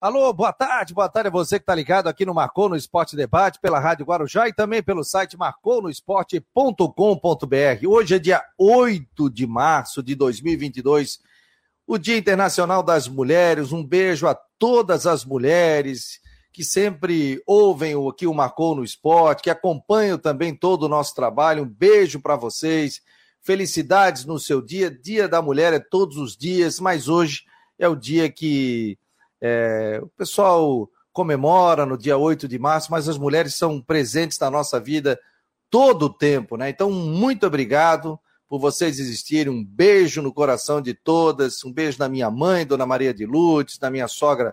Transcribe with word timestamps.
Alô, 0.00 0.32
boa 0.32 0.50
tarde, 0.50 0.94
boa 0.94 1.10
tarde 1.10 1.28
a 1.28 1.30
você 1.30 1.58
que 1.58 1.62
está 1.62 1.74
ligado 1.74 2.08
aqui 2.08 2.24
no 2.24 2.32
Marcou 2.32 2.70
no 2.70 2.76
Esporte 2.76 3.14
Debate, 3.14 3.60
pela 3.60 3.78
Rádio 3.78 4.06
Guarujá 4.06 4.48
e 4.48 4.52
também 4.52 4.82
pelo 4.82 5.04
site 5.04 5.36
marconosport.com.br. 5.36 7.86
Hoje 7.86 8.14
é 8.14 8.18
dia 8.18 8.42
8 8.56 9.28
de 9.28 9.46
março 9.46 10.02
de 10.02 10.14
2022, 10.14 11.20
o 11.86 11.98
Dia 11.98 12.16
Internacional 12.16 12.82
das 12.82 13.08
Mulheres. 13.08 13.72
Um 13.72 13.84
beijo 13.84 14.26
a 14.26 14.34
todas 14.58 15.06
as 15.06 15.22
mulheres 15.22 16.18
que 16.50 16.64
sempre 16.64 17.42
ouvem 17.46 17.94
o 17.94 18.10
o 18.10 18.34
Marcou 18.34 18.74
no 18.74 18.82
Esporte, 18.82 19.42
que 19.42 19.50
acompanham 19.50 20.16
também 20.16 20.56
todo 20.56 20.84
o 20.84 20.88
nosso 20.88 21.14
trabalho. 21.14 21.64
Um 21.64 21.68
beijo 21.68 22.22
para 22.22 22.36
vocês. 22.36 23.02
Felicidades 23.42 24.24
no 24.24 24.38
seu 24.38 24.62
dia. 24.62 24.90
Dia 24.90 25.28
da 25.28 25.42
Mulher 25.42 25.74
é 25.74 25.78
todos 25.78 26.16
os 26.16 26.38
dias, 26.38 26.80
mas 26.80 27.06
hoje 27.06 27.42
é 27.78 27.86
o 27.86 27.94
dia 27.94 28.32
que 28.32 28.98
é, 29.40 30.00
o 30.02 30.08
pessoal 30.08 30.88
comemora 31.12 31.84
no 31.84 31.98
dia 31.98 32.16
8 32.16 32.46
de 32.46 32.58
março, 32.58 32.90
mas 32.90 33.08
as 33.08 33.18
mulheres 33.18 33.54
são 33.54 33.80
presentes 33.80 34.38
na 34.38 34.50
nossa 34.50 34.78
vida 34.78 35.18
todo 35.68 36.06
o 36.06 36.12
tempo, 36.12 36.56
né? 36.56 36.68
Então, 36.68 36.90
muito 36.90 37.46
obrigado 37.46 38.18
por 38.48 38.58
vocês 38.58 38.98
existirem. 38.98 39.52
Um 39.52 39.64
beijo 39.64 40.20
no 40.20 40.34
coração 40.34 40.80
de 40.80 40.92
todas. 40.92 41.64
Um 41.64 41.72
beijo 41.72 41.98
na 42.00 42.08
minha 42.08 42.28
mãe, 42.28 42.66
Dona 42.66 42.84
Maria 42.84 43.14
de 43.14 43.24
Lourdes, 43.24 43.78
na 43.78 43.90
minha 43.90 44.08
sogra, 44.08 44.52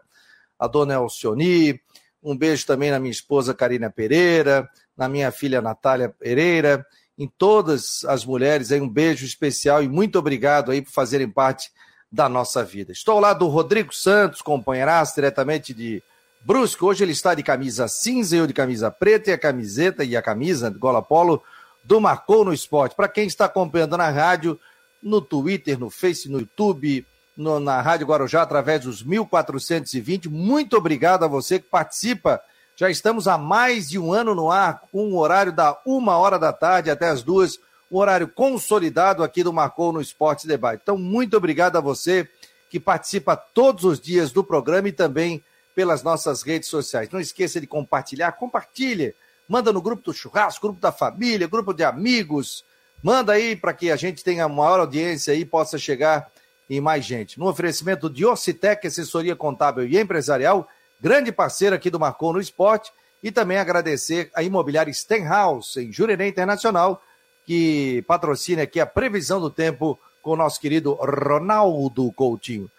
a 0.59 0.67
Dona 0.67 0.93
Elcioni. 0.93 1.81
Um 2.21 2.37
beijo 2.37 2.65
também 2.65 2.91
na 2.91 2.99
minha 2.99 3.11
esposa 3.11 3.55
Karina 3.55 3.89
Pereira, 3.89 4.69
na 4.95 5.09
minha 5.09 5.31
filha 5.31 5.61
Natália 5.61 6.09
Pereira, 6.09 6.85
em 7.17 7.27
todas 7.27 8.03
as 8.05 8.23
mulheres 8.23 8.71
aí 8.71 8.79
um 8.79 8.89
beijo 8.89 9.25
especial 9.25 9.81
e 9.81 9.87
muito 9.87 10.19
obrigado 10.19 10.71
aí 10.71 10.81
por 10.81 10.91
fazerem 10.91 11.29
parte 11.29 11.71
da 12.11 12.29
nossa 12.29 12.63
vida. 12.63 12.91
Estou 12.91 13.15
ao 13.15 13.19
lado 13.19 13.39
do 13.39 13.47
Rodrigo 13.47 13.93
Santos, 13.93 14.41
companheiraço 14.41 15.15
diretamente 15.15 15.73
de 15.73 16.01
Brusque. 16.41 16.83
Hoje 16.83 17.03
ele 17.03 17.11
está 17.11 17.35
de 17.35 17.43
camisa 17.43 17.87
cinza 17.87 18.35
eu 18.35 18.47
de 18.47 18.53
camisa 18.53 18.89
preta 18.89 19.29
e 19.29 19.33
a 19.33 19.37
camiseta 19.37 20.03
e 20.03 20.15
a 20.15 20.21
camisa 20.21 20.71
de 20.71 20.77
gola 20.77 21.01
polo 21.01 21.43
do 21.83 21.99
Marcou 21.99 22.45
no 22.45 22.53
Esporte. 22.53 22.95
Para 22.95 23.07
quem 23.07 23.27
está 23.27 23.45
acompanhando 23.45 23.97
na 23.97 24.09
rádio, 24.09 24.59
no 25.01 25.21
Twitter, 25.21 25.79
no 25.79 25.89
Face, 25.89 26.29
no 26.29 26.39
YouTube, 26.39 27.05
no, 27.35 27.59
na 27.59 27.81
Rádio 27.81 28.07
Guarujá, 28.07 28.41
através 28.41 28.81
dos 28.81 29.03
1420, 29.03 30.27
muito 30.27 30.75
obrigado 30.75 31.23
a 31.23 31.27
você 31.27 31.59
que 31.59 31.69
participa. 31.69 32.41
Já 32.75 32.89
estamos 32.89 33.27
há 33.27 33.37
mais 33.37 33.89
de 33.89 33.99
um 33.99 34.11
ano 34.13 34.33
no 34.33 34.51
ar, 34.51 34.81
com 34.91 35.11
o 35.11 35.17
horário 35.17 35.51
da 35.51 35.77
uma 35.85 36.17
hora 36.17 36.39
da 36.39 36.51
tarde 36.51 36.89
até 36.89 37.09
as 37.09 37.23
duas 37.23 37.59
um 37.91 37.97
horário 37.97 38.27
consolidado 38.27 39.23
aqui 39.23 39.43
do 39.43 39.53
Marcou 39.53 39.91
no 39.91 40.01
Esporte 40.01 40.47
Debate. 40.47 40.81
Então, 40.83 40.97
muito 40.97 41.37
obrigado 41.37 41.77
a 41.77 41.81
você 41.81 42.27
que 42.69 42.79
participa 42.79 43.35
todos 43.35 43.83
os 43.85 43.99
dias 43.99 44.31
do 44.31 44.43
programa 44.43 44.89
e 44.89 44.91
também 44.91 45.43
pelas 45.73 46.03
nossas 46.03 46.41
redes 46.41 46.69
sociais. 46.69 47.09
Não 47.09 47.19
esqueça 47.19 47.61
de 47.61 47.67
compartilhar, 47.67 48.31
compartilhe, 48.33 49.15
manda 49.47 49.71
no 49.71 49.81
grupo 49.81 50.03
do 50.03 50.13
churrasco, 50.13 50.67
grupo 50.67 50.81
da 50.81 50.91
família, 50.91 51.47
grupo 51.47 51.73
de 51.73 51.83
amigos, 51.83 52.65
manda 53.01 53.33
aí 53.33 53.55
para 53.55 53.73
que 53.73 53.91
a 53.91 53.95
gente 53.95 54.23
tenha 54.23 54.49
maior 54.49 54.79
audiência 54.79 55.33
e 55.33 55.45
possa 55.45 55.77
chegar 55.77 56.29
em 56.69 56.81
mais 56.81 57.05
gente. 57.05 57.39
No 57.39 57.47
oferecimento 57.47 58.09
de 58.09 58.25
Ocitec, 58.25 58.85
assessoria 58.85 59.35
contábil 59.35 59.85
e 59.85 59.97
empresarial, 59.97 60.67
grande 60.99 61.31
parceiro 61.31 61.75
aqui 61.75 61.89
do 61.89 61.99
Marcou 61.99 62.33
no 62.33 62.41
Esporte, 62.41 62.91
e 63.23 63.31
também 63.31 63.57
agradecer 63.57 64.29
a 64.35 64.43
imobiliária 64.43 64.93
Stenhouse, 64.93 65.79
em 65.79 65.91
Jurerê 65.91 66.27
Internacional, 66.27 67.01
que 67.47 68.03
patrocina 68.05 68.63
aqui 68.63 68.77
a 68.77 68.85
previsão 68.85 69.39
do 69.39 69.49
tempo 69.49 69.97
com 70.21 70.31
o 70.31 70.35
nosso 70.35 70.59
querido 70.59 70.95
Ronaldo 70.95 72.11
Coutinho. 72.11 72.69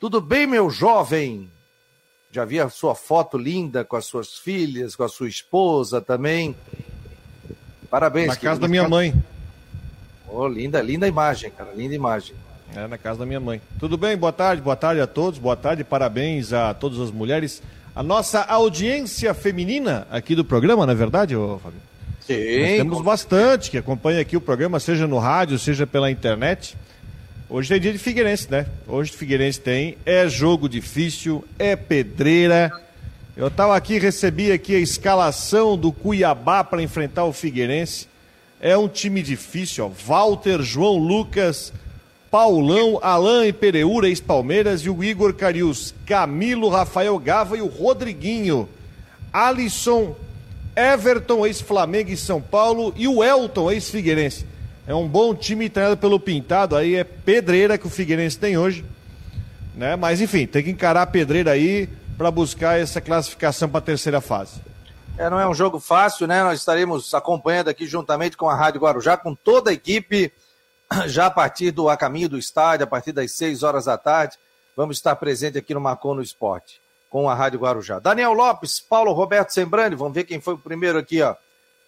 Tudo 0.00 0.20
bem, 0.20 0.44
meu 0.44 0.68
jovem? 0.68 1.48
Já 2.32 2.44
vi 2.44 2.58
a 2.58 2.68
sua 2.68 2.96
foto 2.96 3.38
linda 3.38 3.84
com 3.84 3.94
as 3.94 4.04
suas 4.04 4.36
filhas, 4.36 4.96
com 4.96 5.04
a 5.04 5.08
sua 5.08 5.28
esposa 5.28 6.00
também. 6.00 6.56
Parabéns. 7.88 8.26
Na 8.26 8.36
casa 8.36 8.60
da 8.60 8.66
minha 8.66 8.88
mãe. 8.88 9.14
Oh, 10.26 10.48
linda, 10.48 10.82
linda 10.82 11.06
imagem, 11.06 11.52
cara, 11.52 11.70
linda 11.72 11.94
imagem. 11.94 12.34
É, 12.74 12.88
na 12.88 12.98
casa 12.98 13.20
da 13.20 13.26
minha 13.26 13.38
mãe. 13.38 13.60
Tudo 13.78 13.96
bem? 13.96 14.16
Boa 14.16 14.32
tarde, 14.32 14.60
boa 14.60 14.74
tarde 14.74 15.00
a 15.00 15.06
todos, 15.06 15.38
boa 15.38 15.56
tarde, 15.56 15.84
parabéns 15.84 16.52
a 16.52 16.74
todas 16.74 16.98
as 16.98 17.12
mulheres. 17.12 17.62
A 17.94 18.02
nossa 18.02 18.40
audiência 18.40 19.32
feminina 19.32 20.08
aqui 20.10 20.34
do 20.34 20.44
programa, 20.44 20.86
não 20.86 20.92
é 20.92 20.96
verdade, 20.96 21.36
ô, 21.36 21.60
Fabio? 21.60 21.91
Sim. 22.26 22.60
Nós 22.60 22.76
temos 22.76 23.02
bastante 23.02 23.70
que 23.70 23.78
acompanha 23.78 24.20
aqui 24.20 24.36
o 24.36 24.40
programa, 24.40 24.78
seja 24.78 25.06
no 25.06 25.18
rádio, 25.18 25.58
seja 25.58 25.86
pela 25.86 26.10
internet. 26.10 26.76
Hoje 27.48 27.74
é 27.74 27.78
dia 27.78 27.92
de 27.92 27.98
Figueirense, 27.98 28.50
né? 28.50 28.66
Hoje 28.86 29.12
Figueirense 29.12 29.60
tem, 29.60 29.98
é 30.06 30.28
jogo 30.28 30.68
difícil, 30.68 31.44
é 31.58 31.76
pedreira. 31.76 32.72
Eu 33.36 33.48
estava 33.48 33.76
aqui, 33.76 33.98
recebi 33.98 34.52
aqui 34.52 34.74
a 34.74 34.78
escalação 34.78 35.76
do 35.76 35.92
Cuiabá 35.92 36.62
para 36.62 36.82
enfrentar 36.82 37.24
o 37.24 37.32
Figueirense. 37.32 38.08
É 38.60 38.78
um 38.78 38.88
time 38.88 39.22
difícil, 39.22 39.86
ó. 39.86 39.88
Walter, 39.88 40.62
João 40.62 40.96
Lucas, 40.96 41.72
Paulão, 42.30 42.98
Alain 43.02 43.48
e 43.48 43.52
Pereira, 43.52 44.08
ex-Palmeiras, 44.08 44.82
e 44.82 44.88
o 44.88 45.04
Igor 45.04 45.34
Carius, 45.34 45.94
Camilo, 46.06 46.68
Rafael 46.68 47.18
Gava 47.18 47.58
e 47.58 47.60
o 47.60 47.66
Rodriguinho. 47.66 48.68
Alisson, 49.32 50.14
Everton, 50.74 51.46
ex-Flamengo 51.46 52.10
e 52.10 52.16
São 52.16 52.40
Paulo, 52.40 52.92
e 52.96 53.06
o 53.06 53.22
Elton, 53.22 53.70
ex-Figueirense. 53.70 54.46
É 54.86 54.94
um 54.94 55.06
bom 55.06 55.34
time 55.34 55.68
treinado 55.68 55.96
pelo 55.96 56.18
Pintado, 56.18 56.74
aí 56.74 56.96
é 56.96 57.04
pedreira 57.04 57.78
que 57.78 57.86
o 57.86 57.90
Figueirense 57.90 58.38
tem 58.38 58.56
hoje. 58.56 58.84
Né? 59.74 59.96
Mas 59.96 60.20
enfim, 60.20 60.46
tem 60.46 60.62
que 60.62 60.70
encarar 60.70 61.02
a 61.02 61.06
pedreira 61.06 61.52
aí 61.52 61.88
para 62.16 62.30
buscar 62.30 62.78
essa 62.78 63.00
classificação 63.00 63.68
para 63.68 63.78
a 63.78 63.82
terceira 63.82 64.20
fase. 64.20 64.60
É, 65.16 65.28
não 65.28 65.38
é 65.38 65.46
um 65.46 65.54
jogo 65.54 65.78
fácil, 65.78 66.26
né? 66.26 66.42
Nós 66.42 66.58
estaremos 66.58 67.12
acompanhando 67.12 67.68
aqui 67.68 67.86
juntamente 67.86 68.36
com 68.36 68.48
a 68.48 68.54
Rádio 68.54 68.80
Guarujá, 68.80 69.16
com 69.16 69.34
toda 69.34 69.70
a 69.70 69.74
equipe, 69.74 70.32
já 71.06 71.26
a 71.26 71.30
partir 71.30 71.70
do 71.70 71.88
a 71.88 71.96
caminho 71.96 72.30
do 72.30 72.38
estádio, 72.38 72.84
a 72.84 72.86
partir 72.86 73.12
das 73.12 73.32
6 73.32 73.62
horas 73.62 73.84
da 73.84 73.98
tarde. 73.98 74.36
Vamos 74.74 74.96
estar 74.96 75.14
presente 75.16 75.58
aqui 75.58 75.74
no 75.74 75.80
Marcon 75.80 76.14
no 76.14 76.22
Esporte 76.22 76.81
com 77.12 77.28
a 77.28 77.34
Rádio 77.34 77.60
Guarujá. 77.60 77.98
Daniel 77.98 78.32
Lopes, 78.32 78.80
Paulo 78.80 79.12
Roberto 79.12 79.50
Sembrani, 79.50 79.94
vamos 79.94 80.14
ver 80.14 80.24
quem 80.24 80.40
foi 80.40 80.54
o 80.54 80.58
primeiro 80.58 80.98
aqui, 80.98 81.20
ó, 81.20 81.36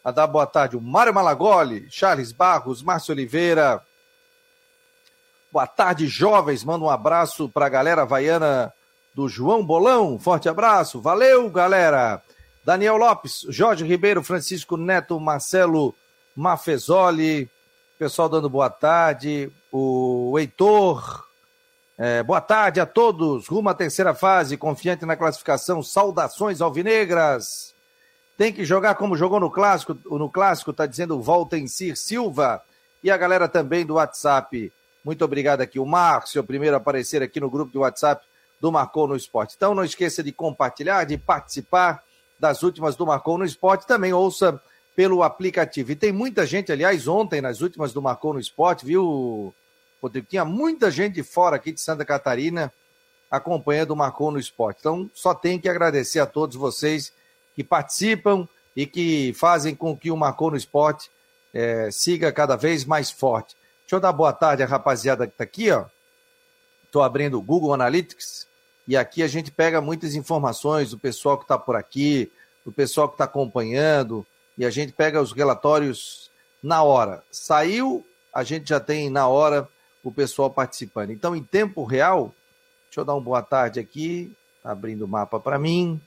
a 0.05 0.11
dar 0.11 0.27
boa 0.27 0.47
tarde. 0.47 0.77
O 0.77 0.83
Mário 0.83 1.15
Malagoli, 1.15 1.89
Charles 1.91 2.31
Barros, 2.31 2.83
Márcio 2.83 3.15
Oliveira. 3.15 3.83
Boa 5.51 5.67
tarde, 5.67 6.07
jovens. 6.07 6.63
Manda 6.63 6.85
um 6.85 6.91
abraço 6.91 7.49
para 7.49 7.65
a 7.65 7.71
galera 7.71 8.03
havaiana 8.03 8.71
do 9.15 9.27
João 9.27 9.65
Bolão. 9.65 10.19
Forte 10.19 10.47
abraço. 10.47 11.01
Valeu, 11.01 11.49
galera. 11.49 12.23
Daniel 12.63 12.99
Lopes, 12.99 13.47
Jorge 13.49 13.83
Ribeiro, 13.83 14.23
Francisco 14.23 14.77
Neto, 14.77 15.19
Marcelo 15.19 15.95
Mafezoli. 16.37 17.51
Pessoal 17.99 18.29
dando 18.29 18.51
boa 18.51 18.69
tarde. 18.69 19.51
O 19.73 20.39
Heitor, 20.39 21.27
é, 21.97 22.23
boa 22.23 22.41
tarde 22.41 22.81
a 22.81 22.87
todos. 22.87 23.47
Rumo 23.47 23.69
à 23.69 23.75
terceira 23.75 24.15
fase, 24.15 24.57
confiante 24.57 25.07
na 25.07 25.17
classificação. 25.17 25.83
Saudações 25.83 26.61
alvinegras. 26.61 27.75
Tem 28.37 28.53
que 28.53 28.65
jogar 28.65 28.97
como 28.97 29.17
jogou 29.17 29.39
no 29.39 29.51
clássico. 29.51 29.97
No 30.05 30.29
clássico 30.29 30.73
está 30.73 30.87
dizendo 30.87 31.21
volta 31.21 31.57
em 31.57 31.69
Cir 31.69 31.97
Silva 31.97 32.61
e 33.03 33.11
a 33.11 33.17
galera 33.17 33.49
também 33.49 33.87
do 33.87 33.95
WhatsApp. 33.95 34.73
Muito 35.05 35.25
obrigado 35.25 35.61
aqui 35.61 35.79
o 35.79 35.87
Márcio, 35.87 36.41
o 36.41 36.45
primeiro 36.45 36.75
a 36.75 36.79
aparecer 36.79 37.23
aqui 37.23 37.39
no 37.39 37.51
grupo 37.51 37.73
do 37.73 37.81
WhatsApp 37.81 38.25
do 38.61 38.73
Marcou 38.73 39.07
no 39.07 39.15
Esporte. 39.15 39.55
Então 39.57 39.75
não 39.75 39.85
esqueça 39.85 40.23
de 40.23 40.33
compartilhar, 40.33 41.05
de 41.05 41.17
participar 41.19 42.03
das 42.41 42.63
últimas 42.63 42.97
do 42.97 43.07
Marcou 43.07 43.39
no 43.39 43.45
Esporte. 43.45 43.87
Também 43.87 44.13
ouça 44.13 44.61
pelo 44.97 45.23
aplicativo. 45.23 45.93
E 45.93 45.97
tem 45.97 46.11
muita 46.11 46.47
gente, 46.47 46.73
aliás, 46.73 47.07
ontem 47.07 47.41
nas 47.41 47.61
últimas 47.61 47.93
do 47.93 48.03
Marcou 48.03 48.33
no 48.33 48.41
Esporte, 48.41 48.85
viu? 48.85 49.55
Rodrigo, 50.05 50.27
tinha 50.29 50.45
muita 50.45 50.91
gente 50.91 51.15
de 51.15 51.23
fora 51.23 51.57
aqui 51.57 51.73
de 51.73 51.81
Santa 51.81 52.05
Catarina 52.05 52.73
acompanhando 53.31 53.93
o 53.93 53.97
Marcou 53.97 54.31
no 54.31 54.39
Esporte. 54.39 54.79
Então, 54.81 55.11
só 55.15 55.35
tem 55.35 55.59
que 55.59 55.69
agradecer 55.69 56.21
a 56.21 56.27
todos 56.27 56.57
vocês 56.57 57.13
que 57.55 57.65
participam 57.65 58.47
e 58.77 58.87
que 58.87 59.33
fazem 59.35 59.75
com 59.75 59.97
que 59.97 60.11
o 60.11 60.17
Marcou 60.17 60.51
no 60.51 60.57
Esporte 60.57 61.11
é, 61.53 61.91
siga 61.91 62.31
cada 62.33 62.57
vez 62.57 62.85
mais 62.85 63.11
forte. 63.11 63.57
Deixa 63.83 63.97
eu 63.97 64.01
dar 64.01 64.13
boa 64.13 64.33
tarde 64.33 64.63
à 64.63 64.67
rapaziada 64.67 65.27
que 65.27 65.33
está 65.33 65.45
aqui, 65.45 65.71
ó. 65.71 65.87
Estou 66.85 67.03
abrindo 67.03 67.39
o 67.39 67.43
Google 67.43 67.75
Analytics 67.75 68.47
e 68.87 68.97
aqui 68.97 69.23
a 69.23 69.27
gente 69.27 69.51
pega 69.51 69.81
muitas 69.81 70.15
informações 70.15 70.91
do 70.91 70.99
pessoal 70.99 71.39
que 71.39 71.45
está 71.45 71.59
por 71.59 71.77
aqui, 71.77 72.31
do 72.65 72.73
pessoal 72.73 73.09
que 73.09 73.15
está 73.15 73.25
acompanhando, 73.25 74.27
e 74.57 74.65
a 74.65 74.71
gente 74.71 74.93
pega 74.93 75.21
os 75.21 75.33
relatórios 75.33 76.31
na 76.63 76.83
hora. 76.83 77.23
Saiu, 77.31 78.07
a 78.33 78.45
gente 78.45 78.69
já 78.69 78.79
tem 78.79 79.11
na 79.11 79.27
hora 79.27 79.69
o 80.09 80.13
pessoal 80.13 80.51
participando. 80.51 81.11
Então, 81.11 81.35
em 81.35 81.43
tempo 81.43 81.85
real, 81.85 82.35
deixa 82.87 83.01
eu 83.01 83.05
dar 83.05 83.15
uma 83.15 83.21
boa 83.21 83.43
tarde 83.43 83.81
aqui, 83.81 84.37
tá 84.63 84.71
abrindo 84.71 85.05
o 85.05 85.09
mapa 85.09 85.41
para 85.41 85.59
mim. 85.59 86.01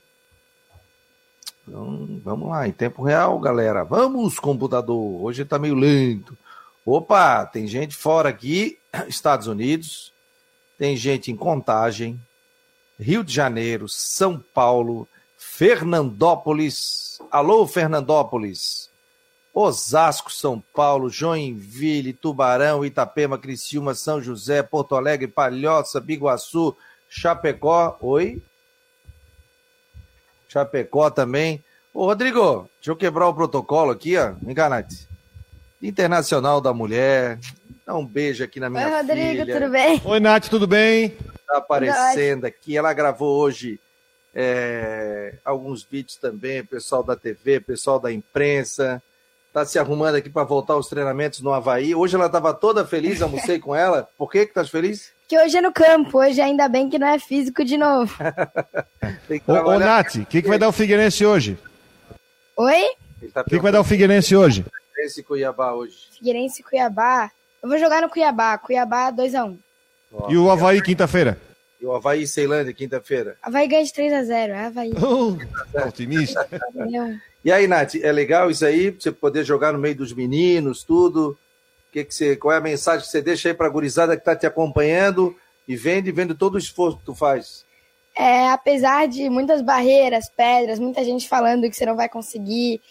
Então, 1.68 2.22
vamos 2.24 2.50
lá, 2.50 2.68
em 2.68 2.72
tempo 2.72 3.04
real, 3.04 3.38
galera. 3.40 3.84
Vamos, 3.84 4.40
computador. 4.40 5.22
Hoje 5.22 5.42
está 5.42 5.60
meio 5.60 5.76
lento. 5.76 6.38
Opa, 6.86 7.46
tem 7.46 7.68
gente 7.68 7.96
fora 7.96 8.30
aqui, 8.30 8.80
Estados 9.10 9.48
Unidos, 9.48 10.14
tem 10.78 10.96
gente 10.96 11.30
em 11.30 11.36
Contagem, 11.36 12.18
Rio 12.98 13.24
de 13.24 13.34
Janeiro, 13.34 13.90
São 13.90 14.40
Paulo, 14.54 15.06
Fernandópolis. 15.38 17.20
Alô, 17.30 17.68
Fernandópolis. 17.68 18.87
Osasco, 19.60 20.32
São 20.32 20.64
Paulo, 20.72 21.10
Joinville, 21.10 22.14
Tubarão, 22.14 22.86
Itapema, 22.86 23.40
Criciúma, 23.40 23.96
São 23.96 24.22
José, 24.22 24.62
Porto 24.62 24.96
Alegre, 24.96 25.28
Palhoça, 25.28 26.00
Biguaçu, 26.00 26.78
Chapecó. 27.10 27.98
Oi? 28.00 28.40
Chapecó 30.48 31.10
também. 31.10 31.64
Ô, 31.92 32.06
Rodrigo, 32.06 32.70
deixa 32.76 32.92
eu 32.92 32.96
quebrar 32.96 33.28
o 33.28 33.34
protocolo 33.34 33.90
aqui, 33.90 34.16
ó. 34.16 34.36
Enganate. 34.48 35.08
Internacional 35.82 36.62
da 36.62 36.72
Mulher. 36.72 37.40
Dá 37.84 37.96
um 37.96 38.06
beijo 38.06 38.44
aqui 38.44 38.60
na 38.60 38.70
minha 38.70 38.86
Oi, 38.86 38.94
Rodrigo, 38.94 39.42
filha. 39.42 39.60
tudo 39.60 39.72
bem? 39.72 40.02
Oi, 40.06 40.20
Nath, 40.20 40.50
tudo 40.50 40.68
bem? 40.68 41.18
Tá 41.48 41.58
aparecendo 41.58 42.46
aqui. 42.46 42.78
Ela 42.78 42.94
gravou 42.94 43.40
hoje 43.40 43.80
é, 44.36 45.34
alguns 45.44 45.82
vídeos 45.84 46.16
também, 46.16 46.64
pessoal 46.64 47.02
da 47.02 47.16
TV, 47.16 47.60
pessoal 47.60 48.00
da 48.00 48.14
imprensa 48.14 49.02
tá 49.58 49.66
se 49.66 49.80
arrumando 49.80 50.16
aqui 50.16 50.30
para 50.30 50.44
voltar 50.44 50.74
aos 50.74 50.88
treinamentos 50.88 51.42
no 51.42 51.52
Havaí. 51.52 51.96
Hoje 51.96 52.16
ela 52.16 52.28
estava 52.28 52.54
toda 52.54 52.86
feliz, 52.86 53.24
almocei 53.24 53.58
com 53.58 53.76
ela. 53.76 54.08
Por 54.16 54.30
que 54.30 54.46
que 54.46 54.54
tá 54.54 54.64
feliz? 54.64 55.12
Que 55.28 55.36
hoje 55.40 55.58
é 55.58 55.62
no 55.62 55.74
campo, 55.74 56.20
hoje 56.20 56.40
ainda 56.40 56.68
bem 56.68 56.88
que 56.88 57.00
não 57.00 57.08
é 57.08 57.18
físico 57.18 57.66
de 57.66 57.76
novo. 57.76 58.16
ô, 59.48 59.54
ô, 59.54 59.80
Nath, 59.80 60.16
o 60.16 60.26
que, 60.28 60.44
que 60.44 60.48
vai 60.48 60.60
dar 60.60 60.68
o 60.68 60.72
Figueirense 60.72 61.26
hoje? 61.26 61.58
Oi? 62.56 62.84
O 63.20 63.32
tá 63.32 63.44
que, 63.44 63.50
que 63.50 63.60
vai 63.60 63.72
dar 63.72 63.82
o 63.82 63.84
Figueirense 63.84 64.36
hoje? 64.36 64.64
Figueirense 64.90 65.22
e 65.22 65.24
Cuiabá 65.24 65.74
hoje. 65.74 65.98
Figueirense 66.16 66.62
e 66.62 66.64
Cuiabá. 66.64 67.32
Eu 67.64 67.68
vou 67.68 67.80
jogar 67.80 68.04
no 68.04 68.10
Cuiabá, 68.10 68.60
Cuiabá 68.60 69.12
2x1. 69.12 69.58
Um. 70.14 70.32
E 70.32 70.38
o 70.38 70.52
Havaí 70.52 70.84
quinta-feira? 70.84 71.36
E 71.82 71.86
o 71.86 71.96
Havaí 71.96 72.22
e 72.22 72.28
Ceilândia 72.28 72.74
quinta-feira? 72.74 73.38
Havaí 73.42 73.68
ganha 73.68 73.84
de 73.84 73.92
3x0, 73.92 74.50
é 74.50 74.66
Havaí. 74.66 74.94
Oh, 75.02 75.36
otimista. 75.88 76.48
E 77.48 77.52
aí, 77.54 77.66
Nath, 77.66 77.96
é 77.96 78.12
legal 78.12 78.52
isso 78.52 78.66
aí? 78.66 78.90
Você 78.90 79.10
poder 79.10 79.46
jogar 79.46 79.72
no 79.72 79.80
meio 79.80 79.96
dos 79.96 80.12
meninos, 80.12 80.84
tudo? 80.84 81.40
Que 81.94 82.04
que 82.04 82.14
você, 82.14 82.36
qual 82.36 82.54
é 82.54 82.58
a 82.58 82.60
mensagem 82.60 83.06
que 83.06 83.10
você 83.10 83.22
deixa 83.22 83.48
aí 83.48 83.54
para 83.56 83.68
a 83.68 83.70
gurizada 83.70 84.18
que 84.18 84.22
está 84.22 84.36
te 84.36 84.46
acompanhando 84.46 85.34
e 85.66 85.74
vendo 85.74 86.10
e 86.10 86.12
vendo 86.12 86.36
todo 86.36 86.56
o 86.56 86.58
esforço 86.58 86.98
que 86.98 87.06
tu 87.06 87.16
faz? 87.16 87.64
É, 88.14 88.50
apesar 88.50 89.08
de 89.08 89.30
muitas 89.30 89.62
barreiras, 89.62 90.28
pedras, 90.28 90.78
muita 90.78 91.06
gente 91.06 91.26
falando 91.26 91.70
que 91.70 91.74
você 91.78 91.86
não 91.86 91.96
vai 91.96 92.10
conseguir, 92.10 92.82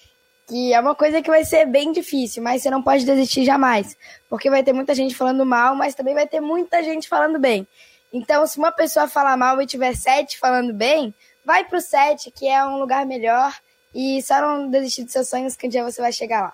que 0.49 0.73
é 0.73 0.81
uma 0.81 0.95
coisa 0.95 1.21
que 1.21 1.29
vai 1.29 1.45
ser 1.45 1.67
bem 1.67 1.93
difícil, 1.93 2.43
mas 2.43 2.63
você 2.63 2.71
não 2.71 2.83
pode 2.83 3.05
desistir 3.05 3.45
jamais, 3.45 3.95
porque 4.27 4.49
vai 4.49 4.63
ter 4.63 4.73
muita 4.73 4.95
gente 4.95 5.15
falando 5.15 5.45
mal, 5.45 5.77
mas 5.77 5.95
também 5.95 6.15
vai 6.15 6.27
ter 6.27 6.41
muita 6.41 6.83
gente 6.83 7.11
falando 7.11 7.39
bem. 7.39 7.69
Então, 8.11 8.47
se 8.47 8.57
uma 8.57 8.73
pessoa 8.73 9.07
falar 9.07 9.37
mal 9.37 9.61
e 9.61 9.67
tiver 9.67 9.95
sete 9.95 10.39
falando 10.39 10.73
bem, 10.73 11.15
vai 11.45 11.63
pro 11.63 11.79
sete, 11.79 12.31
que 12.31 12.49
é 12.49 12.65
um 12.65 12.79
lugar 12.79 13.05
melhor 13.05 13.53
e 13.97 14.21
só 14.21 14.39
não 14.43 14.71
desistir 14.71 15.05
dos 15.05 15.13
seus 15.13 15.27
sonhos 15.27 15.57
que 15.57 15.67
um 15.67 15.71
dia 15.71 15.83
você 15.83 16.03
vai 16.03 16.13
chegar 16.13 16.43
lá. 16.43 16.53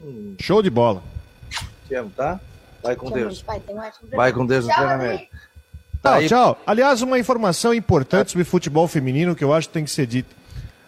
Hum. 0.00 0.36
Show 0.38 0.62
de 0.62 0.70
bola. 0.70 1.02
Te 1.88 1.96
amo, 1.96 2.12
tá? 2.16 2.38
Vai 2.80 2.94
com 2.94 3.10
Deus. 3.10 3.42
Pai, 3.42 3.60
um 3.68 4.16
vai 4.16 4.32
com 4.32 4.46
Deus 4.46 4.64
no 4.64 4.72
treinamento. 4.72 5.26
Tá 6.00 6.20
tchau, 6.20 6.28
tchau. 6.28 6.62
Aliás, 6.64 7.02
uma 7.02 7.18
informação 7.18 7.74
importante 7.74 8.30
sobre 8.30 8.44
futebol 8.44 8.86
feminino 8.86 9.34
que 9.34 9.42
eu 9.42 9.52
acho 9.52 9.66
que 9.66 9.74
tem 9.74 9.84
que 9.84 9.90
ser 9.90 10.06
dita. 10.06 10.32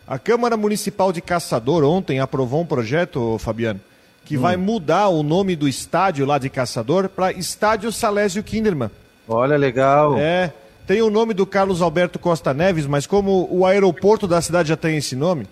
A 0.06 0.16
Câmara 0.16 0.56
Municipal 0.56 1.12
de 1.12 1.20
Caçador 1.20 1.82
ontem 1.82 2.20
aprovou 2.20 2.60
um 2.60 2.66
projeto, 2.66 3.36
Fabiano, 3.38 3.80
que 4.24 4.38
hum. 4.38 4.40
vai 4.40 4.56
mudar 4.56 5.08
o 5.08 5.24
nome 5.24 5.56
do 5.56 5.66
estádio 5.66 6.24
lá 6.24 6.38
de 6.38 6.48
Caçador 6.48 7.08
para 7.08 7.32
Estádio 7.32 7.90
Salésio 7.90 8.44
Kinderman. 8.44 8.92
Olha, 9.26 9.56
legal. 9.56 10.16
É, 10.16 10.52
tem 10.86 11.02
o 11.02 11.10
nome 11.10 11.34
do 11.34 11.44
Carlos 11.44 11.82
Alberto 11.82 12.16
Costa 12.20 12.54
Neves, 12.54 12.86
mas 12.86 13.08
como 13.08 13.48
o 13.50 13.66
aeroporto 13.66 14.28
da 14.28 14.40
cidade 14.40 14.68
já 14.68 14.76
tem 14.76 14.96
esse 14.96 15.16
nome, 15.16 15.48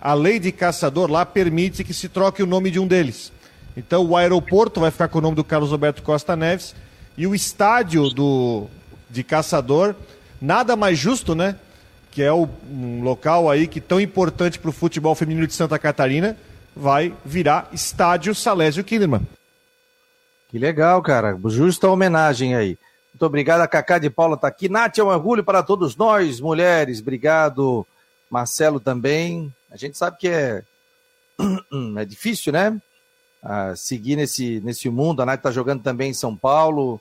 a 0.00 0.14
lei 0.14 0.38
de 0.38 0.50
caçador 0.50 1.10
lá 1.10 1.26
permite 1.26 1.84
que 1.84 1.92
se 1.92 2.08
troque 2.08 2.42
o 2.42 2.46
nome 2.46 2.70
de 2.70 2.78
um 2.78 2.86
deles. 2.86 3.32
Então 3.76 4.04
o 4.04 4.16
aeroporto 4.16 4.80
vai 4.80 4.90
ficar 4.90 5.08
com 5.08 5.18
o 5.18 5.22
nome 5.22 5.36
do 5.36 5.44
Carlos 5.44 5.72
Alberto 5.72 6.02
Costa 6.02 6.34
Neves 6.34 6.74
e 7.16 7.26
o 7.26 7.34
estádio 7.34 8.08
do 8.08 8.66
de 9.08 9.24
caçador, 9.24 9.94
nada 10.40 10.76
mais 10.76 10.98
justo, 10.98 11.34
né? 11.34 11.56
Que 12.12 12.22
é 12.22 12.32
o, 12.32 12.48
um 12.70 13.02
local 13.02 13.50
aí 13.50 13.66
que 13.66 13.80
tão 13.80 14.00
importante 14.00 14.58
para 14.58 14.70
o 14.70 14.72
futebol 14.72 15.14
feminino 15.14 15.46
de 15.46 15.52
Santa 15.52 15.78
Catarina, 15.78 16.36
vai 16.74 17.12
virar 17.24 17.68
estádio 17.72 18.34
Salésio 18.34 18.84
Kinderman. 18.84 19.22
Que 20.48 20.58
legal, 20.58 21.02
cara. 21.02 21.38
Justa 21.46 21.88
homenagem 21.88 22.54
aí. 22.54 22.78
Muito 23.12 23.26
obrigado, 23.26 23.60
a 23.60 23.68
Cacá 23.68 23.98
de 23.98 24.08
Paula 24.08 24.34
está 24.34 24.48
aqui. 24.48 24.68
Nath, 24.68 24.98
é 24.98 25.04
um 25.04 25.08
orgulho 25.08 25.44
para 25.44 25.62
todos 25.62 25.96
nós, 25.96 26.40
mulheres. 26.40 27.00
Obrigado, 27.00 27.86
Marcelo 28.30 28.80
também. 28.80 29.52
A 29.70 29.76
gente 29.76 29.96
sabe 29.96 30.18
que 30.18 30.28
é, 30.28 30.62
é 31.98 32.04
difícil, 32.04 32.52
né? 32.52 32.80
Ah, 33.42 33.74
seguir 33.74 34.16
nesse, 34.16 34.60
nesse 34.60 34.90
mundo. 34.90 35.22
A 35.22 35.26
Nath 35.26 35.40
está 35.40 35.50
jogando 35.50 35.82
também 35.82 36.10
em 36.10 36.14
São 36.14 36.36
Paulo, 36.36 37.00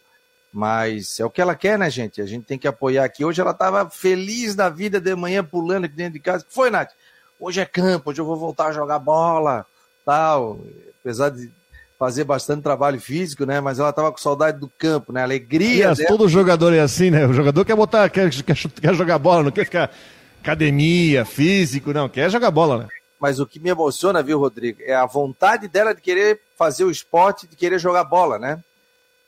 mas 0.54 1.20
é 1.20 1.26
o 1.26 1.30
que 1.30 1.42
ela 1.42 1.56
quer, 1.56 1.78
né, 1.78 1.90
gente? 1.90 2.22
A 2.22 2.26
gente 2.26 2.46
tem 2.46 2.58
que 2.58 2.68
apoiar 2.68 3.04
aqui. 3.04 3.26
Hoje 3.26 3.42
ela 3.42 3.52
estava 3.52 3.90
feliz 3.90 4.56
da 4.56 4.70
vida 4.70 5.02
de 5.02 5.14
manhã, 5.16 5.44
pulando 5.44 5.86
aqui 5.86 5.96
dentro 5.96 6.14
de 6.14 6.20
casa. 6.20 6.46
que 6.46 6.54
foi, 6.54 6.70
Nath? 6.70 6.92
Hoje 7.40 7.60
é 7.60 7.66
campo, 7.66 8.10
hoje 8.10 8.22
eu 8.22 8.26
vou 8.26 8.36
voltar 8.36 8.68
a 8.68 8.72
jogar 8.72 9.00
bola, 9.00 9.66
tal. 10.06 10.60
Apesar 11.02 11.30
de 11.30 11.52
fazer 11.98 12.24
bastante 12.24 12.64
trabalho 12.64 13.00
físico, 13.00 13.46
né? 13.46 13.60
Mas 13.60 13.80
ela 13.80 13.90
estava 13.90 14.12
com 14.12 14.18
saudade 14.18 14.60
do 14.60 14.70
campo, 14.78 15.12
né? 15.12 15.24
Alegria. 15.24 15.90
Yes, 15.90 16.06
todo 16.08 16.30
jogador 16.30 16.74
é 16.74 16.80
assim, 16.80 17.12
né? 17.12 17.26
O 17.26 17.34
jogador 17.34 17.66
quer 17.66 17.76
botar, 17.76 18.10
quer, 18.10 18.30
quer, 18.30 18.56
quer 18.56 18.94
jogar 18.94 19.20
bola, 19.20 19.44
não 19.44 19.52
quer 19.52 19.66
ficar 19.66 19.92
academia, 20.42 21.26
físico, 21.26 21.94
não, 21.94 22.10
quer 22.10 22.30
jogar 22.30 22.52
bola, 22.52 22.80
né? 22.80 22.88
Mas 23.20 23.40
o 23.40 23.46
que 23.46 23.60
me 23.60 23.70
emociona, 23.70 24.24
viu, 24.24 24.40
Rodrigo, 24.40 24.82
é 24.82 24.96
a 24.96 25.06
vontade 25.06 25.68
dela 25.68 25.94
de 25.94 26.02
querer 26.02 26.42
fazer 26.58 26.86
o 26.86 26.92
esporte, 26.92 27.48
de 27.48 27.56
querer 27.56 27.78
jogar 27.78 28.06
bola, 28.06 28.40
né? 28.40 28.64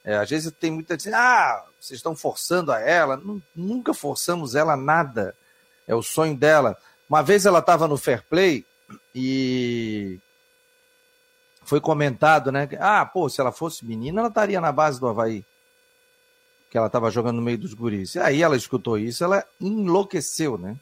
É, 0.03 0.15
às 0.15 0.29
vezes 0.29 0.51
tem 0.59 0.71
muita 0.71 0.97
gente, 0.97 1.13
ah, 1.13 1.63
vocês 1.79 1.97
estão 1.97 2.15
forçando 2.15 2.71
a 2.71 2.79
ela. 2.79 3.21
Nunca 3.55 3.93
forçamos 3.93 4.55
ela 4.55 4.75
nada. 4.75 5.35
É 5.87 5.93
o 5.93 6.01
sonho 6.01 6.35
dela. 6.35 6.77
Uma 7.09 7.21
vez 7.21 7.45
ela 7.45 7.59
estava 7.59 7.87
no 7.87 7.97
Fair 7.97 8.23
Play 8.27 8.65
e 9.13 10.19
foi 11.63 11.79
comentado, 11.79 12.51
né? 12.51 12.67
Ah, 12.79 13.05
pô, 13.05 13.29
se 13.29 13.41
ela 13.41 13.51
fosse 13.51 13.85
menina, 13.85 14.21
ela 14.21 14.29
estaria 14.29 14.61
na 14.61 14.71
base 14.71 14.99
do 14.99 15.07
Havaí. 15.07 15.45
Que 16.69 16.77
ela 16.77 16.87
estava 16.87 17.11
jogando 17.11 17.35
no 17.35 17.41
meio 17.41 17.57
dos 17.57 17.73
guris. 17.73 18.15
E 18.15 18.19
aí 18.19 18.41
ela 18.41 18.55
escutou 18.55 18.97
isso, 18.97 19.23
ela 19.23 19.45
enlouqueceu, 19.59 20.57
né? 20.57 20.77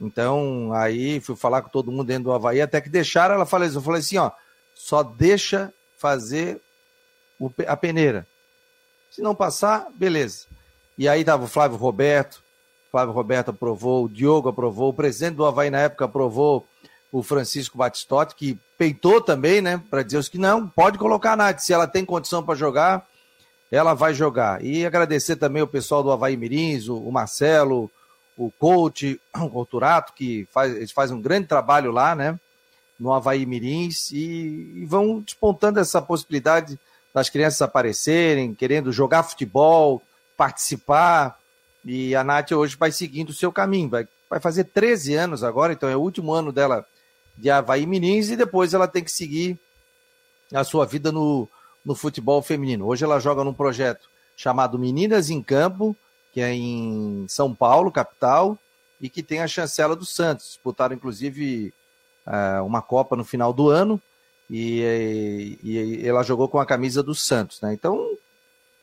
Então, 0.00 0.72
aí 0.72 1.20
fui 1.20 1.34
falar 1.34 1.62
com 1.62 1.68
todo 1.68 1.90
mundo 1.90 2.04
dentro 2.04 2.24
do 2.24 2.32
Havaí, 2.32 2.60
até 2.60 2.80
que 2.80 2.88
deixaram, 2.88 3.34
ela 3.34 3.46
falou 3.46 3.66
assim, 3.66 3.76
eu 3.76 3.82
falei 3.82 4.00
assim, 4.00 4.18
ó, 4.18 4.30
só 4.74 5.02
deixa 5.02 5.72
fazer 5.96 6.60
o, 7.38 7.50
a 7.66 7.76
peneira. 7.76 8.26
Se 9.10 9.20
não 9.20 9.34
passar, 9.34 9.88
beleza. 9.94 10.46
E 10.96 11.08
aí 11.08 11.24
tava 11.24 11.44
o 11.44 11.48
Flávio 11.48 11.76
Roberto, 11.76 12.42
Flávio 12.90 13.12
Roberto 13.12 13.50
aprovou, 13.50 14.04
o 14.04 14.08
Diogo 14.08 14.48
aprovou, 14.48 14.90
o 14.90 14.94
presidente 14.94 15.34
do 15.34 15.44
Havaí 15.44 15.70
na 15.70 15.80
época 15.80 16.04
aprovou 16.04 16.66
o 17.10 17.22
Francisco 17.22 17.76
Batistotti, 17.76 18.34
que 18.34 18.58
peitou 18.76 19.20
também, 19.20 19.60
né, 19.60 19.82
para 19.90 20.02
dizer 20.02 20.28
que 20.28 20.38
não, 20.38 20.68
pode 20.68 20.98
colocar 20.98 21.32
a 21.32 21.36
Nath, 21.36 21.58
se 21.58 21.72
ela 21.72 21.86
tem 21.86 22.04
condição 22.04 22.42
para 22.42 22.54
jogar, 22.54 23.06
ela 23.70 23.94
vai 23.94 24.14
jogar. 24.14 24.64
E 24.64 24.86
agradecer 24.86 25.36
também 25.36 25.62
o 25.62 25.66
pessoal 25.66 26.02
do 26.02 26.12
Havaí 26.12 26.36
Mirins, 26.36 26.88
o 26.88 27.10
Marcelo, 27.10 27.90
o 28.38 28.52
coach, 28.52 29.20
o 29.34 29.50
Culturato, 29.50 30.12
que 30.14 30.48
faz, 30.52 30.74
eles 30.74 30.92
fazem 30.92 31.16
um 31.16 31.20
grande 31.20 31.48
trabalho 31.48 31.90
lá, 31.90 32.14
né? 32.14 32.38
No 32.98 33.12
Havaí 33.12 33.44
Mirins, 33.44 34.10
e, 34.12 34.72
e 34.76 34.86
vão 34.86 35.20
despontando 35.20 35.78
essa 35.80 36.00
possibilidade 36.00 36.78
das 37.12 37.28
crianças 37.28 37.60
aparecerem, 37.60 38.54
querendo 38.54 38.92
jogar 38.92 39.24
futebol, 39.24 40.02
participar. 40.36 41.38
E 41.84 42.14
a 42.14 42.24
Nath 42.24 42.52
hoje 42.52 42.76
vai 42.76 42.90
seguindo 42.92 43.30
o 43.30 43.34
seu 43.34 43.52
caminho. 43.52 43.88
Vai, 43.88 44.08
vai 44.30 44.40
fazer 44.40 44.64
13 44.64 45.14
anos 45.14 45.44
agora, 45.44 45.72
então 45.72 45.88
é 45.88 45.96
o 45.96 46.00
último 46.00 46.32
ano 46.32 46.52
dela 46.52 46.86
de 47.36 47.50
Havaí 47.50 47.86
Mirins, 47.86 48.30
e 48.30 48.36
depois 48.36 48.74
ela 48.74 48.88
tem 48.88 49.02
que 49.02 49.12
seguir 49.12 49.58
a 50.52 50.64
sua 50.64 50.84
vida 50.86 51.12
no, 51.12 51.48
no 51.84 51.94
futebol 51.94 52.42
feminino. 52.42 52.86
Hoje 52.86 53.04
ela 53.04 53.20
joga 53.20 53.44
num 53.44 53.54
projeto 53.54 54.08
chamado 54.36 54.78
Meninas 54.78 55.30
em 55.30 55.42
Campo, 55.42 55.96
que 56.38 56.42
é 56.42 56.54
em 56.54 57.26
São 57.28 57.52
Paulo, 57.52 57.90
capital, 57.90 58.56
e 59.00 59.10
que 59.10 59.24
tem 59.24 59.40
a 59.40 59.48
chancela 59.48 59.96
do 59.96 60.06
Santos. 60.06 60.46
Disputaram, 60.46 60.94
inclusive, 60.94 61.74
uh, 62.24 62.64
uma 62.64 62.80
Copa 62.80 63.16
no 63.16 63.24
final 63.24 63.52
do 63.52 63.68
ano, 63.68 64.00
e, 64.48 65.58
e, 65.60 66.06
ela 66.06 66.22
jogou 66.22 66.48
com 66.48 66.60
a 66.60 66.64
camisa 66.64 67.02
do 67.02 67.12
Santos. 67.12 67.60
Né? 67.60 67.74
Então, 67.74 68.16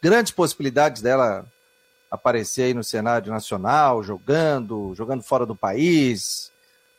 grandes 0.01 0.33
possibilidades 0.33 1.01
dela 1.01 1.45
aparecer 2.11 2.63
aí 2.63 2.73
no 2.73 2.83
cenário 2.83 3.31
nacional, 3.31 4.03
jogando, 4.03 4.93
jogando 4.93 5.23
fora 5.23 5.45
do 5.45 5.55
país. 5.55 6.51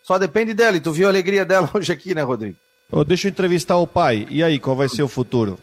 Só 0.03 0.19
depende 0.19 0.55
dela. 0.55 0.79
E 0.79 0.81
tu 0.81 0.91
viu 0.91 1.07
a 1.07 1.11
alegria 1.11 1.45
dela 1.45 1.69
hoje 1.75 1.93
aqui, 1.93 2.15
né, 2.15 2.23
Rodrigo? 2.23 2.57
Oh, 2.91 3.05
deixa 3.05 3.29
eu 3.29 3.31
entrevistar 3.31 3.77
o 3.77 3.87
pai. 3.87 4.27
E 4.31 4.43
aí, 4.43 4.59
qual 4.59 4.75
vai 4.75 4.89
ser 4.89 5.03
o 5.03 5.09
futuro? 5.09 5.59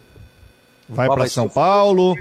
Vai 0.87 1.07
para 1.07 1.27
São 1.27 1.49
Paulo? 1.49 2.15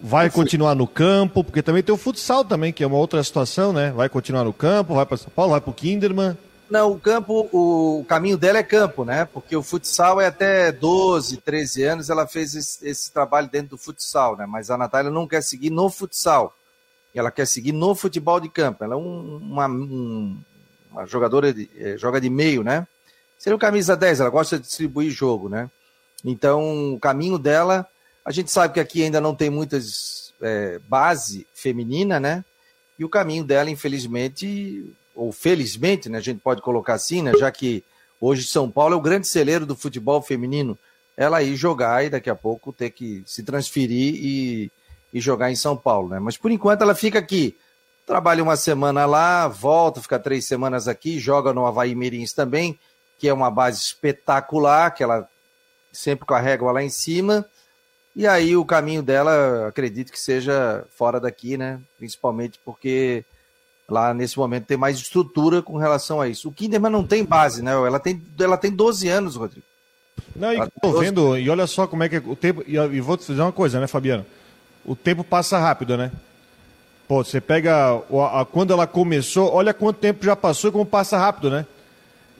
Vai 0.00 0.30
continuar 0.30 0.74
no 0.74 0.86
campo, 0.86 1.42
porque 1.42 1.62
também 1.62 1.82
tem 1.82 1.94
o 1.94 1.98
futsal 1.98 2.44
também, 2.44 2.72
que 2.72 2.84
é 2.84 2.86
uma 2.86 2.96
outra 2.96 3.22
situação, 3.22 3.72
né? 3.72 3.90
Vai 3.90 4.08
continuar 4.08 4.44
no 4.44 4.52
campo, 4.52 4.94
vai 4.94 5.04
para 5.04 5.16
São 5.16 5.30
Paulo, 5.30 5.52
vai 5.52 5.60
para 5.60 5.70
o 5.70 5.74
Kinderman. 5.74 6.36
Não, 6.70 6.92
o 6.92 7.00
campo, 7.00 7.48
o 7.50 8.04
caminho 8.06 8.36
dela 8.36 8.58
é 8.58 8.62
campo, 8.62 9.04
né? 9.04 9.24
Porque 9.24 9.56
o 9.56 9.62
futsal 9.62 10.20
é 10.20 10.26
até 10.26 10.70
12, 10.70 11.38
13 11.38 11.82
anos, 11.82 12.10
ela 12.10 12.26
fez 12.26 12.54
esse, 12.54 12.86
esse 12.86 13.10
trabalho 13.10 13.48
dentro 13.48 13.70
do 13.70 13.78
futsal, 13.78 14.36
né? 14.36 14.46
Mas 14.46 14.70
a 14.70 14.76
Natália 14.76 15.10
não 15.10 15.26
quer 15.26 15.42
seguir 15.42 15.70
no 15.70 15.88
futsal. 15.88 16.54
Ela 17.14 17.30
quer 17.30 17.46
seguir 17.46 17.72
no 17.72 17.94
futebol 17.94 18.38
de 18.38 18.48
campo. 18.48 18.84
Ela 18.84 18.94
é 18.94 18.96
um, 18.96 19.38
uma, 19.42 19.66
um, 19.66 20.38
uma 20.92 21.06
jogadora, 21.06 21.52
de, 21.52 21.68
é, 21.76 21.96
joga 21.96 22.20
de 22.20 22.28
meio, 22.28 22.62
né? 22.62 22.86
Seria 23.38 23.56
o 23.56 23.58
camisa 23.58 23.96
10, 23.96 24.20
ela 24.20 24.30
gosta 24.30 24.58
de 24.58 24.66
distribuir 24.66 25.10
jogo, 25.10 25.48
né? 25.48 25.70
Então, 26.24 26.94
o 26.94 27.00
caminho 27.00 27.38
dela, 27.38 27.86
a 28.28 28.30
gente 28.30 28.50
sabe 28.50 28.74
que 28.74 28.80
aqui 28.80 29.02
ainda 29.02 29.22
não 29.22 29.34
tem 29.34 29.48
muitas 29.48 30.34
é, 30.42 30.78
base 30.86 31.46
feminina, 31.54 32.20
né? 32.20 32.44
E 32.98 33.04
o 33.04 33.08
caminho 33.08 33.42
dela, 33.42 33.70
infelizmente, 33.70 34.94
ou 35.14 35.32
felizmente, 35.32 36.10
né, 36.10 36.18
a 36.18 36.20
gente 36.20 36.38
pode 36.38 36.60
colocar 36.60 36.92
assim, 36.92 37.22
né, 37.22 37.32
já 37.38 37.50
que 37.50 37.82
hoje 38.20 38.46
São 38.46 38.70
Paulo 38.70 38.92
é 38.92 38.96
o 38.98 39.00
grande 39.00 39.26
celeiro 39.26 39.64
do 39.64 39.74
futebol 39.74 40.20
feminino, 40.20 40.78
ela 41.16 41.42
ir 41.42 41.56
jogar 41.56 42.04
e 42.04 42.10
daqui 42.10 42.28
a 42.28 42.34
pouco 42.34 42.70
ter 42.70 42.90
que 42.90 43.22
se 43.24 43.42
transferir 43.42 44.14
e, 44.16 44.70
e 45.10 45.20
jogar 45.20 45.50
em 45.50 45.56
São 45.56 45.74
Paulo, 45.74 46.10
né? 46.10 46.18
Mas 46.18 46.36
por 46.36 46.50
enquanto 46.50 46.82
ela 46.82 46.94
fica 46.94 47.18
aqui, 47.18 47.56
trabalha 48.06 48.42
uma 48.42 48.56
semana 48.56 49.06
lá, 49.06 49.48
volta, 49.48 50.02
fica 50.02 50.18
três 50.18 50.44
semanas 50.44 50.86
aqui, 50.86 51.18
joga 51.18 51.54
no 51.54 51.64
Havaí 51.64 51.94
Mirins 51.94 52.34
também, 52.34 52.78
que 53.18 53.26
é 53.26 53.32
uma 53.32 53.50
base 53.50 53.80
espetacular, 53.80 54.90
que 54.90 55.02
ela 55.02 55.26
sempre 55.90 56.26
com 56.26 56.34
a 56.34 56.40
régua 56.40 56.72
lá 56.72 56.82
em 56.82 56.90
cima. 56.90 57.48
E 58.18 58.26
aí 58.26 58.56
o 58.56 58.64
caminho 58.64 59.00
dela, 59.00 59.68
acredito 59.68 60.10
que 60.10 60.18
seja 60.18 60.84
fora 60.90 61.20
daqui, 61.20 61.56
né? 61.56 61.78
Principalmente 61.96 62.58
porque 62.64 63.24
lá 63.88 64.12
nesse 64.12 64.36
momento 64.36 64.66
tem 64.66 64.76
mais 64.76 64.98
estrutura 64.98 65.62
com 65.62 65.76
relação 65.76 66.20
a 66.20 66.26
isso. 66.26 66.48
O 66.48 66.52
Kinderman 66.52 66.90
não 66.90 67.06
tem 67.06 67.24
base, 67.24 67.62
né? 67.62 67.70
Ela 67.70 68.00
tem, 68.00 68.20
ela 68.40 68.56
tem 68.56 68.72
12 68.72 69.08
anos, 69.08 69.36
Rodrigo. 69.36 69.64
Não, 70.34 70.52
e 70.52 70.56
tô 70.82 70.90
12... 70.90 71.04
vendo, 71.04 71.38
e 71.38 71.48
olha 71.48 71.64
só 71.68 71.86
como 71.86 72.02
é 72.02 72.08
que 72.08 72.16
é 72.16 72.22
o 72.26 72.34
tempo. 72.34 72.64
E, 72.66 72.74
e 72.74 73.00
vou 73.00 73.16
te 73.16 73.24
dizer 73.24 73.40
uma 73.40 73.52
coisa, 73.52 73.78
né, 73.78 73.86
Fabiano? 73.86 74.26
O 74.84 74.96
tempo 74.96 75.22
passa 75.22 75.56
rápido, 75.56 75.96
né? 75.96 76.10
Pô, 77.06 77.22
você 77.22 77.40
pega 77.40 78.02
a, 78.10 78.40
a, 78.40 78.44
quando 78.44 78.72
ela 78.72 78.88
começou, 78.88 79.54
olha 79.54 79.72
quanto 79.72 80.00
tempo 80.00 80.24
já 80.24 80.34
passou 80.34 80.70
e 80.70 80.72
como 80.72 80.84
passa 80.84 81.16
rápido, 81.16 81.50
né? 81.50 81.64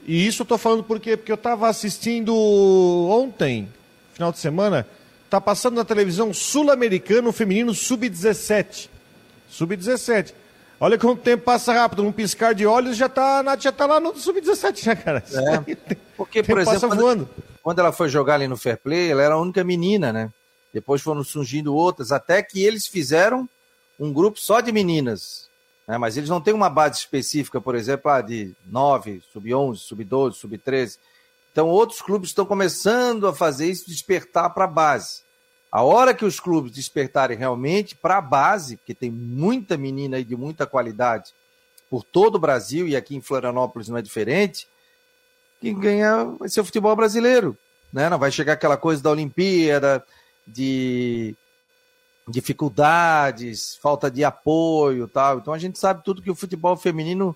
E 0.05 0.27
isso 0.27 0.41
eu 0.41 0.45
tô 0.45 0.57
falando 0.57 0.83
por 0.83 0.99
quê? 0.99 1.15
Porque 1.15 1.31
eu 1.31 1.37
tava 1.37 1.69
assistindo 1.69 2.35
ontem, 2.35 3.69
final 4.13 4.29
de 4.33 4.39
semana, 4.39 4.85
tá 5.29 5.39
passando 5.39 5.75
na 5.75 5.85
televisão 5.85 6.33
sul-americano 6.33 7.31
feminino 7.31 7.73
sub-17. 7.73 8.89
Sub-17. 9.49 10.33
Olha 10.79 10.97
como 10.97 11.13
o 11.13 11.17
tempo 11.17 11.43
passa 11.43 11.73
rápido, 11.73 12.03
num 12.03 12.11
piscar 12.11 12.55
de 12.55 12.65
olhos 12.65 12.95
já 12.95 13.09
tá, 13.09 13.39
a 13.39 13.43
Nath 13.43 13.61
já 13.61 13.71
tá 13.71 13.85
lá 13.85 13.99
no 13.99 14.15
sub-17, 14.17 14.87
né, 14.87 14.95
cara? 14.95 15.23
É, 15.31 15.75
porque, 16.15 16.41
por 16.41 16.59
exemplo, 16.59 16.97
quando, 16.97 17.29
quando, 17.61 17.79
ela 17.79 17.91
foi 17.91 18.07
jogar 18.07 18.35
ali 18.35 18.47
no 18.47 18.55
Fair 18.55 18.77
Play, 18.77 19.11
ela 19.11 19.21
era 19.21 19.33
a 19.35 19.41
única 19.41 19.63
menina, 19.63 20.13
né? 20.13 20.31
Depois 20.73 21.01
foram 21.01 21.23
surgindo 21.23 21.75
outras, 21.75 22.11
até 22.11 22.41
que 22.41 22.63
eles 22.63 22.87
fizeram 22.87 23.47
um 23.99 24.13
grupo 24.13 24.39
só 24.39 24.61
de 24.61 24.71
meninas. 24.71 25.49
Né? 25.85 25.97
Mas 25.97 26.15
eles 26.15 26.29
não 26.29 26.39
têm 26.39 26.53
uma 26.53 26.69
base 26.69 26.99
específica, 26.99 27.59
por 27.59 27.75
exemplo, 27.75 28.09
ah, 28.09 28.21
de 28.21 28.55
9, 28.65 29.21
sub-11, 29.33 29.75
sub-12, 29.77 30.33
sub-13. 30.33 30.97
Então, 31.59 31.67
outros 31.67 32.01
clubes 32.01 32.29
estão 32.29 32.45
começando 32.45 33.27
a 33.27 33.35
fazer 33.35 33.69
isso, 33.69 33.89
despertar 33.89 34.49
para 34.53 34.63
a 34.63 34.67
base. 34.67 35.23
A 35.69 35.83
hora 35.83 36.13
que 36.13 36.23
os 36.23 36.39
clubes 36.39 36.71
despertarem 36.71 37.37
realmente 37.37 37.97
para 37.97 38.17
a 38.17 38.21
base, 38.21 38.77
porque 38.77 38.93
tem 38.93 39.11
muita 39.11 39.75
menina 39.75 40.15
aí 40.15 40.23
de 40.23 40.37
muita 40.37 40.65
qualidade 40.65 41.33
por 41.89 42.05
todo 42.05 42.35
o 42.35 42.39
Brasil 42.39 42.87
e 42.87 42.95
aqui 42.95 43.13
em 43.13 43.19
Florianópolis 43.19 43.89
não 43.89 43.97
é 43.97 44.01
diferente, 44.01 44.69
quem 45.59 45.77
ganha 45.77 46.23
vai 46.39 46.47
ser 46.47 46.61
o 46.61 46.63
futebol 46.63 46.95
brasileiro. 46.95 47.57
Né? 47.91 48.09
Não 48.09 48.17
vai 48.17 48.31
chegar 48.31 48.53
aquela 48.53 48.77
coisa 48.77 49.03
da 49.03 49.11
Olimpíada, 49.11 50.01
de 50.47 51.35
dificuldades, 52.25 53.77
falta 53.81 54.09
de 54.09 54.23
apoio 54.23 55.09
tal. 55.09 55.39
Então 55.39 55.53
a 55.53 55.59
gente 55.59 55.77
sabe 55.77 56.05
tudo 56.05 56.21
que 56.21 56.31
o 56.31 56.35
futebol 56.35 56.77
feminino 56.77 57.35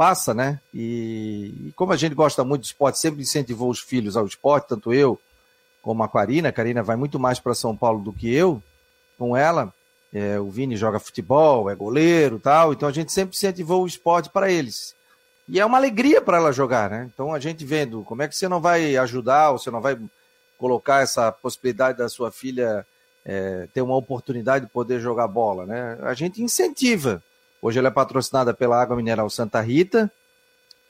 passa, 0.00 0.32
né? 0.32 0.58
E, 0.72 1.66
e 1.66 1.72
como 1.76 1.92
a 1.92 1.96
gente 1.96 2.14
gosta 2.14 2.42
muito 2.42 2.62
de 2.62 2.68
esporte, 2.68 2.98
sempre 2.98 3.20
incentivou 3.20 3.68
os 3.68 3.80
filhos 3.80 4.16
ao 4.16 4.24
esporte, 4.24 4.68
tanto 4.68 4.94
eu 4.94 5.20
como 5.82 6.02
a 6.02 6.08
Karina. 6.08 6.48
A 6.48 6.52
Karina 6.52 6.82
vai 6.82 6.96
muito 6.96 7.20
mais 7.20 7.38
para 7.38 7.52
São 7.52 7.76
Paulo 7.76 8.02
do 8.02 8.10
que 8.10 8.34
eu 8.34 8.62
com 9.18 9.36
ela. 9.36 9.70
É, 10.10 10.40
o 10.40 10.50
Vini 10.50 10.74
joga 10.74 10.98
futebol, 10.98 11.68
é 11.68 11.74
goleiro 11.74 12.38
tal. 12.38 12.72
Então 12.72 12.88
a 12.88 12.92
gente 12.92 13.12
sempre 13.12 13.36
incentivou 13.36 13.82
o 13.82 13.86
esporte 13.86 14.30
para 14.30 14.50
eles. 14.50 14.94
E 15.46 15.60
é 15.60 15.66
uma 15.66 15.76
alegria 15.76 16.22
para 16.22 16.38
ela 16.38 16.50
jogar, 16.50 16.88
né? 16.88 17.10
Então 17.12 17.34
a 17.34 17.38
gente 17.38 17.62
vendo 17.62 18.02
como 18.04 18.22
é 18.22 18.28
que 18.28 18.34
você 18.34 18.48
não 18.48 18.58
vai 18.58 18.96
ajudar, 18.96 19.50
ou 19.50 19.58
você 19.58 19.70
não 19.70 19.82
vai 19.82 19.98
colocar 20.56 21.02
essa 21.02 21.30
possibilidade 21.30 21.98
da 21.98 22.08
sua 22.08 22.32
filha 22.32 22.86
é, 23.22 23.68
ter 23.74 23.82
uma 23.82 23.96
oportunidade 23.96 24.64
de 24.64 24.72
poder 24.72 24.98
jogar 24.98 25.28
bola, 25.28 25.66
né? 25.66 25.98
A 26.00 26.14
gente 26.14 26.42
incentiva. 26.42 27.22
Hoje 27.62 27.78
ela 27.78 27.88
é 27.88 27.90
patrocinada 27.90 28.54
pela 28.54 28.80
Água 28.80 28.96
Mineral 28.96 29.28
Santa 29.28 29.60
Rita 29.60 30.10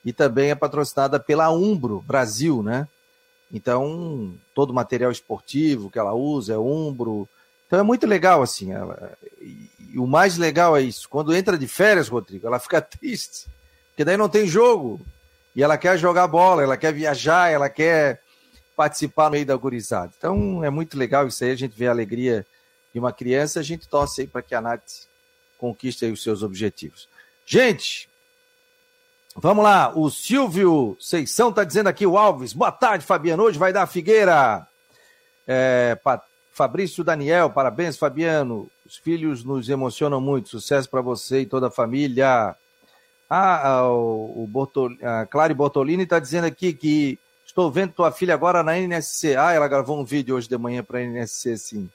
e 0.03 0.13
também 0.13 0.51
é 0.51 0.55
patrocinada 0.55 1.19
pela 1.19 1.51
Umbro 1.51 2.01
Brasil, 2.01 2.63
né? 2.63 2.87
Então, 3.53 4.33
todo 4.55 4.69
o 4.69 4.73
material 4.73 5.11
esportivo 5.11 5.89
que 5.89 5.99
ela 5.99 6.13
usa 6.13 6.53
é 6.53 6.57
Umbro. 6.57 7.27
Então 7.67 7.79
é 7.79 7.83
muito 7.83 8.07
legal, 8.07 8.41
assim. 8.41 8.71
Ela... 8.71 9.11
E, 9.39 9.69
o 9.97 10.07
mais 10.07 10.37
legal 10.37 10.75
é 10.77 10.81
isso. 10.81 11.09
Quando 11.09 11.35
entra 11.35 11.57
de 11.57 11.67
férias, 11.67 12.07
Rodrigo, 12.07 12.47
ela 12.47 12.57
fica 12.59 12.81
triste. 12.81 13.47
Porque 13.89 14.05
daí 14.05 14.15
não 14.15 14.29
tem 14.29 14.47
jogo. 14.47 15.01
E 15.53 15.61
ela 15.61 15.77
quer 15.77 15.97
jogar 15.97 16.27
bola, 16.27 16.63
ela 16.63 16.77
quer 16.77 16.93
viajar, 16.93 17.51
ela 17.51 17.69
quer 17.69 18.21
participar 18.75 19.25
no 19.25 19.31
meio 19.31 19.45
da 19.45 19.55
gurizada. 19.55 20.13
Então 20.17 20.63
é 20.63 20.69
muito 20.69 20.97
legal 20.97 21.27
isso 21.27 21.43
aí, 21.43 21.51
a 21.51 21.55
gente 21.55 21.77
vê 21.77 21.87
a 21.87 21.91
alegria 21.91 22.45
de 22.93 22.99
uma 22.99 23.11
criança, 23.11 23.59
a 23.59 23.63
gente 23.63 23.87
torce 23.87 24.21
aí 24.21 24.27
para 24.27 24.41
que 24.41 24.55
a 24.55 24.61
Nath 24.61 25.10
conquiste 25.61 26.05
os 26.07 26.23
seus 26.23 26.41
objetivos. 26.41 27.07
Gente, 27.45 28.09
Vamos 29.33 29.63
lá, 29.63 29.97
o 29.97 30.09
Silvio 30.09 30.97
Seição 30.99 31.51
está 31.51 31.63
dizendo 31.63 31.87
aqui, 31.87 32.05
o 32.05 32.17
Alves. 32.17 32.51
Boa 32.51 32.69
tarde, 32.69 33.05
Fabiano. 33.05 33.43
Hoje 33.43 33.57
vai 33.57 33.71
dar 33.71 33.87
Figueira. 33.87 34.67
É, 35.47 35.97
Fabrício 36.51 37.01
Daniel, 37.01 37.49
parabéns, 37.49 37.97
Fabiano. 37.97 38.69
Os 38.85 38.97
filhos 38.97 39.45
nos 39.45 39.69
emocionam 39.69 40.19
muito. 40.19 40.49
Sucesso 40.49 40.89
para 40.89 40.99
você 40.99 41.41
e 41.41 41.45
toda 41.45 41.67
a 41.67 41.71
família. 41.71 42.53
Ah, 43.29 43.87
o, 43.87 44.43
o 44.43 44.47
Bortol, 44.47 44.89
a 45.01 45.25
Clary 45.25 45.53
Bortolini 45.53 46.03
está 46.03 46.19
dizendo 46.19 46.43
aqui 46.43 46.73
que 46.73 47.17
estou 47.45 47.71
vendo 47.71 47.93
tua 47.93 48.11
filha 48.11 48.33
agora 48.33 48.61
na 48.61 48.77
NSC. 48.77 49.37
Ah, 49.37 49.53
ela 49.53 49.69
gravou 49.69 49.97
um 49.97 50.03
vídeo 50.03 50.35
hoje 50.35 50.49
de 50.49 50.57
manhã 50.57 50.83
para 50.83 50.99
a 50.99 51.03
NSC, 51.03 51.57
sim. 51.57 51.89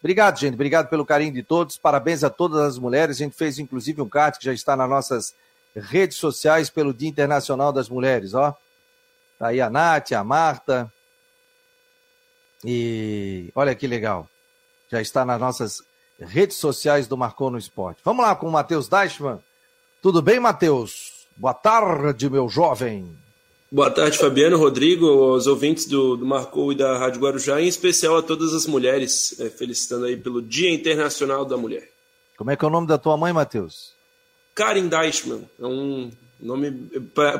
Obrigado, 0.00 0.38
gente. 0.38 0.54
Obrigado 0.54 0.88
pelo 0.88 1.04
carinho 1.04 1.32
de 1.32 1.42
todos. 1.42 1.76
Parabéns 1.76 2.22
a 2.22 2.30
todas 2.30 2.60
as 2.60 2.78
mulheres. 2.78 3.16
A 3.16 3.24
gente 3.24 3.36
fez 3.36 3.58
inclusive 3.58 4.00
um 4.00 4.08
card 4.08 4.38
que 4.38 4.44
já 4.44 4.52
está 4.52 4.76
nas 4.76 4.88
nossas 4.88 5.34
redes 5.74 6.16
sociais 6.16 6.70
pelo 6.70 6.94
Dia 6.94 7.08
Internacional 7.08 7.72
das 7.72 7.88
Mulheres, 7.88 8.34
ó. 8.34 8.56
Tá 9.38 9.48
aí 9.48 9.60
a 9.60 9.70
Nath, 9.70 10.12
a 10.12 10.24
Marta. 10.24 10.92
E 12.64 13.52
olha 13.54 13.74
que 13.74 13.86
legal. 13.86 14.28
Já 14.90 15.00
está 15.00 15.24
nas 15.24 15.40
nossas 15.40 15.82
redes 16.18 16.56
sociais 16.56 17.06
do 17.06 17.16
Marcou 17.16 17.50
no 17.50 17.58
Esporte. 17.58 18.00
Vamos 18.04 18.24
lá 18.24 18.34
com 18.34 18.48
o 18.48 18.52
Matheus 18.52 18.88
Deichmann. 18.88 19.38
Tudo 20.02 20.22
bem, 20.22 20.40
Matheus? 20.40 21.26
Boa 21.36 21.54
tarde, 21.54 22.28
meu 22.28 22.48
jovem. 22.48 23.16
Boa 23.70 23.90
tarde, 23.90 24.16
Fabiano, 24.16 24.56
Rodrigo, 24.56 25.06
aos 25.06 25.46
ouvintes 25.46 25.84
do, 25.84 26.16
do 26.16 26.24
Marcou 26.24 26.72
e 26.72 26.74
da 26.74 26.96
Rádio 26.96 27.20
Guarujá, 27.20 27.60
em 27.60 27.68
especial 27.68 28.16
a 28.16 28.22
todas 28.22 28.54
as 28.54 28.66
mulheres, 28.66 29.38
é, 29.38 29.50
felicitando 29.50 30.06
aí 30.06 30.16
pelo 30.16 30.40
Dia 30.40 30.72
Internacional 30.72 31.44
da 31.44 31.54
Mulher. 31.54 31.86
Como 32.38 32.50
é 32.50 32.56
que 32.56 32.64
é 32.64 32.68
o 32.68 32.70
nome 32.70 32.86
da 32.86 32.96
tua 32.96 33.14
mãe, 33.18 33.30
Matheus? 33.30 33.92
Karin 34.54 34.88
Deichmann. 34.88 35.42
É 35.60 35.66
um 35.66 36.10
nome 36.40 36.72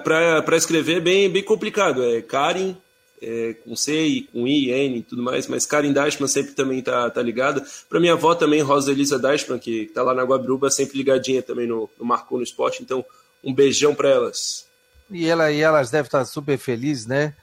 para 0.04 0.54
escrever 0.54 1.00
bem, 1.00 1.30
bem 1.30 1.42
complicado. 1.42 2.04
É 2.04 2.20
Karin, 2.20 2.76
é, 3.22 3.54
com 3.64 3.74
C 3.74 4.06
e 4.06 4.22
com 4.24 4.46
I, 4.46 4.70
N 4.70 4.98
e 4.98 5.02
tudo 5.02 5.22
mais, 5.22 5.46
mas 5.46 5.64
Karin 5.64 5.94
Deichmann 5.94 6.28
sempre 6.28 6.52
também 6.52 6.82
tá, 6.82 7.08
tá 7.08 7.22
ligada. 7.22 7.66
Para 7.88 8.00
minha 8.00 8.12
avó 8.12 8.34
também, 8.34 8.60
Rosa 8.60 8.92
Elisa 8.92 9.18
Deichmann, 9.18 9.58
que 9.58 9.86
tá 9.94 10.02
lá 10.02 10.12
na 10.12 10.24
Guabruba, 10.24 10.68
sempre 10.68 10.98
ligadinha 10.98 11.42
também 11.42 11.66
no, 11.66 11.88
no 11.98 12.04
Marcou 12.04 12.36
no 12.36 12.44
Esporte. 12.44 12.82
Então, 12.82 13.02
um 13.42 13.54
beijão 13.54 13.94
para 13.94 14.10
elas. 14.10 14.67
E, 15.10 15.28
ela, 15.28 15.50
e 15.50 15.60
elas 15.60 15.90
devem 15.90 16.06
estar 16.06 16.24
super 16.24 16.58
felizes, 16.58 17.06
né? 17.06 17.34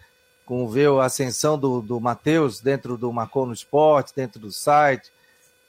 Com 0.46 0.68
ver 0.68 0.90
a 0.90 1.06
ascensão 1.06 1.58
do, 1.58 1.82
do 1.82 2.00
Matheus 2.00 2.62
dentro 2.62 2.98
do 2.98 3.12
Marcou 3.12 3.46
no 3.46 3.54
Esporte, 3.54 4.14
dentro 4.16 4.40
do 4.40 4.52
site 4.52 5.12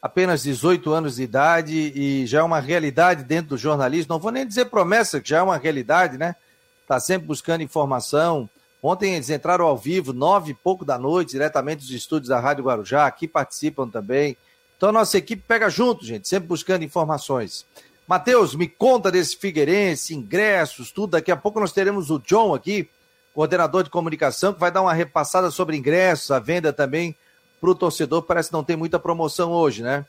apenas 0.06 0.44
18 0.44 0.92
anos 0.92 1.16
de 1.16 1.24
idade 1.24 1.92
e 1.94 2.26
já 2.26 2.38
é 2.38 2.42
uma 2.42 2.60
realidade 2.60 3.24
dentro 3.24 3.50
do 3.50 3.58
jornalismo. 3.58 4.14
Não 4.14 4.20
vou 4.20 4.30
nem 4.30 4.46
dizer 4.46 4.66
promessa, 4.66 5.20
que 5.20 5.28
já 5.28 5.38
é 5.38 5.42
uma 5.42 5.56
realidade, 5.56 6.16
né? 6.16 6.36
Está 6.82 7.00
sempre 7.00 7.26
buscando 7.26 7.62
informação. 7.62 8.48
Ontem 8.80 9.14
eles 9.14 9.30
entraram 9.30 9.66
ao 9.66 9.76
vivo, 9.76 10.12
nove 10.12 10.52
e 10.52 10.54
pouco 10.54 10.84
da 10.84 10.96
noite, 10.96 11.32
diretamente 11.32 11.82
dos 11.82 11.90
estúdios 11.90 12.28
da 12.28 12.38
Rádio 12.38 12.64
Guarujá. 12.64 13.06
Aqui 13.06 13.26
participam 13.26 13.88
também. 13.88 14.36
Então 14.76 14.90
a 14.90 14.92
nossa 14.92 15.18
equipe 15.18 15.42
pega 15.46 15.68
junto, 15.68 16.04
gente, 16.04 16.28
sempre 16.28 16.48
buscando 16.48 16.84
informações. 16.84 17.66
Matheus, 18.06 18.54
me 18.54 18.68
conta 18.68 19.10
desse 19.10 19.36
Figueirense, 19.36 20.14
ingressos, 20.14 20.92
tudo. 20.92 21.12
Daqui 21.12 21.30
a 21.32 21.36
pouco 21.36 21.58
nós 21.58 21.72
teremos 21.72 22.10
o 22.10 22.18
John 22.20 22.54
aqui, 22.54 22.88
coordenador 23.34 23.82
de 23.82 23.90
comunicação, 23.90 24.54
que 24.54 24.60
vai 24.60 24.70
dar 24.70 24.82
uma 24.82 24.94
repassada 24.94 25.50
sobre 25.50 25.76
ingressos, 25.76 26.30
a 26.30 26.38
venda 26.38 26.72
também 26.72 27.16
para 27.60 27.70
o 27.70 27.74
torcedor. 27.74 28.22
Parece 28.22 28.50
que 28.50 28.54
não 28.54 28.62
tem 28.62 28.76
muita 28.76 28.98
promoção 28.98 29.50
hoje, 29.50 29.82
né? 29.82 30.06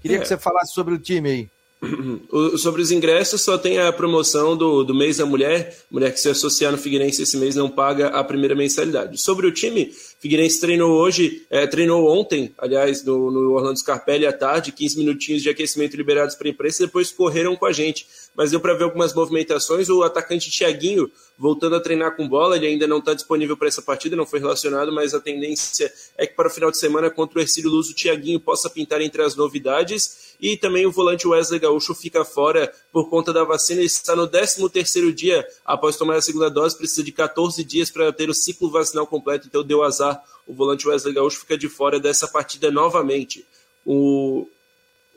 Queria 0.00 0.18
é. 0.18 0.20
que 0.20 0.26
você 0.26 0.36
falasse 0.36 0.72
sobre 0.72 0.94
o 0.94 0.98
time 0.98 1.28
aí. 1.30 1.50
Sobre 2.58 2.82
os 2.82 2.90
ingressos, 2.90 3.40
só 3.40 3.56
tem 3.58 3.78
a 3.78 3.92
promoção 3.92 4.56
do, 4.56 4.84
do 4.84 4.94
mês 4.94 5.16
da 5.18 5.26
mulher. 5.26 5.76
Mulher 5.90 6.12
que 6.12 6.20
se 6.20 6.28
associar 6.28 6.72
no 6.72 6.78
Figueirense 6.78 7.22
esse 7.22 7.36
mês 7.36 7.54
não 7.54 7.68
paga 7.68 8.08
a 8.08 8.22
primeira 8.24 8.54
mensalidade. 8.54 9.20
Sobre 9.20 9.46
o 9.46 9.52
time, 9.52 9.92
Figueirense 10.20 10.60
treinou 10.60 10.92
hoje, 10.92 11.46
é, 11.50 11.66
treinou 11.66 12.08
ontem, 12.08 12.52
aliás, 12.58 13.04
no, 13.04 13.30
no 13.30 13.52
Orlando 13.52 13.78
Scarpelli 13.78 14.26
à 14.26 14.32
tarde, 14.32 14.72
15 14.72 14.98
minutinhos 14.98 15.42
de 15.42 15.48
aquecimento 15.48 15.96
liberados 15.96 16.34
para 16.34 16.48
a 16.48 16.50
imprensa, 16.50 16.86
depois 16.86 17.10
correram 17.10 17.56
com 17.56 17.66
a 17.66 17.72
gente. 17.72 18.06
Mas 18.36 18.50
deu 18.50 18.60
para 18.60 18.74
ver 18.74 18.84
algumas 18.84 19.14
movimentações. 19.14 19.88
O 19.88 20.02
atacante 20.02 20.50
Thiaguinho 20.50 21.10
voltando 21.38 21.76
a 21.76 21.80
treinar 21.80 22.16
com 22.16 22.28
bola, 22.28 22.56
ele 22.56 22.66
ainda 22.66 22.86
não 22.86 22.98
está 22.98 23.12
disponível 23.12 23.56
para 23.56 23.68
essa 23.68 23.82
partida, 23.82 24.16
não 24.16 24.26
foi 24.26 24.40
relacionado, 24.40 24.90
mas 24.92 25.14
a 25.14 25.20
tendência 25.20 25.92
é 26.16 26.26
que 26.26 26.34
para 26.34 26.48
o 26.48 26.50
final 26.50 26.70
de 26.70 26.78
semana 26.78 27.10
contra 27.10 27.38
o 27.38 27.42
Ercílio 27.42 27.70
Luz, 27.70 27.90
o 27.90 27.94
Thiaguinho 27.94 28.40
possa 28.40 28.70
pintar 28.70 29.00
entre 29.00 29.22
as 29.22 29.36
novidades. 29.36 30.34
E 30.40 30.56
também 30.56 30.86
o 30.86 30.92
volante 30.92 31.26
Wesley 31.26 31.60
Gaúcho 31.60 31.94
fica 31.94 32.24
fora 32.24 32.72
por 32.92 33.08
conta 33.08 33.32
da 33.32 33.42
vacina. 33.44 33.80
Ele 33.80 33.86
está 33.86 34.14
no 34.14 34.26
13 34.26 34.68
terceiro 34.68 35.12
dia 35.12 35.46
após 35.64 35.96
tomar 35.96 36.16
a 36.16 36.22
segunda 36.22 36.50
dose, 36.50 36.76
precisa 36.76 37.02
de 37.02 37.12
14 37.12 37.64
dias 37.64 37.90
para 37.90 38.12
ter 38.12 38.28
o 38.28 38.34
ciclo 38.34 38.70
vacinal 38.70 39.06
completo, 39.06 39.46
então 39.46 39.62
deu 39.62 39.82
azar. 39.82 40.22
O 40.46 40.54
volante 40.54 40.86
Wesley 40.86 41.14
Gaúcho 41.14 41.40
fica 41.40 41.56
de 41.56 41.68
fora 41.68 41.98
dessa 41.98 42.28
partida 42.28 42.70
novamente. 42.70 43.44
O, 43.84 44.46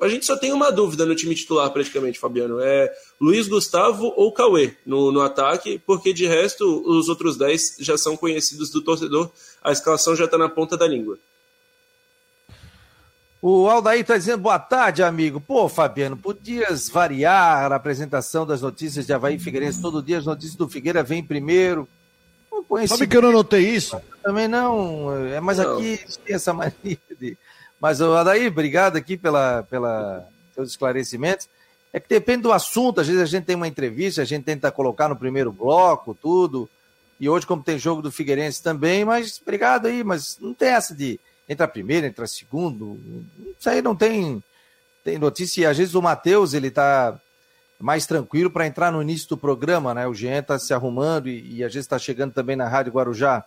a 0.01 0.07
gente 0.07 0.25
só 0.25 0.37
tem 0.37 0.53
uma 0.53 0.71
dúvida 0.71 1.05
no 1.05 1.15
time 1.15 1.35
titular, 1.35 1.69
praticamente, 1.71 2.19
Fabiano. 2.19 2.59
É 2.59 2.91
Luiz 3.19 3.47
Gustavo 3.47 4.13
ou 4.15 4.31
Cauê 4.31 4.73
no, 4.85 5.11
no 5.11 5.21
ataque, 5.21 5.81
porque 5.85 6.13
de 6.13 6.25
resto, 6.25 6.83
os 6.85 7.09
outros 7.09 7.37
10 7.37 7.77
já 7.79 7.97
são 7.97 8.15
conhecidos 8.15 8.69
do 8.69 8.81
torcedor. 8.81 9.29
A 9.61 9.71
escalação 9.71 10.15
já 10.15 10.25
está 10.25 10.37
na 10.37 10.49
ponta 10.49 10.77
da 10.77 10.87
língua. 10.87 11.17
O 13.41 13.69
Aldair 13.69 14.01
está 14.01 14.17
dizendo 14.17 14.41
boa 14.41 14.59
tarde, 14.59 15.01
amigo. 15.01 15.39
Pô, 15.39 15.69
Fabiano, 15.69 16.17
podias 16.17 16.89
variar 16.89 17.71
a 17.71 17.75
apresentação 17.75 18.45
das 18.45 18.61
notícias 18.61 19.05
de 19.05 19.13
Havaí 19.13 19.39
Figueirense? 19.39 19.81
Todo 19.81 20.03
dia 20.03 20.17
as 20.17 20.25
notícias 20.25 20.55
do 20.55 20.67
Figueira 20.67 21.03
vêm 21.03 21.23
primeiro. 21.23 21.87
Sabe 22.87 23.07
que 23.07 23.15
eu 23.15 23.21
não 23.21 23.31
notei 23.31 23.69
isso? 23.69 23.99
Também 24.21 24.47
não. 24.47 25.15
É, 25.27 25.39
mas 25.39 25.57
não. 25.57 25.77
aqui 25.77 25.99
tem 26.25 26.35
essa 26.35 26.53
mania. 26.53 26.97
Mas, 27.79 28.01
Aldair, 28.01 28.51
obrigado 28.51 28.97
aqui 28.97 29.15
pela, 29.15 29.63
pela 29.63 30.27
seus 30.53 30.71
esclarecimentos. 30.71 31.47
É 31.91 31.99
que 31.99 32.09
depende 32.09 32.43
do 32.43 32.51
assunto. 32.51 32.99
Às 32.99 33.07
vezes 33.07 33.21
a 33.21 33.25
gente 33.25 33.45
tem 33.45 33.55
uma 33.55 33.67
entrevista, 33.67 34.21
a 34.21 34.25
gente 34.25 34.43
tenta 34.43 34.71
colocar 34.71 35.07
no 35.07 35.15
primeiro 35.15 35.51
bloco, 35.51 36.13
tudo. 36.13 36.69
E 37.19 37.27
hoje, 37.27 37.45
como 37.45 37.63
tem 37.63 37.79
jogo 37.79 38.01
do 38.01 38.11
Figueirense 38.11 38.61
também, 38.61 39.03
mas 39.03 39.39
obrigado 39.41 39.87
aí, 39.87 40.03
mas 40.03 40.37
não 40.39 40.53
tem 40.53 40.69
essa 40.69 40.95
de 40.95 41.19
entra 41.47 41.67
primeiro, 41.67 42.05
entra 42.05 42.27
segundo. 42.27 42.99
Isso 43.59 43.69
aí 43.69 43.81
não 43.81 43.95
tem, 43.95 44.41
tem 45.03 45.17
notícia. 45.17 45.61
E 45.61 45.65
às 45.65 45.77
vezes 45.77 45.95
o 45.95 46.01
Matheus, 46.01 46.53
ele 46.53 46.69
tá 46.69 47.19
mais 47.79 48.05
tranquilo 48.05 48.51
para 48.51 48.67
entrar 48.67 48.91
no 48.91 49.01
início 49.01 49.27
do 49.29 49.37
programa, 49.37 49.93
né? 49.93 50.05
O 50.07 50.13
Jean 50.13 50.43
tá 50.43 50.59
se 50.59 50.73
arrumando 50.73 51.27
e, 51.27 51.57
e 51.57 51.63
às 51.63 51.73
vezes 51.73 51.85
está 51.85 51.97
chegando 51.97 52.33
também 52.33 52.55
na 52.55 52.67
Rádio 52.67 52.93
Guarujá. 52.93 53.43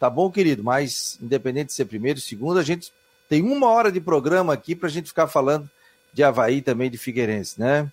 Tá 0.00 0.10
bom, 0.10 0.30
querido, 0.30 0.64
mas 0.64 1.18
independente 1.22 1.68
de 1.68 1.74
ser 1.74 1.84
primeiro, 1.84 2.20
segundo, 2.20 2.58
a 2.58 2.62
gente 2.62 2.92
tem 3.28 3.42
uma 3.42 3.68
hora 3.68 3.90
de 3.90 4.00
programa 4.00 4.52
aqui 4.52 4.74
para 4.74 4.88
a 4.88 4.92
gente 4.92 5.08
ficar 5.08 5.26
falando 5.26 5.68
de 6.12 6.22
Havaí 6.22 6.62
também, 6.62 6.90
de 6.90 6.96
Figueirense, 6.96 7.60
né? 7.60 7.90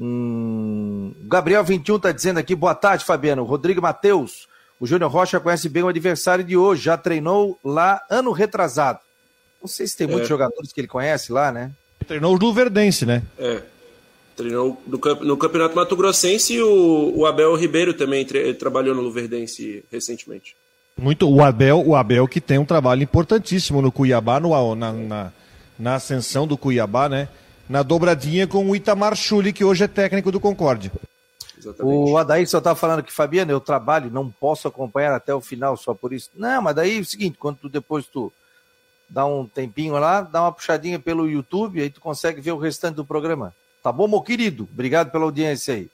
Hum, 0.00 1.14
Gabriel 1.22 1.62
21 1.62 1.96
está 1.96 2.10
dizendo 2.10 2.38
aqui, 2.38 2.54
boa 2.54 2.74
tarde, 2.74 3.04
Fabiano. 3.04 3.44
Rodrigo 3.44 3.80
Matheus, 3.80 4.48
o 4.80 4.86
Júnior 4.86 5.10
Rocha 5.10 5.38
conhece 5.38 5.68
bem 5.68 5.82
o 5.82 5.88
adversário 5.88 6.42
de 6.42 6.56
hoje, 6.56 6.82
já 6.82 6.96
treinou 6.96 7.58
lá 7.64 8.02
ano 8.10 8.32
retrasado. 8.32 8.98
Não 9.60 9.68
sei 9.68 9.86
se 9.86 9.96
tem 9.96 10.08
muitos 10.08 10.26
é. 10.26 10.28
jogadores 10.28 10.72
que 10.72 10.80
ele 10.80 10.88
conhece 10.88 11.32
lá, 11.32 11.52
né? 11.52 11.70
Treinou 12.06 12.34
o 12.34 12.36
Luverdense, 12.36 13.06
né? 13.06 13.22
É. 13.38 13.62
Treinou 14.34 14.82
no, 14.86 14.98
no 14.98 15.36
Campeonato 15.36 15.76
Mato 15.76 15.94
Grossense 15.94 16.54
e 16.54 16.62
o, 16.62 17.12
o 17.18 17.26
Abel 17.26 17.54
Ribeiro 17.54 17.94
também 17.94 18.26
trabalhou 18.58 18.94
no 18.94 19.02
Luverdense 19.02 19.84
recentemente. 19.92 20.56
Muito, 20.96 21.28
o 21.28 21.42
Abel, 21.42 21.82
o 21.86 21.96
Abel 21.96 22.28
que 22.28 22.40
tem 22.40 22.58
um 22.58 22.64
trabalho 22.64 23.02
importantíssimo 23.02 23.80
no 23.80 23.90
Cuiabá, 23.90 24.38
no, 24.38 24.74
na, 24.74 24.92
na, 24.92 25.32
na 25.78 25.94
ascensão 25.94 26.46
do 26.46 26.56
Cuiabá, 26.56 27.08
né? 27.08 27.28
Na 27.68 27.82
dobradinha 27.82 28.46
com 28.46 28.68
o 28.68 28.76
Itamar 28.76 29.16
Chuli, 29.16 29.52
que 29.52 29.64
hoje 29.64 29.84
é 29.84 29.88
técnico 29.88 30.30
do 30.30 30.38
Concorde. 30.38 30.92
Exatamente. 31.58 31.96
O 31.96 32.16
Adair 32.18 32.48
só 32.48 32.60
tá 32.60 32.74
falando 32.74 33.02
que, 33.02 33.12
Fabiano, 33.12 33.50
eu 33.52 33.60
trabalho, 33.60 34.10
não 34.10 34.28
posso 34.28 34.66
acompanhar 34.66 35.14
até 35.14 35.34
o 35.34 35.40
final 35.40 35.76
só 35.76 35.94
por 35.94 36.12
isso. 36.12 36.28
Não, 36.34 36.60
mas 36.60 36.74
daí 36.74 36.98
é 36.98 37.00
o 37.00 37.04
seguinte, 37.04 37.38
quando 37.38 37.56
tu 37.56 37.68
depois 37.68 38.06
tu 38.06 38.32
dá 39.08 39.24
um 39.24 39.46
tempinho 39.46 39.94
lá, 39.94 40.22
dá 40.22 40.42
uma 40.42 40.52
puxadinha 40.52 40.98
pelo 40.98 41.28
YouTube, 41.28 41.80
aí 41.80 41.90
tu 41.90 42.00
consegue 42.00 42.40
ver 42.40 42.52
o 42.52 42.58
restante 42.58 42.96
do 42.96 43.04
programa. 43.04 43.54
Tá 43.82 43.92
bom, 43.92 44.08
meu 44.08 44.20
querido? 44.20 44.68
Obrigado 44.72 45.10
pela 45.10 45.24
audiência 45.24 45.74
aí. 45.74 45.90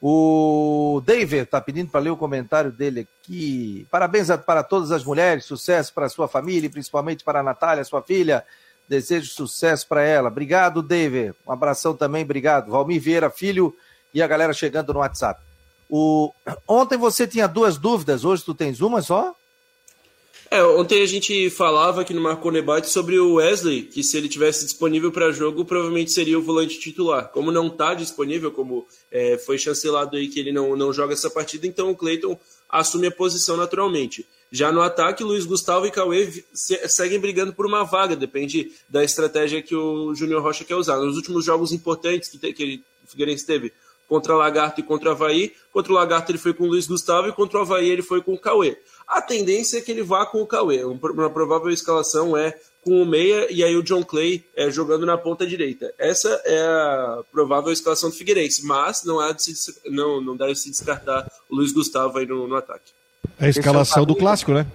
O 0.00 1.02
David 1.04 1.46
tá 1.46 1.60
pedindo 1.60 1.90
para 1.90 2.00
ler 2.00 2.10
o 2.10 2.16
comentário 2.16 2.70
dele 2.70 3.08
aqui. 3.22 3.86
Parabéns 3.90 4.28
para 4.44 4.62
todas 4.62 4.92
as 4.92 5.04
mulheres, 5.04 5.44
sucesso 5.44 5.92
para 5.92 6.08
sua 6.08 6.28
família, 6.28 6.68
principalmente 6.68 7.24
para 7.24 7.40
a 7.40 7.42
Natália, 7.42 7.84
sua 7.84 8.02
filha. 8.02 8.44
Desejo 8.88 9.30
sucesso 9.30 9.86
para 9.88 10.02
ela. 10.02 10.28
Obrigado, 10.28 10.82
David. 10.82 11.34
Um 11.46 11.52
abração 11.52 11.96
também, 11.96 12.22
obrigado. 12.22 12.70
Valmir 12.70 13.00
Vieira, 13.00 13.30
filho 13.30 13.74
e 14.14 14.22
a 14.22 14.26
galera 14.26 14.52
chegando 14.52 14.92
no 14.92 15.00
WhatsApp. 15.00 15.40
O... 15.88 16.32
Ontem 16.68 16.96
você 16.96 17.26
tinha 17.26 17.48
duas 17.48 17.78
dúvidas, 17.78 18.24
hoje 18.24 18.44
tu 18.44 18.54
tens 18.54 18.80
uma 18.80 19.02
só? 19.02 19.34
É, 20.50 20.62
ontem 20.62 21.02
a 21.02 21.06
gente 21.06 21.50
falava 21.50 22.02
aqui 22.02 22.14
no 22.14 22.20
Marco 22.20 22.50
Debate 22.50 22.88
sobre 22.88 23.18
o 23.18 23.34
Wesley, 23.34 23.82
que 23.82 24.02
se 24.02 24.16
ele 24.16 24.28
tivesse 24.28 24.64
disponível 24.64 25.10
para 25.10 25.32
jogo, 25.32 25.64
provavelmente 25.64 26.12
seria 26.12 26.38
o 26.38 26.42
volante 26.42 26.78
titular. 26.78 27.28
Como 27.30 27.50
não 27.50 27.66
está 27.66 27.94
disponível, 27.94 28.52
como 28.52 28.86
é, 29.10 29.38
foi 29.38 29.58
chancelado 29.58 30.16
aí 30.16 30.28
que 30.28 30.38
ele 30.38 30.52
não, 30.52 30.76
não 30.76 30.92
joga 30.92 31.14
essa 31.14 31.28
partida, 31.28 31.66
então 31.66 31.90
o 31.90 31.96
Cleiton 31.96 32.38
assume 32.68 33.08
a 33.08 33.10
posição 33.10 33.56
naturalmente. 33.56 34.24
Já 34.50 34.70
no 34.70 34.80
ataque, 34.80 35.24
Luiz 35.24 35.44
Gustavo 35.44 35.86
e 35.86 35.90
Cauê 35.90 36.44
seguem 36.52 37.18
brigando 37.18 37.52
por 37.52 37.66
uma 37.66 37.82
vaga, 37.82 38.14
depende 38.14 38.72
da 38.88 39.02
estratégia 39.02 39.60
que 39.60 39.74
o 39.74 40.14
Júnior 40.14 40.42
Rocha 40.42 40.64
quer 40.64 40.76
usar. 40.76 40.96
Nos 40.98 41.16
últimos 41.16 41.44
jogos 41.44 41.72
importantes 41.72 42.28
que, 42.28 42.38
te, 42.38 42.52
que 42.52 42.82
o 43.04 43.10
Figueirense 43.10 43.44
teve 43.44 43.72
contra 44.08 44.36
Lagarto 44.36 44.80
e 44.80 44.84
contra 44.84 45.10
o 45.10 45.12
Havaí. 45.12 45.52
Contra 45.72 45.92
o 45.92 45.94
Lagarto 45.96 46.30
ele 46.30 46.38
foi 46.38 46.54
com 46.54 46.64
o 46.64 46.68
Luiz 46.68 46.86
Gustavo 46.86 47.28
e 47.28 47.32
contra 47.32 47.58
o 47.58 47.62
Havaí 47.62 47.88
ele 47.90 48.02
foi 48.02 48.22
com 48.22 48.34
o 48.34 48.38
Cauê. 48.38 48.76
A 49.06 49.22
tendência 49.22 49.78
é 49.78 49.80
que 49.80 49.90
ele 49.90 50.02
vá 50.02 50.26
com 50.26 50.42
o 50.42 50.46
Cauê. 50.46 50.84
Uma 50.84 51.30
provável 51.30 51.70
escalação 51.70 52.36
é 52.36 52.58
com 52.82 53.02
o 53.02 53.06
Meia 53.06 53.46
e 53.50 53.64
aí 53.64 53.76
o 53.76 53.82
John 53.82 54.04
Clay 54.04 54.44
é, 54.54 54.70
jogando 54.70 55.04
na 55.04 55.18
ponta 55.18 55.46
direita. 55.46 55.92
Essa 55.98 56.28
é 56.44 56.60
a 56.62 57.18
provável 57.32 57.72
escalação 57.72 58.10
do 58.10 58.16
Figueirense, 58.16 58.64
mas 58.64 59.02
não, 59.04 59.18
há 59.18 59.32
de 59.32 59.42
se, 59.42 59.74
não, 59.86 60.20
não 60.20 60.36
deve 60.36 60.54
se 60.54 60.70
descartar 60.70 61.30
o 61.48 61.56
Luiz 61.56 61.72
Gustavo 61.72 62.18
aí 62.18 62.26
no, 62.26 62.46
no 62.46 62.56
ataque. 62.56 62.92
É 63.38 63.46
a 63.46 63.48
escalação 63.48 64.04
do 64.04 64.14
clássico, 64.14 64.52
né? 64.52 64.66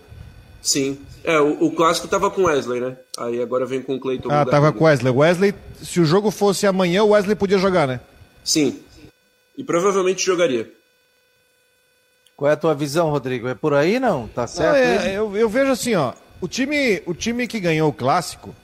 Sim. 0.61 0.99
É, 1.23 1.39
o, 1.39 1.65
o 1.65 1.71
clássico 1.71 2.07
tava 2.07 2.29
com 2.29 2.43
Wesley, 2.43 2.79
né? 2.79 2.97
Aí 3.17 3.41
agora 3.41 3.65
vem 3.65 3.81
com 3.81 3.95
o 3.95 3.99
Clayton. 3.99 4.29
Ah, 4.29 4.45
tava 4.45 4.71
com 4.71 4.85
Wesley. 4.85 5.13
Wesley, 5.13 5.53
se 5.81 5.99
o 5.99 6.05
jogo 6.05 6.31
fosse 6.31 6.67
amanhã, 6.67 7.03
o 7.03 7.09
Wesley 7.09 7.35
podia 7.35 7.57
jogar, 7.57 7.87
né? 7.87 7.99
Sim, 8.43 8.79
e 9.57 9.63
provavelmente 9.63 10.25
jogaria. 10.25 10.71
Qual 12.35 12.49
é 12.49 12.53
a 12.53 12.57
tua 12.57 12.73
visão, 12.73 13.09
Rodrigo? 13.09 13.47
É 13.47 13.55
por 13.55 13.73
aí 13.73 13.99
não? 13.99 14.27
Tá 14.27 14.47
certo? 14.47 14.71
Não, 14.71 14.75
é, 14.75 15.17
eu, 15.17 15.37
eu, 15.37 15.49
vejo 15.49 15.71
assim, 15.71 15.95
ó. 15.95 16.13
O 16.39 16.47
time, 16.47 17.01
o 17.05 17.13
time 17.13 17.47
que 17.47 17.59
ganhou 17.59 17.89
o 17.89 17.93
clássico, 17.93 18.55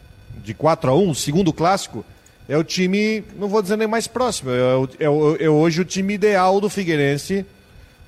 de 0.43 0.53
4 0.53 0.89
a 0.89 0.95
1 0.95 1.09
o 1.09 1.15
segundo 1.15 1.53
clássico, 1.53 2.03
é 2.49 2.57
o 2.57 2.63
time, 2.63 3.23
não 3.37 3.47
vou 3.47 3.61
dizer 3.61 3.77
nem 3.77 3.87
mais 3.87 4.07
próximo, 4.07 4.49
é, 4.51 5.03
é, 5.03 5.45
é 5.45 5.49
hoje 5.49 5.81
o 5.81 5.85
time 5.85 6.13
ideal 6.13 6.59
do 6.61 6.69
Figueirense 6.69 7.45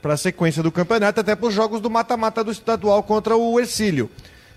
para 0.01 0.13
a 0.13 0.17
sequência 0.17 0.63
do 0.63 0.71
campeonato, 0.71 1.19
até 1.19 1.35
para 1.35 1.47
os 1.47 1.53
jogos 1.53 1.81
do 1.81 1.89
mata-mata 1.89 2.43
do 2.43 2.51
estadual 2.51 3.03
contra 3.03 3.35
o 3.35 3.59
Ercílio. 3.59 4.09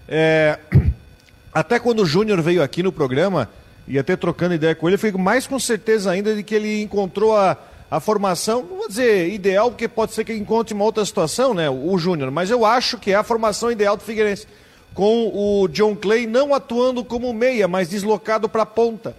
É, 0.09 0.59
até 1.53 1.79
quando 1.79 2.01
o 2.01 2.07
Júnior 2.07 2.41
veio 2.41 2.63
aqui 2.63 2.83
no 2.83 2.93
programa, 2.93 3.49
e 3.87 3.99
até 3.99 4.17
trocando 4.17 4.55
ideia 4.55 4.75
com 4.75 4.89
ele, 4.89 4.95
eu 4.95 5.01
fico 5.01 5.19
mais 5.19 5.47
com 5.47 5.59
certeza 5.59 6.11
ainda 6.11 6.35
de 6.35 6.43
que 6.43 6.55
ele 6.55 6.83
encontrou 6.83 7.37
a 7.37 7.57
a 7.93 8.01
formação, 8.01 8.63
não 8.63 8.79
vou 8.79 8.89
dizer 8.89 9.29
ideal, 9.35 9.71
porque 9.71 9.87
pode 9.87 10.15
ser 10.15 10.25
que 10.25 10.33
encontre 10.33 10.73
uma 10.73 10.83
outra 10.83 11.05
situação, 11.05 11.53
né, 11.53 11.69
o 11.69 11.99
Júnior, 11.99 12.31
mas 12.31 12.49
eu 12.49 12.65
acho 12.65 12.97
que 12.97 13.11
é 13.11 13.15
a 13.15 13.23
formação 13.23 13.71
ideal 13.71 13.99
do 13.99 14.03
Figueirense, 14.03 14.47
com 14.95 15.31
o 15.35 15.69
John 15.69 15.95
Clay 15.95 16.27
não 16.27 16.55
atuando 16.55 17.05
como 17.05 17.31
meia, 17.35 17.69
mas 17.69 17.91
deslocado 17.91 18.49
para 18.49 18.63
a 18.63 18.67
ponta. 18.67 19.15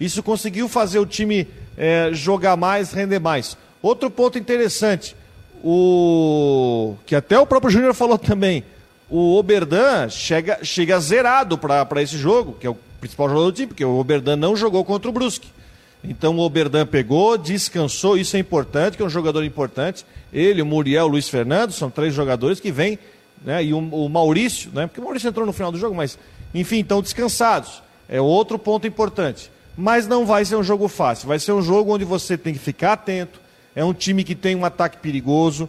Isso 0.00 0.22
conseguiu 0.22 0.70
fazer 0.70 0.98
o 1.00 1.04
time 1.04 1.46
é, 1.76 2.08
jogar 2.14 2.56
mais, 2.56 2.92
render 2.92 3.18
mais. 3.18 3.58
Outro 3.82 4.08
ponto 4.08 4.38
interessante, 4.38 5.14
o 5.62 6.94
que 7.04 7.14
até 7.14 7.38
o 7.38 7.46
próprio 7.46 7.70
Júnior 7.70 7.92
falou 7.92 8.16
também, 8.16 8.64
o 9.10 9.36
Oberdan 9.36 10.08
chega, 10.08 10.60
chega 10.62 10.98
zerado 10.98 11.58
para 11.58 12.00
esse 12.00 12.16
jogo, 12.16 12.56
que 12.58 12.66
é 12.66 12.70
o 12.70 12.76
principal 12.98 13.28
jogador 13.28 13.50
do 13.50 13.54
time, 13.54 13.66
porque 13.66 13.84
o 13.84 13.98
Oberdan 13.98 14.36
não 14.36 14.56
jogou 14.56 14.82
contra 14.82 15.10
o 15.10 15.12
Brusque. 15.12 15.52
Então 16.06 16.36
o 16.36 16.40
Oberdan 16.40 16.86
pegou, 16.86 17.38
descansou, 17.38 18.16
isso 18.16 18.36
é 18.36 18.38
importante, 18.38 18.96
que 18.96 19.02
é 19.02 19.06
um 19.06 19.10
jogador 19.10 19.42
importante. 19.42 20.04
Ele, 20.32 20.60
o 20.60 20.66
Muriel, 20.66 21.06
o 21.06 21.08
Luiz 21.08 21.28
Fernando, 21.28 21.72
são 21.72 21.90
três 21.90 22.12
jogadores 22.12 22.60
que 22.60 22.70
vêm, 22.70 22.98
né? 23.42 23.64
E 23.64 23.72
o, 23.72 23.78
o 23.78 24.08
Maurício, 24.08 24.70
né? 24.74 24.86
Porque 24.86 25.00
o 25.00 25.04
Maurício 25.04 25.28
entrou 25.28 25.46
no 25.46 25.52
final 25.52 25.72
do 25.72 25.78
jogo, 25.78 25.94
mas 25.94 26.18
enfim, 26.54 26.80
estão 26.80 27.00
descansados. 27.00 27.82
É 28.08 28.20
outro 28.20 28.58
ponto 28.58 28.86
importante. 28.86 29.50
Mas 29.76 30.06
não 30.06 30.24
vai 30.26 30.44
ser 30.44 30.56
um 30.56 30.62
jogo 30.62 30.86
fácil, 30.88 31.26
vai 31.26 31.38
ser 31.38 31.52
um 31.52 31.62
jogo 31.62 31.94
onde 31.94 32.04
você 32.04 32.36
tem 32.36 32.52
que 32.52 32.60
ficar 32.60 32.92
atento. 32.92 33.40
É 33.74 33.84
um 33.84 33.92
time 33.92 34.22
que 34.22 34.34
tem 34.34 34.54
um 34.54 34.64
ataque 34.64 34.98
perigoso. 34.98 35.68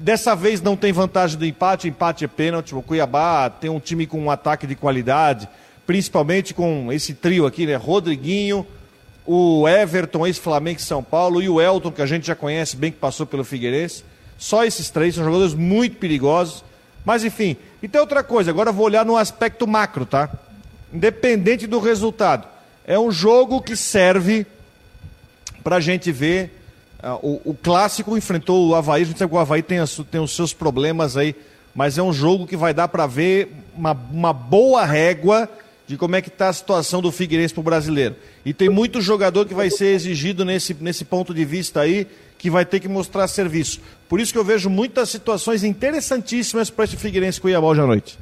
Dessa 0.00 0.34
vez 0.34 0.60
não 0.60 0.76
tem 0.76 0.92
vantagem 0.92 1.38
do 1.38 1.44
empate, 1.44 1.86
empate 1.86 2.24
é 2.24 2.28
pênalti. 2.28 2.74
O 2.74 2.82
Cuiabá 2.82 3.48
tem 3.48 3.70
um 3.70 3.78
time 3.78 4.06
com 4.06 4.18
um 4.18 4.30
ataque 4.30 4.66
de 4.66 4.74
qualidade, 4.74 5.48
principalmente 5.86 6.52
com 6.52 6.90
esse 6.90 7.14
trio 7.14 7.46
aqui, 7.46 7.66
né? 7.66 7.76
Rodriguinho, 7.76 8.66
o 9.26 9.66
Everton, 9.68 10.26
ex-Flamengo 10.26 10.80
São 10.80 11.02
Paulo, 11.02 11.40
e 11.40 11.48
o 11.48 11.60
Elton, 11.60 11.90
que 11.90 12.02
a 12.02 12.06
gente 12.06 12.26
já 12.26 12.34
conhece 12.34 12.76
bem, 12.76 12.92
que 12.92 12.98
passou 12.98 13.26
pelo 13.26 13.44
Figueirense. 13.44 14.04
Só 14.36 14.64
esses 14.64 14.90
três 14.90 15.14
são 15.14 15.24
jogadores 15.24 15.54
muito 15.54 15.96
perigosos. 15.96 16.64
Mas 17.04 17.24
enfim, 17.24 17.56
e 17.82 17.88
tem 17.88 18.00
outra 18.00 18.22
coisa, 18.22 18.50
agora 18.50 18.70
eu 18.70 18.74
vou 18.74 18.86
olhar 18.86 19.04
no 19.04 19.16
aspecto 19.16 19.66
macro, 19.66 20.06
tá? 20.06 20.30
Independente 20.92 21.66
do 21.66 21.78
resultado. 21.78 22.48
É 22.86 22.98
um 22.98 23.10
jogo 23.10 23.60
que 23.60 23.76
serve 23.76 24.46
para 25.62 25.76
a 25.76 25.80
gente 25.80 26.10
ver. 26.10 26.60
Uh, 27.02 27.40
o, 27.44 27.50
o, 27.50 27.54
clássico 27.54 28.16
enfrentou 28.16 28.68
o 28.68 28.74
Havaí, 28.74 29.02
a 29.02 29.04
gente 29.04 29.18
sabe 29.18 29.30
que 29.30 29.36
o 29.36 29.38
Havaí 29.38 29.62
tem, 29.62 29.78
tem 30.10 30.20
os 30.20 30.34
seus 30.34 30.54
problemas 30.54 31.18
aí, 31.18 31.34
mas 31.74 31.98
é 31.98 32.02
um 32.02 32.12
jogo 32.12 32.46
que 32.46 32.56
vai 32.56 32.72
dar 32.72 32.88
para 32.88 33.06
ver 33.06 33.52
uma, 33.76 33.92
uma 34.10 34.32
boa 34.32 34.86
régua 34.86 35.48
de 35.86 35.96
como 35.96 36.16
é 36.16 36.22
que 36.22 36.28
está 36.28 36.48
a 36.48 36.52
situação 36.52 37.02
do 37.02 37.12
Figueirense 37.12 37.52
para 37.52 37.60
o 37.60 37.64
brasileiro. 37.64 38.16
E 38.44 38.54
tem 38.54 38.68
muito 38.68 39.00
jogador 39.00 39.46
que 39.46 39.54
vai 39.54 39.70
ser 39.70 39.94
exigido 39.94 40.44
nesse, 40.44 40.74
nesse 40.74 41.04
ponto 41.04 41.34
de 41.34 41.44
vista 41.44 41.80
aí, 41.80 42.06
que 42.38 42.50
vai 42.50 42.64
ter 42.64 42.80
que 42.80 42.88
mostrar 42.88 43.28
serviço. 43.28 43.80
Por 44.08 44.20
isso 44.20 44.32
que 44.32 44.38
eu 44.38 44.44
vejo 44.44 44.68
muitas 44.70 45.10
situações 45.10 45.64
interessantíssimas 45.64 46.70
para 46.70 46.84
esse 46.84 46.96
Figueirense 46.96 47.40
Cuiabá 47.40 47.66
hoje 47.66 47.80
à 47.80 47.86
noite. 47.86 48.18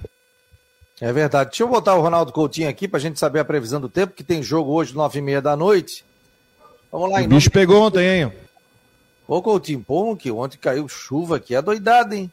É 1.01 1.12
verdade. 1.12 1.51
Deixa 1.51 1.64
eu 1.64 1.68
botar 1.68 1.96
o 1.96 2.01
Ronaldo 2.01 2.33
Coutinho 2.33 2.68
aqui 2.68 2.87
para 2.87 2.98
a 2.98 3.01
gente 3.01 3.18
saber 3.18 3.40
a 3.40 3.44
previsão 3.44 3.81
do 3.81 3.88
tempo, 3.88 4.14
que 4.14 4.22
tem 4.22 4.40
jogo 4.42 4.72
hoje, 4.72 4.94
nove 4.94 5.18
e 5.18 5.22
meia 5.22 5.42
da 5.42 5.57
noite. 5.57 6.05
Vamos 6.92 7.11
lá. 7.11 7.20
O 7.20 7.27
bicho 7.27 7.51
pegou 7.51 7.81
de... 7.81 7.83
ontem, 7.83 8.22
hein? 8.22 8.33
Ô 9.27 9.42
Coutinho, 9.42 9.85
bom 9.87 10.14
que 10.14 10.31
ontem 10.31 10.59
caiu 10.59 10.88
chuva 10.88 11.37
aqui, 11.37 11.57
é 11.57 11.61
doidado, 11.61 12.14
hein? 12.14 12.31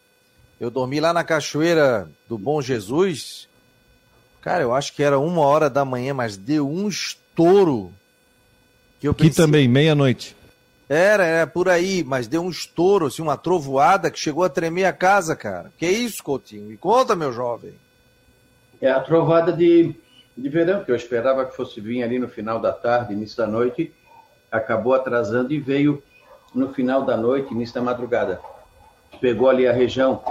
Eu 0.59 0.69
dormi 0.69 0.99
lá 0.99 1.11
na 1.11 1.23
cachoeira 1.23 2.07
do 2.27 2.37
Bom 2.37 2.61
Jesus, 2.61 3.48
Cara, 4.41 4.63
eu 4.63 4.73
acho 4.73 4.93
que 4.93 5.03
era 5.03 5.19
uma 5.19 5.41
hora 5.41 5.69
da 5.69 5.83
manhã, 5.83 6.13
mas 6.13 6.37
deu 6.37 6.67
um 6.69 6.87
estouro. 6.87 7.91
Que 8.99 9.07
eu 9.07 9.13
pensei... 9.13 9.45
também, 9.45 9.67
meia-noite. 9.67 10.35
Era, 10.87 11.23
era 11.23 11.47
por 11.47 11.69
aí, 11.69 12.03
mas 12.03 12.27
deu 12.27 12.41
um 12.41 12.49
estouro, 12.49 13.05
assim, 13.05 13.21
uma 13.21 13.37
trovoada 13.37 14.09
que 14.09 14.17
chegou 14.17 14.43
a 14.43 14.49
tremer 14.49 14.85
a 14.85 14.93
casa, 14.93 15.35
cara. 15.35 15.71
Que 15.77 15.87
isso, 15.87 16.23
Coutinho? 16.23 16.67
Me 16.67 16.77
conta, 16.77 17.15
meu 17.15 17.31
jovem. 17.31 17.73
É 18.81 18.89
a 18.89 18.99
trovada 18.99 19.53
de, 19.53 19.93
de 20.35 20.49
verão, 20.49 20.83
que 20.83 20.91
eu 20.91 20.95
esperava 20.95 21.45
que 21.45 21.55
fosse 21.55 21.79
vir 21.79 22.01
ali 22.01 22.17
no 22.17 22.27
final 22.27 22.59
da 22.59 22.73
tarde, 22.73 23.13
início 23.13 23.37
da 23.37 23.45
noite, 23.45 23.93
acabou 24.51 24.95
atrasando 24.95 25.53
e 25.53 25.59
veio 25.59 26.01
no 26.55 26.73
final 26.73 27.05
da 27.05 27.15
noite, 27.15 27.53
início 27.53 27.75
da 27.75 27.81
madrugada. 27.81 28.39
Pegou 29.21 29.47
ali 29.47 29.67
a 29.67 29.73
região 29.73 30.23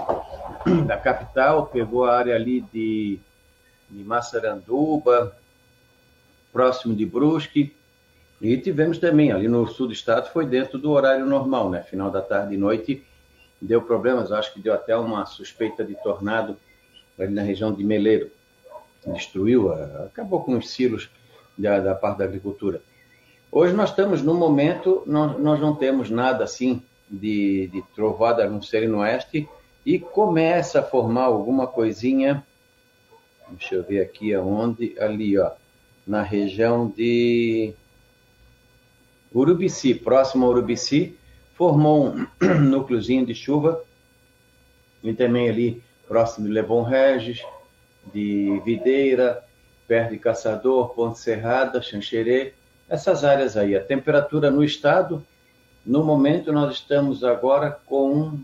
da 0.86 0.96
capital, 0.96 1.66
pegou 1.66 2.04
a 2.04 2.16
área 2.16 2.34
ali 2.34 2.62
de 2.72 3.20
de 3.90 4.04
Massaranduba, 4.04 5.36
próximo 6.52 6.94
de 6.94 7.06
Brusque. 7.06 7.74
E 8.40 8.56
tivemos 8.56 8.98
também, 8.98 9.32
ali 9.32 9.48
no 9.48 9.66
sul 9.66 9.88
do 9.88 9.92
estado, 9.92 10.30
foi 10.32 10.46
dentro 10.46 10.78
do 10.78 10.90
horário 10.90 11.26
normal, 11.26 11.70
né? 11.70 11.82
Final 11.82 12.10
da 12.10 12.22
tarde 12.22 12.54
e 12.54 12.58
noite, 12.58 13.04
deu 13.60 13.82
problemas, 13.82 14.30
acho 14.30 14.52
que 14.54 14.60
deu 14.60 14.72
até 14.72 14.96
uma 14.96 15.26
suspeita 15.26 15.84
de 15.84 15.94
tornado 15.96 16.56
ali 17.18 17.34
na 17.34 17.42
região 17.42 17.72
de 17.72 17.82
Meleiro. 17.82 18.30
Destruiu, 19.06 19.72
acabou 20.04 20.42
com 20.42 20.56
os 20.56 20.70
silos 20.70 21.08
da, 21.56 21.80
da 21.80 21.94
parte 21.94 22.18
da 22.18 22.24
agricultura. 22.24 22.80
Hoje 23.50 23.72
nós 23.72 23.90
estamos 23.90 24.22
no 24.22 24.34
momento, 24.34 25.02
nós, 25.06 25.38
nós 25.38 25.60
não 25.60 25.74
temos 25.74 26.10
nada 26.10 26.44
assim 26.44 26.82
de, 27.10 27.68
de 27.68 27.82
trovada 27.94 28.48
no 28.48 28.62
ser 28.62 28.86
no 28.88 28.98
oeste 28.98 29.48
e 29.84 29.98
começa 29.98 30.80
a 30.80 30.82
formar 30.82 31.24
alguma 31.24 31.66
coisinha 31.66 32.44
Deixa 33.50 33.74
eu 33.74 33.82
ver 33.82 34.00
aqui 34.00 34.34
aonde. 34.34 34.94
Ali, 34.98 35.38
ó. 35.38 35.50
Na 36.06 36.22
região 36.22 36.88
de 36.88 37.74
Urubici, 39.34 39.94
próximo 39.94 40.46
a 40.46 40.48
Urubici, 40.48 41.16
formou 41.54 42.08
um 42.08 42.26
núcleozinho 42.60 43.26
de 43.26 43.34
chuva. 43.34 43.82
E 45.02 45.12
também 45.12 45.48
ali 45.48 45.82
próximo 46.06 46.46
de 46.46 46.52
Lebon 46.52 46.82
Regis, 46.82 47.42
de 48.12 48.60
Videira, 48.64 49.44
perto 49.86 50.10
de 50.10 50.18
Caçador, 50.18 50.88
Ponte 50.94 51.18
Serrada, 51.18 51.82
Xanxerê, 51.82 52.54
essas 52.88 53.22
áreas 53.24 53.56
aí. 53.56 53.76
A 53.76 53.84
temperatura 53.84 54.50
no 54.50 54.64
estado, 54.64 55.24
no 55.84 56.02
momento 56.02 56.52
nós 56.52 56.74
estamos 56.74 57.22
agora 57.22 57.70
com, 57.86 58.38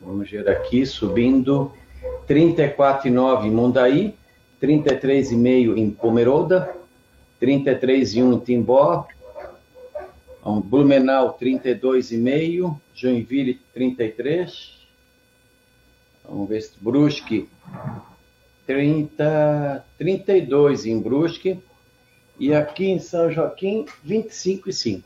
vamos 0.00 0.30
ver 0.30 0.48
aqui, 0.48 0.86
subindo 0.86 1.72
34,9 2.28 3.46
em 3.46 3.50
Mundaí, 3.50 4.14
33,5 4.62 5.76
em 5.76 5.90
Pomeroda, 5.90 6.74
33,1 7.40 8.34
em 8.34 8.38
Timbó, 8.40 9.06
Blumenau 10.64 11.36
32,5, 11.38 12.78
Joinville 12.94 13.60
33, 13.74 14.86
vamos 16.24 16.48
ver 16.48 16.62
se 16.62 16.72
Brusque 16.80 17.48
30, 18.66 19.84
32 19.98 20.86
em 20.86 21.00
Brusque 21.00 21.60
e 22.38 22.54
aqui 22.54 22.86
em 22.86 22.98
São 22.98 23.30
Joaquim 23.30 23.84
25,5. 24.06 25.02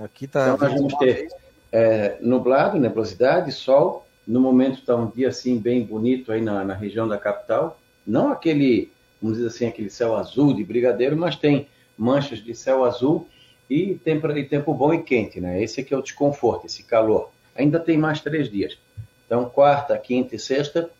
Aqui 0.00 0.26
tá. 0.26 0.54
Então 0.54 0.68
nós 0.68 0.74
vamos 0.74 0.94
ter 0.94 1.28
é, 1.70 2.16
nublado, 2.20 2.78
nebulosidade, 2.78 3.52
sol, 3.52 4.06
no 4.26 4.40
momento 4.40 4.78
está 4.78 4.94
um 4.94 5.10
dia 5.10 5.28
assim 5.28 5.58
bem 5.58 5.84
bonito 5.84 6.32
aí 6.32 6.40
na, 6.40 6.64
na 6.64 6.74
região 6.74 7.08
da 7.08 7.18
capital. 7.18 7.80
Não 8.06 8.30
aquele, 8.30 8.90
vamos 9.20 9.38
dizer 9.38 9.48
assim, 9.48 9.66
aquele 9.66 9.90
céu 9.90 10.16
azul 10.16 10.54
de 10.54 10.64
brigadeiro, 10.64 11.16
mas 11.16 11.36
tem 11.36 11.68
manchas 11.96 12.42
de 12.42 12.54
céu 12.54 12.84
azul 12.84 13.28
e 13.68 13.94
tempo, 13.94 14.30
e 14.30 14.44
tempo 14.44 14.74
bom 14.74 14.92
e 14.92 15.02
quente, 15.02 15.40
né? 15.40 15.62
Esse 15.62 15.80
aqui 15.80 15.94
é 15.94 15.96
o 15.96 16.02
desconforto, 16.02 16.66
esse 16.66 16.82
calor. 16.82 17.30
Ainda 17.54 17.80
tem 17.80 17.98
mais 17.98 18.20
três 18.20 18.50
dias. 18.50 18.78
Então, 19.26 19.48
quarta, 19.48 19.96
quinta 19.98 20.36
e 20.36 20.38
sexta, 20.38 20.90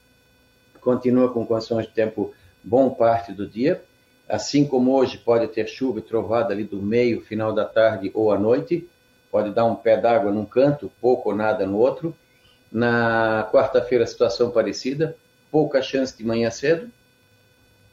continua 0.81 1.31
com 1.33 1.47
condições 1.47 1.87
de 1.87 1.93
tempo 1.93 2.33
bom 2.63 2.91
parte 2.91 3.33
do 3.33 3.47
dia. 3.47 3.83
Assim 4.29 4.65
como 4.65 4.95
hoje 4.95 5.19
pode 5.19 5.47
ter 5.49 5.67
chuva 5.69 5.99
e 5.99 6.03
trovada 6.03 6.53
ali 6.53 6.65
do 6.65 6.81
meio, 6.81 7.21
final 7.21 7.53
da 7.53 7.65
tarde 7.65 8.11
ou 8.15 8.33
à 8.33 8.39
noite. 8.39 8.89
Pode 9.31 9.51
dar 9.51 9.65
um 9.65 9.75
pé 9.75 9.97
d'água 9.97 10.31
num 10.31 10.45
canto, 10.45 10.91
pouco 11.01 11.31
ou 11.31 11.37
nada 11.37 11.67
no 11.67 11.79
outro. 11.79 12.15
Na 12.73 13.47
quarta-feira, 13.53 14.07
situação 14.07 14.51
parecida, 14.51 15.15
pouca 15.51 15.83
chance 15.83 16.17
de 16.17 16.25
manhã 16.25 16.51
cedo, 16.51 16.91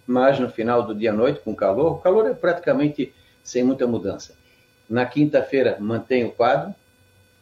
mas 0.07 0.39
no 0.39 0.49
final 0.49 0.83
do 0.83 0.95
dia 0.95 1.11
à 1.11 1.13
noite, 1.13 1.41
com 1.41 1.53
calor, 1.53 1.91
o 1.91 1.97
calor 1.97 2.25
é 2.27 2.33
praticamente 2.33 3.13
sem 3.43 3.61
muita 3.61 3.85
mudança. 3.85 4.33
Na 4.89 5.05
quinta-feira, 5.05 5.75
mantém 5.81 6.23
o 6.23 6.31
quadro. 6.31 6.73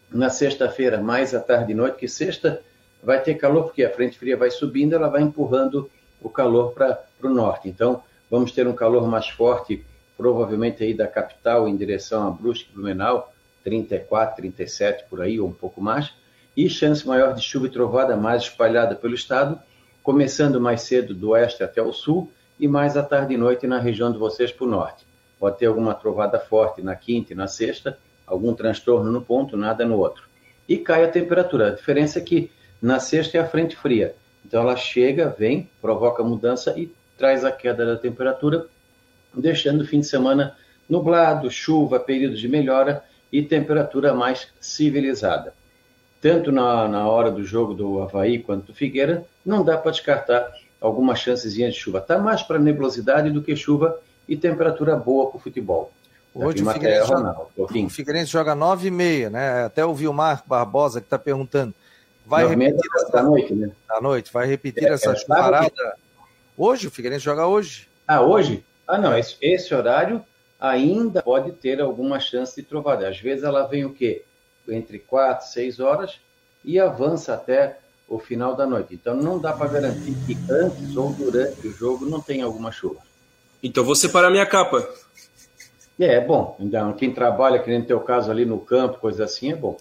Na 0.09 0.29
sexta-feira, 0.29 0.99
mais 0.99 1.35
à 1.35 1.39
tarde 1.39 1.73
e 1.73 1.75
noite, 1.75 1.97
que 1.97 2.07
sexta 2.07 2.61
vai 3.03 3.21
ter 3.21 3.35
calor, 3.35 3.65
porque 3.65 3.83
a 3.83 3.89
frente 3.91 4.17
fria 4.17 4.35
vai 4.35 4.49
subindo, 4.49 4.93
ela 4.93 5.07
vai 5.07 5.21
empurrando 5.21 5.91
o 6.19 6.29
calor 6.29 6.73
para 6.73 6.99
o 7.21 7.29
norte. 7.29 7.69
Então, 7.69 8.01
vamos 8.31 8.51
ter 8.51 8.67
um 8.67 8.73
calor 8.73 9.07
mais 9.07 9.29
forte, 9.29 9.85
provavelmente 10.17 10.83
aí 10.83 10.93
da 10.93 11.07
capital 11.07 11.67
em 11.67 11.77
direção 11.77 12.27
a 12.27 12.31
Brusque, 12.31 12.71
Blumenau, 12.73 13.31
34, 13.63 14.37
37 14.37 15.05
por 15.07 15.21
aí, 15.21 15.39
ou 15.39 15.47
um 15.47 15.53
pouco 15.53 15.79
mais 15.79 16.11
e 16.57 16.67
chance 16.67 17.07
maior 17.07 17.35
de 17.35 17.41
chuva 17.43 17.67
e 17.67 17.69
trovada 17.69 18.17
mais 18.17 18.41
espalhada 18.41 18.95
pelo 18.95 19.13
estado, 19.13 19.59
começando 20.01 20.59
mais 20.59 20.81
cedo 20.81 21.13
do 21.13 21.29
oeste 21.29 21.61
até 21.61 21.83
o 21.83 21.93
sul 21.93 22.31
e 22.59 22.67
mais 22.67 22.97
à 22.97 23.03
tarde 23.03 23.35
e 23.35 23.37
noite 23.37 23.67
na 23.67 23.77
região 23.77 24.11
de 24.11 24.17
vocês 24.17 24.51
para 24.51 24.65
o 24.65 24.69
norte. 24.69 25.05
Pode 25.39 25.59
ter 25.59 25.67
alguma 25.67 25.93
trovada 25.93 26.39
forte 26.39 26.81
na 26.81 26.95
quinta 26.95 27.31
e 27.31 27.35
na 27.35 27.45
sexta, 27.47 27.99
algum 28.25 28.55
transtorno 28.55 29.11
no 29.11 29.21
ponto, 29.21 29.55
nada 29.55 29.85
no 29.85 29.99
outro. 29.99 30.23
E 30.67 30.77
cai 30.77 31.03
a 31.03 31.07
temperatura. 31.07 31.67
A 31.67 31.75
diferença 31.75 32.17
é 32.17 32.23
que 32.23 32.49
na 32.81 32.99
sexta 32.99 33.37
é 33.37 33.41
a 33.41 33.47
frente 33.47 33.75
fria. 33.75 34.15
Então 34.43 34.63
ela 34.63 34.75
chega, 34.75 35.29
vem, 35.29 35.69
provoca 35.79 36.23
mudança 36.23 36.73
e 36.75 36.91
traz 37.15 37.45
a 37.45 37.51
queda 37.51 37.85
da 37.85 37.95
temperatura, 37.95 38.65
deixando 39.31 39.81
o 39.81 39.85
fim 39.85 39.99
de 39.99 40.07
semana 40.07 40.57
nublado, 40.89 41.51
chuva, 41.51 41.99
períodos 41.99 42.39
de 42.39 42.47
melhora 42.47 43.03
e 43.31 43.43
temperatura 43.43 44.11
mais 44.11 44.47
civilizada 44.59 45.53
tanto 46.27 46.51
na, 46.51 46.89
na 46.89 47.07
hora 47.07 47.31
do 47.31 47.41
jogo 47.41 47.73
do 47.73 48.01
Havaí 48.01 48.39
quanto 48.39 48.65
do 48.67 48.73
Figueira, 48.73 49.23
não 49.45 49.63
dá 49.63 49.77
para 49.77 49.91
descartar 49.91 50.51
alguma 50.81 51.15
chancezinha 51.15 51.71
de 51.71 51.77
chuva. 51.77 51.99
Está 51.99 52.19
mais 52.19 52.43
para 52.43 52.59
nebulosidade 52.59 53.31
do 53.31 53.41
que 53.41 53.55
chuva 53.55 53.97
e 54.27 54.35
temperatura 54.35 54.93
boa 54.97 55.29
para 55.29 55.37
o 55.37 55.39
futebol. 55.39 55.89
Hoje 56.35 56.61
o 56.61 56.69
Figueirense, 56.69 57.07
joga, 57.07 57.35
o 57.55 57.89
Figueirense 57.89 58.31
joga 58.31 58.53
9 58.53 58.89
e 58.89 58.91
meia, 58.91 59.29
né? 59.29 59.63
Até 59.63 59.85
o 59.85 59.93
Vilmar 59.93 60.43
Barbosa 60.45 60.99
que 60.99 61.07
está 61.07 61.17
perguntando. 61.17 61.73
Vai 62.25 62.45
repetir 62.45 62.91
essa... 62.97 63.09
da 63.09 63.23
noite, 63.23 63.53
né? 63.53 63.71
Da 63.87 64.01
noite, 64.01 64.33
vai 64.33 64.45
repetir 64.45 64.83
é, 64.83 64.91
essa 64.91 65.13
é, 65.13 65.25
parada. 65.25 65.95
Hoje, 66.57 66.87
o 66.87 66.91
Figueirense 66.91 67.23
joga 67.23 67.47
hoje. 67.47 67.87
Ah, 68.05 68.21
hoje? 68.21 68.65
Ah, 68.85 68.97
não, 68.97 69.17
esse, 69.17 69.37
esse 69.41 69.73
horário 69.73 70.21
ainda 70.59 71.23
pode 71.23 71.53
ter 71.53 71.79
alguma 71.79 72.19
chance 72.19 72.53
de 72.53 72.67
trovada. 72.67 73.07
Às 73.07 73.17
vezes 73.17 73.45
ela 73.45 73.65
vem 73.65 73.85
o 73.85 73.93
quê? 73.93 74.25
Entre 74.69 74.99
4, 74.99 75.47
6 75.47 75.79
horas 75.79 76.19
e 76.63 76.79
avança 76.79 77.33
até 77.33 77.79
o 78.07 78.19
final 78.19 78.55
da 78.55 78.65
noite. 78.65 78.93
Então 78.93 79.15
não 79.15 79.39
dá 79.39 79.53
para 79.53 79.67
garantir 79.67 80.15
que 80.25 80.37
antes 80.51 80.95
ou 80.95 81.11
durante 81.13 81.67
o 81.67 81.71
jogo 81.71 82.05
não 82.05 82.21
tem 82.21 82.41
alguma 82.41 82.71
chuva. 82.71 83.01
Então 83.61 83.83
vou 83.83 83.95
separar 83.95 84.29
minha 84.29 84.45
capa. 84.45 84.87
É, 85.99 86.15
é 86.15 86.21
bom. 86.21 86.55
Então, 86.59 86.93
quem 86.93 87.11
trabalha, 87.11 87.59
que 87.59 87.69
nem 87.69 87.79
no 87.79 87.85
teu 87.85 87.99
caso 87.99 88.29
ali 88.29 88.45
no 88.45 88.59
campo, 88.59 88.99
coisa 88.99 89.25
assim, 89.25 89.51
é 89.51 89.55
bom. 89.55 89.77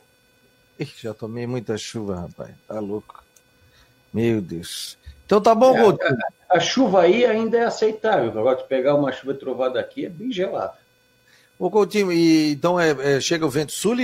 Ixi, 0.79 1.03
já 1.03 1.15
tomei 1.15 1.47
muita 1.47 1.77
chuva, 1.77 2.21
rapaz. 2.21 2.55
Tá 2.67 2.81
louco. 2.81 3.23
Meu 4.13 4.41
Deus. 4.41 4.97
Então 5.25 5.41
tá 5.41 5.55
bom, 5.55 5.77
é, 5.77 5.83
a, 6.49 6.57
a, 6.57 6.61
chuva 6.61 7.03
aí 7.03 7.25
ainda 7.27 7.59
é 7.59 7.65
aceitável. 7.65 8.31
Agora, 8.31 8.57
de 8.57 8.65
pegar 8.65 8.95
uma 8.95 9.13
chuva 9.13 9.35
trovada 9.35 9.81
aqui 9.81 10.07
é 10.07 10.09
bem 10.09 10.33
gelada. 10.33 10.75
Ô, 11.59 11.71
Coutinho, 11.71 12.13
e, 12.13 12.53
então 12.53 12.79
é, 12.79 13.17
é, 13.17 13.21
chega 13.21 13.45
o 13.45 13.51
vento 13.51 13.73
sul 13.73 13.97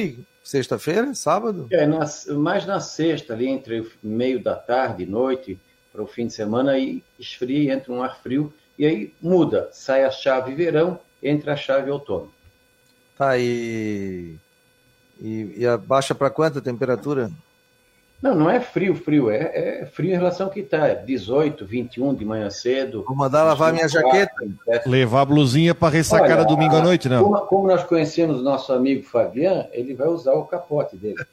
sexta-feira, 0.53 1.15
sábado? 1.15 1.67
É, 1.71 1.87
na, 1.87 2.05
mais 2.37 2.67
na 2.67 2.79
sexta, 2.79 3.33
ali 3.33 3.49
entre 3.49 3.91
meio 4.03 4.43
da 4.43 4.55
tarde 4.55 5.05
e 5.05 5.07
noite, 5.07 5.59
para 5.91 6.03
o 6.03 6.07
fim 6.07 6.27
de 6.27 6.35
semana, 6.35 6.73
aí 6.73 7.03
esfria, 7.19 7.73
entra 7.73 7.91
um 7.91 8.03
ar 8.03 8.21
frio, 8.23 8.53
e 8.79 8.85
aí 8.85 9.15
muda, 9.21 9.71
sai 9.73 10.05
a 10.05 10.11
chave 10.11 10.55
verão, 10.55 11.01
entra 11.23 11.55
a 11.55 11.57
chave 11.57 11.91
outono. 11.91 12.31
Tá, 13.17 13.39
e, 13.39 14.37
e, 15.19 15.55
e 15.57 15.67
abaixa 15.67 16.15
para 16.15 16.29
quanta 16.29 16.61
temperatura? 16.61 17.31
Não, 18.23 18.37
não 18.37 18.49
é 18.49 18.61
frio, 18.61 18.95
frio, 18.95 19.29
é, 19.29 19.81
é 19.83 19.87
frio 19.87 20.13
em 20.13 20.17
relação 20.17 20.47
ao 20.47 20.53
que 20.53 20.61
está. 20.61 20.95
18, 20.95 21.67
21 21.67 22.15
de 22.15 22.25
manhã 22.25 22.49
cedo. 22.49 23.03
Vou 23.05 23.17
mandar 23.17 23.43
lavar 23.43 23.73
minha 23.73 23.89
jaqueta. 23.89 24.33
Levar 24.87 25.23
a 25.23 25.25
blusinha 25.25 25.75
para 25.75 25.93
ressacar 25.93 26.39
Olha, 26.39 26.45
domingo 26.45 26.77
à 26.77 26.81
noite, 26.81 27.09
não. 27.09 27.25
Como, 27.25 27.41
como, 27.47 27.67
nós 27.67 27.83
conhecemos 27.83 28.39
o 28.39 28.43
nosso 28.43 28.73
amigo 28.73 29.03
Fabian, 29.03 29.67
ele 29.73 29.93
vai 29.95 30.07
usar 30.07 30.35
o 30.35 30.45
capote 30.45 30.97
dele. 30.97 31.17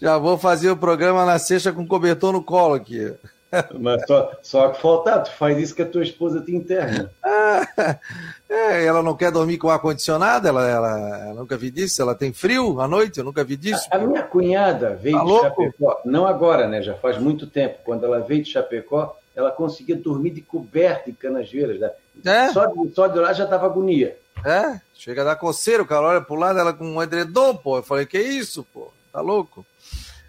Já 0.00 0.16
vou 0.16 0.38
fazer 0.38 0.70
o 0.70 0.76
programa 0.76 1.24
na 1.24 1.40
sexta 1.40 1.72
com 1.72 1.86
cobertor 1.86 2.32
no 2.32 2.42
colo 2.42 2.74
aqui. 2.74 3.12
Mas 3.78 4.06
só, 4.06 4.32
só 4.42 4.68
que 4.68 4.80
falta, 4.80 5.20
tu 5.20 5.32
faz 5.32 5.58
isso 5.58 5.74
que 5.74 5.82
a 5.82 5.88
tua 5.88 6.02
esposa 6.02 6.40
te 6.40 6.54
interna. 6.54 7.10
é, 8.48 8.84
ela 8.84 9.02
não 9.02 9.16
quer 9.16 9.30
dormir 9.30 9.58
com 9.58 9.70
ar-condicionado, 9.70 10.48
ela, 10.48 10.68
ela, 10.68 11.20
ela, 11.20 11.34
nunca 11.34 11.56
vi 11.56 11.70
disso, 11.70 12.00
ela 12.02 12.14
tem 12.14 12.32
frio 12.32 12.80
à 12.80 12.88
noite, 12.88 13.18
eu 13.18 13.24
nunca 13.24 13.44
vi 13.44 13.56
disso. 13.56 13.86
A, 13.90 13.96
a 13.96 13.98
minha 13.98 14.22
cunhada 14.22 14.94
veio 14.94 15.16
tá 15.16 15.22
de 15.22 15.28
louco? 15.28 15.44
Chapecó, 15.44 16.00
não 16.04 16.26
agora, 16.26 16.68
né? 16.68 16.82
Já 16.82 16.94
faz 16.94 17.18
muito 17.18 17.46
tempo. 17.46 17.78
Quando 17.84 18.04
ela 18.04 18.20
veio 18.20 18.42
de 18.42 18.50
Chapecó, 18.50 19.16
ela 19.34 19.50
conseguia 19.50 19.96
dormir 19.96 20.30
de 20.30 20.40
coberta 20.40 21.10
em 21.10 21.14
canasvieiras. 21.14 21.80
Né? 21.80 21.90
É? 22.24 22.52
Só, 22.52 22.66
de, 22.66 22.94
só 22.94 23.06
de 23.06 23.18
olhar 23.18 23.32
já 23.32 23.46
tava 23.46 23.66
agonia. 23.66 24.16
É, 24.44 24.80
chega 24.94 25.22
a 25.22 25.24
dar 25.24 25.36
coceira, 25.36 25.82
o 25.82 25.86
cara 25.86 26.06
olha 26.06 26.20
pro 26.20 26.34
lado, 26.34 26.58
ela 26.58 26.72
com 26.72 26.84
um 26.84 27.02
edredom, 27.02 27.56
pô. 27.56 27.78
Eu 27.78 27.82
falei, 27.82 28.06
que 28.06 28.18
isso, 28.18 28.66
pô? 28.72 28.92
Tá 29.12 29.20
louco? 29.20 29.64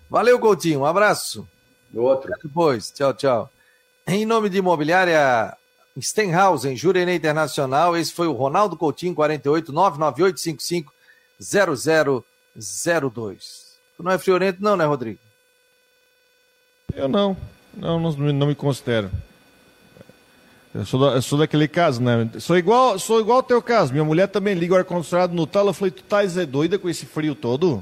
Valeu, 0.10 0.40
Coutinho, 0.40 0.82
um 0.82 0.86
abraço. 0.86 1.48
Outro. 1.96 2.34
Até 2.34 2.48
depois. 2.48 2.92
Tchau, 2.92 3.14
tchau. 3.14 3.50
Em 4.08 4.26
nome 4.26 4.50
de 4.50 4.58
imobiliária 4.58 5.56
Stenhausen, 6.00 6.76
Jurerê 6.76 7.16
Internacional, 7.16 7.96
esse 7.96 8.12
foi 8.12 8.28
o 8.28 8.34
Ronaldo 8.34 8.78
Coutinho, 8.78 9.16
48 9.16 9.72
99855 9.72 10.94
0002. 11.40 13.76
Tu 13.98 14.04
não 14.04 14.12
é 14.12 14.18
friorento 14.18 14.62
não, 14.62 14.76
né, 14.76 14.84
Rodrigo? 14.86 15.20
Eu 16.94 17.08
não. 17.08 17.38
Não, 17.74 18.00
não, 18.00 18.12
não 18.12 18.48
me 18.48 18.56
considero. 18.56 19.10
Eu 20.74 20.86
sou, 20.86 21.00
da, 21.00 21.16
eu 21.16 21.22
sou 21.22 21.40
daquele 21.40 21.70
caso, 21.70 22.02
né? 22.02 22.30
Sou 22.40 22.58
igual, 22.58 23.00
sou 23.00 23.22
igual 23.22 23.38
ao 23.38 23.44
teu 23.44 23.62
caso. 23.62 23.94
Minha 23.94 24.04
mulher 24.04 24.28
também 24.28 24.54
liga 24.54 24.74
o 24.74 24.78
ar-condicionado 24.78 25.34
no 25.34 25.48
talo. 25.48 25.70
Eu 25.70 25.74
falei, 25.74 25.92
tu 25.92 26.04
tá 26.04 26.22
é 26.24 26.46
doida 26.46 26.78
com 26.78 26.90
esse 26.90 27.06
frio 27.06 27.34
todo? 27.34 27.82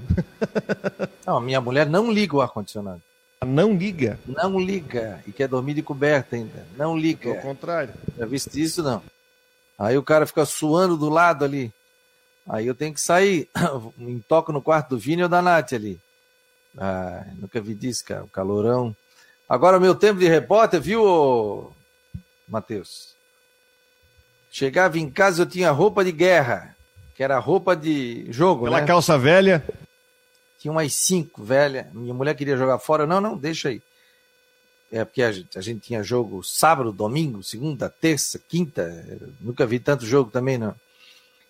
Não, 1.25 1.41
minha 1.41 1.59
mulher 1.59 1.89
não 1.89 2.11
liga 2.11 2.35
o 2.35 2.41
ar-condicionado. 2.41 3.01
Não 3.45 3.73
liga. 3.75 4.19
Não 4.25 4.59
liga. 4.59 5.23
E 5.27 5.31
quer 5.31 5.47
dormir 5.47 5.73
de 5.73 5.81
coberta 5.81 6.35
ainda. 6.35 6.65
Não 6.77 6.97
liga. 6.97 7.29
Ao 7.29 7.37
contrário. 7.37 7.93
Já 8.17 8.25
viste 8.25 8.61
isso, 8.61 8.83
não? 8.83 9.01
Aí 9.77 9.97
o 9.97 10.03
cara 10.03 10.25
fica 10.25 10.45
suando 10.45 10.97
do 10.97 11.09
lado 11.09 11.43
ali. 11.43 11.73
Aí 12.47 12.67
eu 12.67 12.75
tenho 12.75 12.93
que 12.93 13.01
sair. 13.01 13.49
Me 13.97 14.19
toco 14.21 14.51
no 14.51 14.61
quarto 14.61 14.89
do 14.89 14.97
Vini 14.97 15.23
ou 15.23 15.29
da 15.29 15.41
Nath 15.41 15.73
ali. 15.73 15.99
Ah, 16.77 17.25
nunca 17.35 17.61
vi 17.61 17.73
disso, 17.73 18.03
cara. 18.05 18.23
O 18.23 18.27
calorão. 18.27 18.95
Agora, 19.47 19.79
meu 19.79 19.93
tempo 19.93 20.19
de 20.19 20.27
repórter, 20.27 20.81
viu, 20.81 21.71
Matheus? 22.47 23.13
Chegava 24.51 24.97
em 24.97 25.09
casa, 25.09 25.41
eu 25.41 25.45
tinha 25.45 25.71
roupa 25.71 26.03
de 26.03 26.11
guerra, 26.11 26.75
que 27.15 27.23
era 27.23 27.39
roupa 27.39 27.75
de 27.75 28.25
jogo, 28.31 28.65
Aquela 28.65 28.81
né? 28.81 28.87
calça 28.87 29.17
velha 29.17 29.63
tinha 30.63 30.71
umas 30.71 30.93
cinco 30.95 31.43
velha. 31.43 31.89
Minha 31.93 32.13
mulher 32.13 32.33
queria 32.35 32.55
jogar 32.55 32.79
fora. 32.79 33.05
Não, 33.05 33.19
não, 33.19 33.37
deixa 33.37 33.67
aí. 33.67 33.81
É 34.89 35.03
porque 35.03 35.21
a 35.21 35.29
gente, 35.29 35.57
a 35.57 35.61
gente 35.61 35.81
tinha 35.81 36.01
jogo 36.01 36.41
sábado, 36.41 36.93
domingo, 36.93 37.43
segunda, 37.43 37.89
terça, 37.89 38.39
quinta. 38.47 38.89
Nunca 39.41 39.65
vi 39.65 39.77
tanto 39.77 40.05
jogo 40.05 40.31
também, 40.31 40.57
não. 40.57 40.73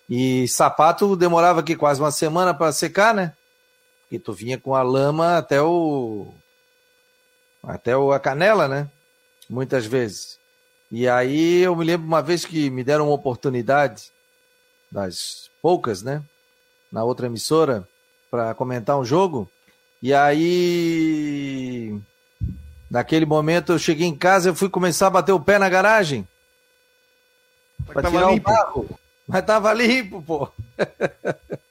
E 0.09 0.47
sapato 0.47 1.15
demorava 1.15 1.59
aqui 1.59 1.75
quase 1.75 2.01
uma 2.01 2.11
semana 2.11 2.55
para 2.55 2.71
secar, 2.71 3.13
né? 3.13 3.35
Porque 4.01 4.17
tu 4.17 4.33
vinha 4.33 4.57
com 4.57 4.73
a 4.73 4.81
lama 4.81 5.37
até 5.37 5.61
o. 5.61 6.33
até 7.61 7.95
o, 7.95 8.11
a 8.11 8.19
canela, 8.19 8.67
né? 8.67 8.89
Muitas 9.47 9.85
vezes. 9.85 10.39
E 10.89 11.07
aí 11.07 11.61
eu 11.61 11.75
me 11.75 11.85
lembro 11.85 12.07
uma 12.07 12.21
vez 12.21 12.45
que 12.45 12.67
me 12.71 12.83
deram 12.83 13.05
uma 13.05 13.15
oportunidade, 13.15 14.11
das 14.91 15.51
poucas, 15.61 16.01
né? 16.01 16.23
Na 16.91 17.03
outra 17.03 17.27
emissora, 17.27 17.87
para 18.33 18.55
comentar 18.55 18.97
um 18.97 19.05
jogo. 19.05 19.47
E 20.01 20.11
aí, 20.11 21.95
naquele 22.89 23.27
momento, 23.27 23.73
eu 23.73 23.77
cheguei 23.77 24.07
em 24.07 24.15
casa 24.15 24.49
e 24.49 24.55
fui 24.55 24.69
começar 24.69 25.05
a 25.05 25.11
bater 25.11 25.33
o 25.33 25.39
pé 25.39 25.59
na 25.59 25.69
garagem. 25.69 26.27
Para 27.85 28.09
tirar 28.09 28.31
limpo. 28.31 28.49
o 28.49 28.53
barro. 28.53 28.99
Mas 29.27 29.45
tava 29.45 29.71
limpo, 29.71 30.19
pô. 30.23 30.49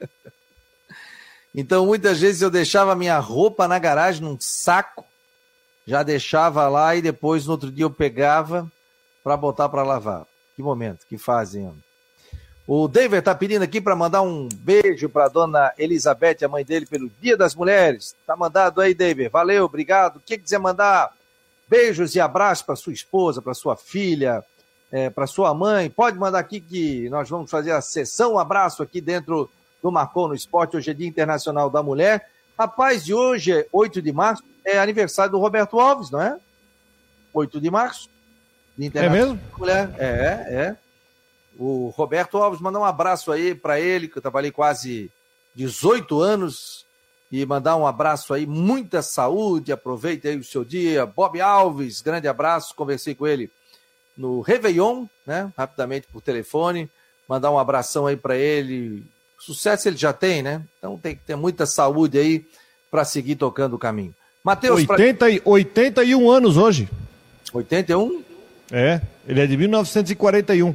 então, 1.53 1.85
muitas 1.85 2.21
vezes 2.21 2.43
eu 2.43 2.51
deixava 2.51 2.95
minha 2.95 3.19
roupa 3.19 3.67
na 3.67 3.81
garagem 3.81 4.23
num 4.23 4.39
saco, 4.39 5.05
já 5.85 6.05
deixava 6.05 6.69
lá 6.69 6.95
e 6.95 7.03
depois 7.03 7.45
no 7.45 7.53
outro 7.55 7.73
dia 7.73 7.87
eu 7.87 7.91
pegava 7.91 8.71
para 9.25 9.37
botar 9.37 9.69
para 9.69 9.83
lavar. 9.83 10.25
Que 10.55 10.63
momento, 10.63 11.09
que 11.09 11.19
fazem, 11.19 11.67
homem. 11.67 11.83
O 12.67 12.87
David 12.87 13.19
está 13.19 13.35
pedindo 13.35 13.63
aqui 13.63 13.81
para 13.81 13.97
mandar 13.97 14.23
um 14.23 14.49
beijo 14.49 15.09
para 15.09 15.29
dona 15.29 15.73
Elizabeth, 15.77 16.45
a 16.45 16.49
mãe 16.49 16.65
dele, 16.65 16.87
pelo 16.87 17.11
Dia 17.21 17.37
das 17.37 17.55
Mulheres. 17.55 18.15
Tá 18.25 18.37
mandado 18.37 18.81
aí, 18.81 18.95
David. 18.95 19.31
Valeu, 19.31 19.65
obrigado. 19.65 20.17
O 20.17 20.21
que 20.21 20.39
quiser 20.39 20.61
mandar 20.61 21.13
beijos 21.69 22.15
e 22.15 22.21
abraços 22.21 22.65
para 22.65 22.77
sua 22.77 22.93
esposa, 22.93 23.43
para 23.43 23.55
sua 23.55 23.77
filha, 23.77 24.45
é, 24.93 25.11
para 25.11 25.27
sua 25.27 25.53
mãe, 25.55 25.91
pode 25.91 26.19
mandar 26.19 26.39
aqui 26.39 26.61
que 26.61 27.09
nós 27.09 27.29
vamos 27.29 27.51
fazer 27.51 27.73
a 27.73 27.81
sessão 27.81 28.35
um 28.35 28.39
abraço 28.39 28.83
aqui 28.83 29.01
dentro 29.01 29.51
do 29.83 29.91
Marcou 29.91 30.29
no 30.29 30.35
Esporte. 30.35 30.77
Hoje 30.77 30.91
é 30.91 30.95
Dia 30.95 31.09
Internacional 31.09 31.69
da 31.69 31.83
Mulher. 31.83 32.29
Rapaz, 32.57 33.05
de 33.05 33.13
hoje, 33.13 33.67
8 33.73 34.01
de 34.01 34.13
março, 34.13 34.45
é 34.65 34.79
aniversário 34.79 35.33
do 35.33 35.39
Roberto 35.39 35.81
Alves, 35.81 36.11
não 36.11 36.21
é? 36.23 36.39
8 37.33 37.61
de 37.61 37.71
março. 37.71 38.09
É 38.79 39.09
mesmo? 39.09 39.41
Mulher. 39.59 39.91
É, 39.99 40.07
é. 40.07 40.77
O 41.59 41.89
Roberto 41.89 42.39
Alves, 42.39 42.61
mandar 42.61 42.81
um 42.81 42.85
abraço 42.85 43.31
aí 43.31 43.55
para 43.55 43.79
ele, 43.79 44.09
que 44.09 44.19
eu 44.19 44.23
trabalhei 44.23 44.51
quase 44.51 45.11
18 45.55 46.21
anos, 46.21 46.87
e 47.31 47.47
mandar 47.47 47.77
um 47.77 47.87
abraço 47.87 48.35
aí, 48.35 48.47
muita 48.47 49.01
saúde, 49.01 49.73
aproveite 49.73 50.29
aí 50.29 50.37
o 50.37 50.45
seu 50.45 50.65
dia. 50.65 51.07
Bob 51.07 51.41
Alves, 51.41 52.03
grande 52.03 52.29
abraço, 52.29 52.75
conversei 52.75 53.15
com 53.15 53.27
ele 53.27 53.51
no 54.15 54.43
Réveillon, 54.43 55.07
né, 55.27 55.51
rapidamente 55.57 56.07
por 56.13 56.21
telefone, 56.21 56.91
mandar 57.27 57.51
um 57.51 57.59
abração 57.59 58.07
aí 58.07 58.17
para 58.17 58.37
ele. 58.37 59.03
Sucesso 59.39 59.89
ele 59.89 59.97
já 59.97 60.13
tem, 60.13 60.43
né? 60.43 60.63
Então 60.79 60.99
tem 60.99 61.17
que 61.17 61.23
ter 61.25 61.35
muita 61.35 61.65
saúde 61.65 62.19
aí 62.19 62.47
para 62.91 63.05
seguir 63.05 63.37
tocando 63.37 63.75
o 63.75 63.79
caminho. 63.79 64.15
Matheus, 64.45 64.87
80, 64.89 65.17
pra... 65.17 65.51
81 65.51 66.31
anos 66.31 66.57
hoje. 66.57 66.89
81? 67.53 68.23
É, 68.71 69.01
ele 69.27 69.41
é 69.41 69.47
de 69.47 69.57
1941. 69.57 70.75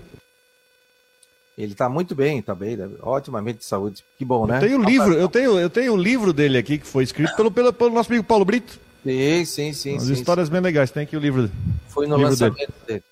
Ele 1.57 1.71
está 1.71 1.89
muito 1.89 2.13
bem, 2.13 2.39
está 2.39 2.53
bem, 2.53 2.77
né? 2.77 2.87
otimamente 3.01 3.59
de 3.59 3.65
saúde. 3.65 4.03
Que 4.17 4.23
bom, 4.23 4.45
né? 4.45 4.57
Eu 4.57 4.61
tenho 4.61 4.79
o 4.79 4.83
livro, 4.83 5.13
eu 5.13 5.27
tenho, 5.27 5.59
eu 5.59 5.69
tenho 5.69 5.93
o 5.93 5.97
livro 5.97 6.31
dele 6.31 6.57
aqui 6.57 6.77
que 6.77 6.85
foi 6.85 7.03
escrito 7.03 7.35
pelo, 7.35 7.49
pelo, 7.49 7.73
pelo 7.73 7.89
nosso 7.89 8.11
amigo 8.11 8.23
Paulo 8.23 8.45
Brito. 8.45 8.79
Sim, 9.03 9.45
sim, 9.45 9.73
sim. 9.73 9.95
As 9.97 10.03
sim, 10.03 10.13
histórias 10.13 10.47
sim. 10.47 10.53
bem 10.53 10.61
legais, 10.61 10.91
tem 10.91 11.03
aqui 11.03 11.17
o 11.17 11.19
livro. 11.19 11.49
Foi 11.87 12.05
no 12.05 12.15
livro 12.15 12.29
lançamento 12.29 12.57
dele. 12.57 12.73
dele. 12.87 13.03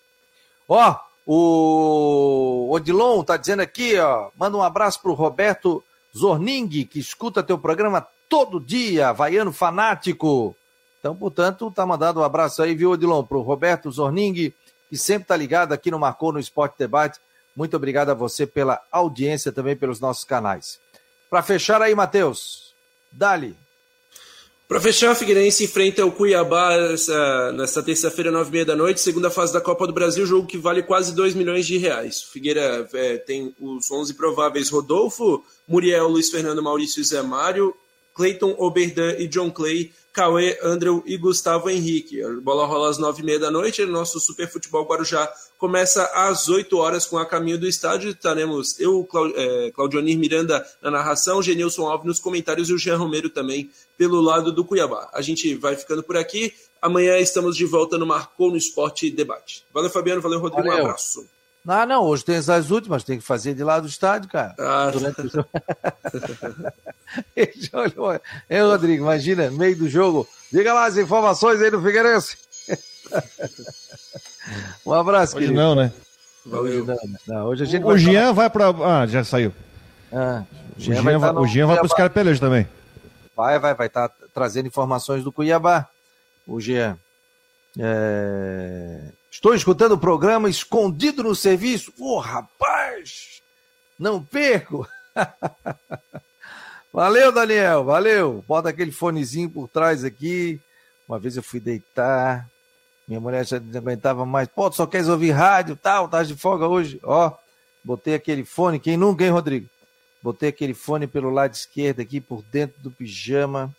Ó, 0.67 0.95
O 1.25 2.69
Odilon 2.71 3.23
tá 3.23 3.35
dizendo 3.35 3.61
aqui, 3.61 3.97
ó, 3.97 4.29
manda 4.37 4.55
um 4.55 4.61
abraço 4.61 5.01
pro 5.01 5.13
Roberto 5.13 5.83
Zorning, 6.15 6.85
que 6.85 6.99
escuta 6.99 7.41
teu 7.41 7.57
programa 7.57 8.05
todo 8.29 8.59
dia, 8.59 9.11
vaiano 9.11 9.51
fanático. 9.51 10.55
Então, 10.99 11.15
portanto, 11.15 11.71
tá 11.71 11.85
mandado 11.85 12.19
um 12.19 12.23
abraço 12.23 12.61
aí, 12.61 12.75
viu, 12.75 12.91
Odilon, 12.91 13.23
pro 13.23 13.41
Roberto 13.41 13.91
Zorning, 13.91 14.53
que 14.89 14.97
sempre 14.97 15.27
tá 15.27 15.35
ligado 15.35 15.71
aqui 15.73 15.89
no 15.89 15.97
Marcou 15.99 16.31
no 16.31 16.39
Esporte 16.39 16.75
Debate. 16.77 17.19
Muito 17.55 17.77
obrigado 17.77 18.09
a 18.09 18.13
você 18.13 18.45
pela 18.45 18.81
audiência 18.91 19.51
também 19.51 19.75
pelos 19.75 19.99
nossos 19.99 20.23
canais. 20.23 20.79
Para 21.29 21.41
fechar 21.41 21.81
aí, 21.81 21.95
Matheus, 21.95 22.73
dali. 23.11 23.55
Para 24.67 24.81
fechar, 24.81 25.11
a 25.11 25.15
Figueirense 25.15 25.63
enfrenta 25.63 26.03
o 26.03 26.11
Cuiabá 26.11 26.73
essa, 26.73 27.51
nesta 27.51 27.83
terça-feira, 27.83 28.31
nove 28.31 28.49
e 28.49 28.51
meia 28.51 28.65
da 28.65 28.75
noite, 28.75 28.99
segunda 28.99 29.29
fase 29.29 29.53
da 29.53 29.61
Copa 29.61 29.85
do 29.85 29.93
Brasil, 29.93 30.25
jogo 30.25 30.47
que 30.47 30.57
vale 30.57 30.81
quase 30.81 31.13
2 31.13 31.35
milhões 31.35 31.67
de 31.67 31.77
reais. 31.77 32.23
O 32.23 32.31
Figueira 32.31 32.89
é, 32.93 33.17
tem 33.17 33.55
os 33.59 33.91
11 33.91 34.15
prováveis 34.15 34.69
Rodolfo, 34.69 35.43
Muriel, 35.67 36.07
Luiz 36.07 36.31
Fernando, 36.31 36.63
Maurício 36.63 36.99
e 36.99 37.05
Zé 37.05 37.21
Mário, 37.21 37.75
Cleiton, 38.15 38.55
Oberdan 38.57 39.15
e 39.19 39.27
John 39.27 39.51
Clay, 39.51 39.93
Cauê, 40.15 40.57
Andrew 40.63 41.03
e 41.05 41.17
Gustavo 41.17 41.69
Henrique. 41.69 42.23
A 42.23 42.29
bola 42.39 42.65
rola 42.65 42.89
às 42.89 42.97
nove 42.97 43.21
e 43.21 43.25
meia 43.25 43.37
da 43.37 43.51
noite. 43.51 43.85
Nosso 43.85 44.17
Super 44.17 44.49
Futebol 44.49 44.85
Guarujá 44.85 45.29
começa 45.57 46.05
às 46.13 46.47
oito 46.47 46.77
horas 46.77 47.05
com 47.05 47.17
a 47.17 47.25
caminho 47.25 47.59
do 47.59 47.67
estádio. 47.67 48.11
Estaremos 48.11 48.79
eu, 48.79 49.05
é, 49.35 49.71
Claudionir 49.71 50.17
Miranda 50.17 50.65
na 50.81 50.89
narração, 50.89 51.43
Genilson 51.43 51.85
Alves 51.85 52.07
nos 52.07 52.19
comentários 52.19 52.69
e 52.69 52.73
o 52.73 52.77
Jean 52.77 52.95
Romero 52.95 53.29
também 53.29 53.69
pelo 53.97 54.21
lado 54.21 54.53
do 54.53 54.63
Cuiabá. 54.63 55.09
A 55.13 55.21
gente 55.21 55.53
vai 55.55 55.75
ficando 55.75 56.01
por 56.01 56.15
aqui. 56.15 56.53
Amanhã 56.81 57.17
estamos 57.17 57.57
de 57.57 57.65
volta 57.65 57.97
no 57.97 58.05
Marcou 58.05 58.49
no 58.49 58.55
Esporte 58.55 59.11
Debate. 59.11 59.65
Valeu, 59.73 59.89
Fabiano. 59.89 60.21
Valeu, 60.21 60.39
Rodrigo. 60.39 60.63
Valeu. 60.63 60.85
Um 60.85 60.87
abraço. 60.87 61.34
Ah, 61.67 61.85
não, 61.85 62.03
hoje 62.03 62.23
tem 62.23 62.35
as 62.35 62.69
últimas, 62.69 63.03
tem 63.03 63.17
que 63.17 63.23
fazer 63.23 63.55
de 63.55 63.63
lá 63.63 63.79
do 63.79 63.87
estádio, 63.87 64.29
cara. 64.29 64.53
Ah, 64.59 64.89
Durante 64.93 65.21
o 65.21 65.29
jogo. 65.29 65.49
Ei, 67.35 68.61
Rodrigo, 68.61 69.03
imagina, 69.03 69.49
meio 69.49 69.75
do 69.75 69.89
jogo. 69.89 70.27
Diga 70.51 70.73
lá 70.73 70.85
as 70.85 70.97
informações 70.97 71.61
aí 71.61 71.71
do 71.71 71.81
Figueirense. 71.81 72.37
um 74.85 74.93
abraço, 74.93 75.37
hoje 75.37 75.47
querido. 75.47 75.61
não, 75.61 75.75
né? 75.75 75.91
Hoje 76.45 76.83
não, 76.83 76.97
não, 77.27 77.45
hoje 77.47 77.63
a 77.63 77.65
gente 77.65 77.83
o 77.83 77.87
vai 77.87 77.97
Jean 77.97 78.33
vai 78.33 78.49
para 78.49 78.69
Ah, 78.69 79.07
já 79.07 79.23
saiu. 79.23 79.51
Ah, 80.13 80.43
o 80.77 80.79
Jean, 80.79 81.01
vai, 81.01 81.47
Jean 81.47 81.65
vai 81.65 81.77
para 81.77 81.85
os 81.85 81.93
Carpelejos 81.93 82.39
também. 82.39 82.67
Vai, 83.35 83.57
vai, 83.57 83.73
vai 83.73 83.87
estar 83.87 84.09
tá 84.09 84.15
trazendo 84.33 84.67
informações 84.67 85.23
do 85.23 85.31
Cuiabá. 85.31 85.87
O 86.45 86.61
Jean. 86.61 86.97
É... 87.79 89.11
Estou 89.35 89.53
escutando 89.53 89.91
o 89.91 89.97
programa 89.97 90.49
escondido 90.49 91.21
no 91.21 91.35
serviço. 91.35 91.91
Ô, 91.99 92.13
oh, 92.13 92.19
rapaz! 92.19 93.41
Não 93.99 94.23
perco! 94.23 94.87
valeu, 96.91 97.33
Daniel, 97.33 97.83
valeu. 97.83 98.45
Bota 98.47 98.69
aquele 98.69 98.93
fonezinho 98.93 99.49
por 99.49 99.67
trás 99.67 100.05
aqui. 100.05 100.61
Uma 101.05 101.19
vez 101.19 101.35
eu 101.35 101.43
fui 101.43 101.59
deitar, 101.59 102.49
minha 103.05 103.19
mulher 103.19 103.45
já 103.45 103.59
não 103.59 103.77
aguentava 103.77 104.25
mais. 104.25 104.47
Pô, 104.47 104.71
só 104.71 104.87
queres 104.87 105.09
ouvir 105.09 105.31
rádio, 105.31 105.75
tal, 105.75 106.07
tá 106.07 106.23
de 106.23 106.33
folga 106.33 106.65
hoje. 106.65 106.97
Ó, 107.03 107.29
botei 107.83 108.15
aquele 108.15 108.45
fone, 108.45 108.79
quem 108.79 108.95
nunca, 108.95 109.25
hein, 109.25 109.31
Rodrigo? 109.31 109.69
Botei 110.23 110.47
aquele 110.47 110.73
fone 110.73 111.07
pelo 111.07 111.29
lado 111.29 111.53
esquerdo 111.53 111.99
aqui, 111.99 112.21
por 112.21 112.41
dentro 112.41 112.81
do 112.81 112.89
pijama, 112.89 113.75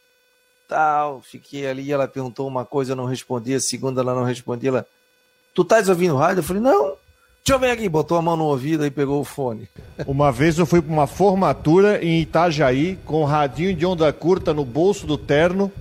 tal. 0.69 1.23
Fiquei 1.23 1.67
ali, 1.67 1.91
ela 1.91 2.07
perguntou 2.07 2.47
uma 2.47 2.67
coisa, 2.67 2.93
eu 2.93 2.97
não 2.97 3.07
respondi, 3.07 3.55
a 3.55 3.59
segunda 3.59 4.03
ela 4.03 4.15
não 4.15 4.23
respondia, 4.23 4.69
ela 4.69 4.87
tu 5.57 5.63
estás 5.63 5.89
ouvindo 5.89 6.15
rádio? 6.15 6.41
Eu 6.41 6.45
falei, 6.45 6.63
não. 6.63 6.93
Deixa 7.43 7.55
eu 7.55 7.59
ver 7.59 7.71
aqui. 7.71 7.89
Botou 7.89 8.19
a 8.19 8.23
mão 8.23 8.37
no 8.37 8.45
ouvido 8.45 8.85
e 8.85 8.91
pegou 8.91 9.21
o 9.21 9.25
fone. 9.25 9.67
Uma 10.07 10.31
vez 10.31 10.59
eu 10.59 10.67
fui 10.67 10.83
para 10.83 10.93
uma 10.93 11.07
formatura 11.07 12.05
em 12.05 12.21
Itajaí, 12.21 12.99
com 13.07 13.23
um 13.23 13.25
radinho 13.25 13.75
de 13.75 13.87
onda 13.87 14.13
curta 14.13 14.53
no 14.53 14.65
bolso 14.65 15.07
do 15.07 15.17
terno, 15.17 15.73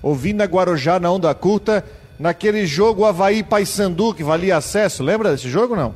ouvindo 0.00 0.42
a 0.42 0.44
Guarujá 0.44 1.00
na 1.00 1.10
onda 1.10 1.34
curta, 1.34 1.84
naquele 2.18 2.66
jogo 2.66 3.04
Havaí 3.04 3.42
Paysandu, 3.42 4.14
que 4.14 4.22
valia 4.22 4.56
acesso. 4.56 5.02
Lembra 5.02 5.32
desse 5.32 5.50
jogo 5.50 5.74
não? 5.74 5.92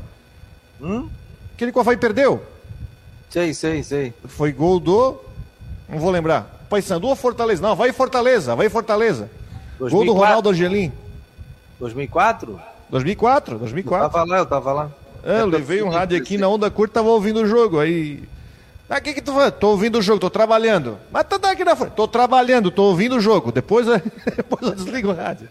Hum? 0.83 1.09
Aquele 1.55 1.71
que 1.71 1.79
o 1.79 1.81
Havaí 1.81 1.97
perdeu. 1.97 2.43
Sei, 3.31 3.55
sei, 3.55 3.85
sei. 3.85 4.13
Foi 4.27 4.51
gol 4.53 4.81
do. 4.81 5.17
Não 5.89 5.99
vou 5.99 6.11
lembrar. 6.11 6.67
Paysandu 6.69 7.07
ou 7.07 7.15
Fortaleza? 7.15 7.63
Não, 7.63 7.77
vai 7.77 7.93
Fortaleza, 7.93 8.57
vai 8.57 8.69
Fortaleza. 8.69 9.31
2004. 9.79 9.91
Gol 9.91 10.05
do 10.05 10.13
Ronaldo 10.13 10.51
Angelim. 10.51 10.91
2004? 11.79 12.74
2004, 12.95 13.59
2004. 13.59 14.07
Eu 14.07 14.11
tava 14.11 14.25
lá, 14.25 14.39
eu 14.39 14.47
tava 14.47 14.73
lá. 14.73 14.91
É, 15.25 15.41
eu 15.41 15.47
levei 15.47 15.83
um 15.83 15.89
rádio 15.89 16.17
aqui 16.17 16.39
na 16.39 16.47
onda 16.47 16.71
curta, 16.71 16.95
tava 16.95 17.09
ouvindo 17.09 17.41
o 17.41 17.47
jogo. 17.47 17.81
Aí. 17.81 18.23
Ah, 18.89 19.01
que 19.01 19.15
que 19.15 19.21
tu 19.21 19.33
faz? 19.33 19.53
Tô 19.59 19.71
ouvindo 19.71 19.99
o 19.99 20.03
jogo, 20.03 20.21
tô 20.21 20.31
trabalhando. 20.31 20.97
Mas 21.11 21.27
tá 21.27 21.51
aqui 21.51 21.65
na 21.65 21.75
frente. 21.75 21.95
Tô 21.95 22.07
trabalhando, 22.07 22.71
tô 22.71 22.85
ouvindo 22.85 23.17
o 23.17 23.21
jogo. 23.21 23.51
Depois, 23.51 23.89
depois 24.37 24.63
eu 24.63 24.77
desligo 24.77 25.09
o 25.09 25.13
rádio. 25.13 25.49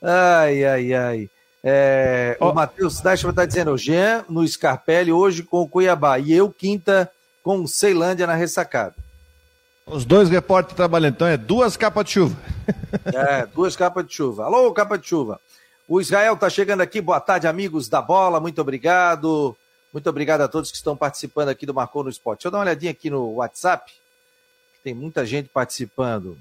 Ai, 0.00 0.64
ai, 0.64 0.94
ai. 0.94 1.30
É, 1.64 2.36
oh. 2.38 2.50
O 2.50 2.54
Matheus 2.54 3.00
Dashman 3.00 3.34
tá 3.34 3.44
dizendo, 3.44 3.76
Jean 3.76 4.24
no 4.28 4.46
Scarpelli 4.46 5.10
hoje 5.10 5.42
com 5.42 5.60
o 5.62 5.68
Cuiabá. 5.68 6.20
E 6.20 6.32
eu 6.32 6.50
quinta 6.50 7.10
com 7.42 7.62
o 7.62 7.66
Ceilândia 7.66 8.28
na 8.28 8.34
ressacada. 8.34 8.94
Os 9.84 10.04
dois 10.04 10.28
repórteres 10.30 10.76
trabalhando, 10.76 11.14
então 11.14 11.26
é 11.26 11.36
duas 11.36 11.76
capas 11.76 12.04
de 12.04 12.12
chuva. 12.12 12.36
É, 13.12 13.44
duas 13.46 13.74
capas 13.74 14.06
de 14.06 14.14
chuva. 14.14 14.44
Alô, 14.44 14.72
capa 14.72 14.96
de 14.96 15.08
chuva. 15.08 15.40
O 15.90 16.00
Israel 16.00 16.34
está 16.34 16.48
chegando 16.48 16.82
aqui. 16.82 17.00
Boa 17.00 17.18
tarde, 17.18 17.48
amigos 17.48 17.88
da 17.88 18.00
bola. 18.00 18.38
Muito 18.38 18.60
obrigado. 18.60 19.56
Muito 19.92 20.08
obrigado 20.08 20.42
a 20.42 20.46
todos 20.46 20.70
que 20.70 20.76
estão 20.76 20.96
participando 20.96 21.48
aqui 21.48 21.66
do 21.66 21.74
Marcou 21.74 22.04
no 22.04 22.08
Esporte. 22.08 22.38
Deixa 22.38 22.46
eu 22.46 22.52
dar 22.52 22.58
uma 22.58 22.64
olhadinha 22.64 22.92
aqui 22.92 23.10
no 23.10 23.32
WhatsApp. 23.32 23.92
Tem 24.84 24.94
muita 24.94 25.26
gente 25.26 25.48
participando. 25.48 26.38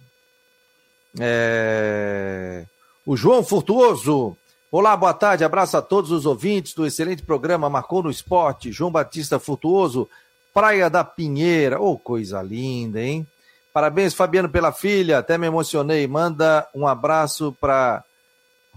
É... 1.20 2.68
O 3.04 3.18
João 3.18 3.44
Furtuoso. 3.44 4.38
Olá, 4.72 4.96
boa 4.96 5.16
tarde. 5.16 5.44
Abraço 5.44 5.78
a 5.78 5.82
todos 5.82 6.12
os 6.12 6.28
ouvintes 6.28 6.76
do 6.76 6.86
excelente 6.86 7.24
programa 7.24 7.68
Marcou 7.72 8.04
no 8.04 8.12
Esporte. 8.12 8.72
João 8.72 8.92
Batista 8.92 9.40
Furtuoso, 9.40 10.08
Praia 10.54 10.92
da 10.92 11.04
Pinheira. 11.04 11.82
Oh, 11.82 11.98
coisa 11.98 12.40
linda, 12.44 13.02
hein? 13.02 13.26
Parabéns, 13.74 14.14
Fabiano, 14.14 14.48
pela 14.48 14.72
filha. 14.72 15.18
Até 15.18 15.40
me 15.40 15.48
emocionei. 15.48 16.06
Manda 16.06 16.68
um 16.72 16.86
abraço 16.86 17.58
para 17.60 18.04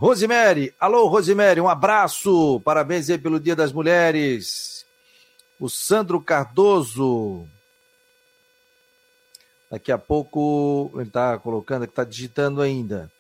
Rosemary, 0.03 0.75
alô 0.81 1.07
Rosemary, 1.07 1.61
um 1.61 1.69
abraço, 1.69 2.61
parabéns 2.65 3.09
aí 3.09 3.17
pelo 3.17 3.39
Dia 3.39 3.55
das 3.55 3.73
Mulheres. 3.73 4.85
O 5.61 5.69
Sandro 5.69 6.21
Cardoso, 6.21 7.47
daqui 9.71 9.93
a 9.93 9.99
pouco 9.99 10.91
ele 10.95 11.05
está 11.05 11.39
colocando, 11.39 11.85
está 11.85 12.03
digitando 12.03 12.61
ainda. 12.61 13.13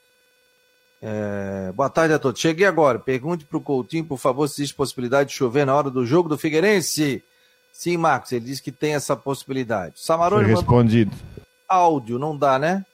É, 1.01 1.71
boa 1.71 1.89
tarde 1.89 2.15
a 2.15 2.19
todos. 2.19 2.41
Cheguei 2.41 2.67
agora. 2.67 2.99
Pergunte 2.99 3.45
para 3.45 3.59
o 3.59 3.61
Coutinho, 3.61 4.05
por 4.05 4.19
favor, 4.19 4.49
se 4.49 4.55
existe 4.63 4.75
possibilidade 4.75 5.29
de 5.29 5.37
chover 5.37 5.65
na 5.65 5.77
hora 5.77 5.89
do 5.89 6.05
jogo 6.05 6.29
do 6.29 6.37
Figueirense. 6.37 7.23
Sim, 7.73 7.97
Marcos, 7.97 8.33
ele 8.33 8.47
disse 8.47 8.61
que 8.61 8.73
tem 8.73 8.97
essa 8.97 9.15
possibilidade. 9.15 10.01
Samarone 10.01 10.47
Foi 10.47 10.55
respondido. 10.55 11.13
Áudio, 11.69 12.19
não 12.19 12.37
dá, 12.37 12.59
né? 12.59 12.85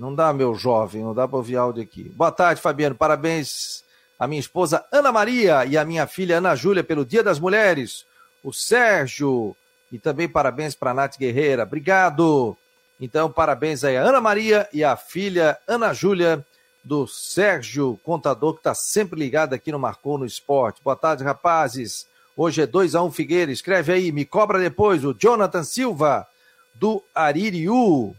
Não 0.00 0.14
dá, 0.14 0.32
meu 0.32 0.54
jovem, 0.54 1.02
não 1.02 1.12
dá 1.12 1.28
para 1.28 1.36
ouvir 1.36 1.56
áudio 1.56 1.82
aqui. 1.82 2.04
Boa 2.16 2.32
tarde, 2.32 2.58
Fabiano. 2.58 2.94
Parabéns 2.94 3.84
à 4.18 4.26
minha 4.26 4.40
esposa 4.40 4.82
Ana 4.90 5.12
Maria 5.12 5.66
e 5.66 5.76
à 5.76 5.84
minha 5.84 6.06
filha 6.06 6.38
Ana 6.38 6.56
Júlia 6.56 6.82
pelo 6.82 7.04
Dia 7.04 7.22
das 7.22 7.38
Mulheres. 7.38 8.06
O 8.42 8.50
Sérgio. 8.50 9.54
E 9.92 9.98
também 9.98 10.26
parabéns 10.26 10.74
para 10.74 10.92
a 10.92 10.94
Nath 10.94 11.18
Guerreira. 11.18 11.64
Obrigado. 11.64 12.56
Então, 12.98 13.30
parabéns 13.30 13.84
aí 13.84 13.98
a 13.98 14.02
Ana 14.02 14.22
Maria 14.22 14.66
e 14.72 14.82
a 14.82 14.96
filha 14.96 15.58
Ana 15.68 15.92
Júlia 15.92 16.42
do 16.82 17.06
Sérgio, 17.06 18.00
contador 18.02 18.54
que 18.54 18.60
está 18.60 18.74
sempre 18.74 19.20
ligado 19.20 19.52
aqui 19.52 19.70
no 19.70 19.78
Marcou 19.78 20.16
no 20.16 20.24
Esporte. 20.24 20.80
Boa 20.82 20.96
tarde, 20.96 21.22
rapazes. 21.22 22.06
Hoje 22.34 22.62
é 22.62 22.66
2x1 22.66 23.06
um 23.06 23.10
Figueira. 23.10 23.52
Escreve 23.52 23.92
aí, 23.92 24.12
me 24.12 24.24
cobra 24.24 24.58
depois 24.58 25.04
o 25.04 25.12
Jonathan 25.12 25.62
Silva, 25.62 26.26
do 26.74 27.04
Aririu. 27.14 28.16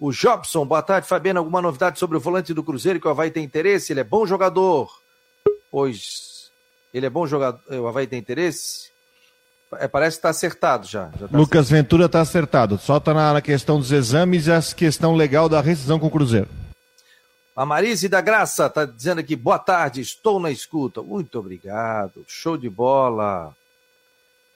O 0.00 0.10
Jobson, 0.10 0.64
boa 0.64 0.80
tarde, 0.80 1.06
Fabiano. 1.06 1.40
Alguma 1.40 1.60
novidade 1.60 1.98
sobre 1.98 2.16
o 2.16 2.20
volante 2.20 2.54
do 2.54 2.64
Cruzeiro 2.64 2.98
que 2.98 3.06
o 3.06 3.10
Havaí 3.10 3.30
tem 3.30 3.44
interesse? 3.44 3.92
Ele 3.92 4.00
é 4.00 4.04
bom 4.04 4.26
jogador. 4.26 4.90
Pois 5.70 6.50
ele 6.92 7.04
é 7.04 7.10
bom 7.10 7.26
jogador. 7.26 7.60
O 7.68 7.86
Havaí 7.86 8.06
tem 8.06 8.18
interesse? 8.18 8.90
É, 9.74 9.86
parece 9.86 10.16
que 10.16 10.20
está 10.20 10.30
acertado 10.30 10.86
já. 10.86 11.10
já 11.20 11.28
tá 11.28 11.36
Lucas 11.36 11.66
acertado. 11.66 11.82
Ventura 11.82 12.06
está 12.06 12.20
acertado. 12.22 12.78
Só 12.78 12.96
está 12.96 13.12
na, 13.12 13.34
na, 13.34 13.42
questão 13.42 13.78
dos 13.78 13.92
exames 13.92 14.46
e 14.46 14.52
a 14.52 14.62
questão 14.74 15.14
legal 15.14 15.50
da 15.50 15.60
rescisão 15.60 15.98
com 15.98 16.06
o 16.06 16.10
Cruzeiro. 16.10 16.48
A 17.54 17.66
Marise 17.66 18.08
da 18.08 18.22
Graça 18.22 18.66
está 18.66 18.86
dizendo 18.86 19.18
aqui, 19.18 19.36
boa 19.36 19.58
tarde, 19.58 20.00
estou 20.00 20.40
na 20.40 20.50
escuta. 20.50 21.02
Muito 21.02 21.38
obrigado, 21.38 22.24
show 22.26 22.56
de 22.56 22.70
bola. 22.70 23.54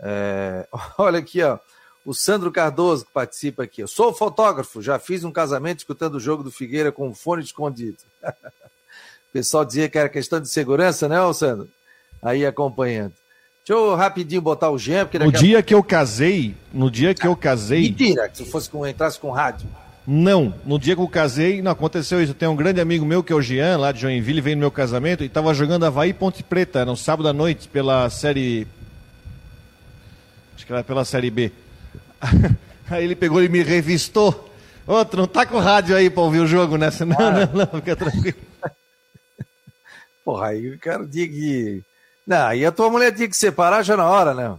É, 0.01 0.67
olha 0.97 1.19
aqui, 1.19 1.43
ó. 1.43 1.59
O 2.05 2.13
Sandro 2.13 2.53
Cardoso, 2.53 3.07
que 3.07 3.13
participa 3.13 3.63
aqui. 3.63 3.81
Eu 3.81 3.89
sou 3.89 4.13
fotógrafo, 4.13 4.83
já 4.83 4.99
fiz 4.99 5.25
um 5.25 5.33
casamento 5.33 5.79
escutando 5.79 6.17
o 6.17 6.21
jogo 6.21 6.43
do 6.43 6.51
Figueira 6.51 6.93
com 6.93 7.09
um 7.09 7.15
fone 7.15 7.43
escondido. 7.43 7.97
o 8.23 9.33
pessoal 9.33 9.65
dizia 9.65 9.89
que 9.89 9.99
era 9.99 10.09
questão 10.09 10.41
de 10.41 10.49
segurança, 10.49 11.09
né, 11.09 11.17
Sandro? 11.33 11.69
aí 12.25 12.47
acompanhando. 12.47 13.13
Deixa 13.67 13.81
eu 13.81 13.95
rapidinho 13.95 14.43
botar 14.43 14.71
o 14.71 14.79
Jean. 14.79 15.09
no 15.21 15.33
dia 15.33 15.63
que 15.63 15.75
eu 15.75 15.83
casei, 15.83 16.55
no 16.73 16.91
dia 16.91 17.15
que 17.15 17.27
eu 17.27 17.37
casei. 17.37 17.83
Mentira, 17.83 18.29
que 18.29 18.39
se 18.39 18.45
fosse 18.45 18.69
com, 18.69 18.87
entrasse 18.87 19.19
com 19.19 19.31
rádio. 19.31 19.69
Não, 20.07 20.53
no 20.67 20.79
dia 20.79 20.95
que 20.95 21.01
eu 21.01 21.09
casei, 21.09 21.63
não 21.63 21.71
aconteceu 21.71 22.23
isso. 22.23 22.35
Tem 22.35 22.47
um 22.47 22.57
grande 22.57 22.81
amigo 22.81 23.07
meu 23.07 23.23
que 23.23 23.33
é 23.33 23.37
o 23.37 23.41
Jean, 23.41 23.79
lá 23.79 23.91
de 23.91 24.01
Joinville, 24.01 24.41
veio 24.41 24.57
no 24.57 24.61
meu 24.61 24.71
casamento 24.71 25.23
e 25.23 25.27
estava 25.27 25.55
jogando 25.55 25.85
Havaí 25.85 26.13
Ponte 26.13 26.43
Preta, 26.43 26.81
era 26.81 26.91
um 26.91 26.97
sábado 26.97 27.27
à 27.29 27.33
noite, 27.33 27.69
pela 27.69 28.11
série. 28.11 28.67
Acho 30.55 30.67
que 30.67 30.73
era 30.73 30.85
pela 30.85 31.05
série 31.05 31.31
B. 31.31 31.51
Aí 32.91 33.05
ele 33.05 33.17
pegou 33.17 33.43
e 33.43 33.49
me 33.49 33.63
revistou. 33.63 34.51
Outro, 34.87 35.21
não 35.21 35.27
tá 35.27 35.47
com 35.47 35.59
rádio 35.59 35.97
aí 35.97 36.11
pra 36.11 36.23
ouvir 36.23 36.41
o 36.41 36.47
jogo, 36.47 36.77
né? 36.77 36.91
Não, 37.01 37.17
ah. 37.19 37.31
não, 37.31 37.53
não, 37.55 37.67
fica 37.81 37.97
tranquilo. 37.97 38.37
Porra, 40.25 40.49
aí 40.49 40.71
o 40.71 40.79
cara 40.79 41.07
tinha 41.07 41.27
que. 41.27 41.83
Não, 42.27 42.47
aí 42.47 42.65
a 42.65 42.73
tua 42.73 42.91
mulher 42.91 43.15
tinha 43.15 43.29
que 43.29 43.37
separar 43.37 43.83
já 43.83 43.97
na 43.97 44.09
hora, 44.09 44.35
né? 44.35 44.57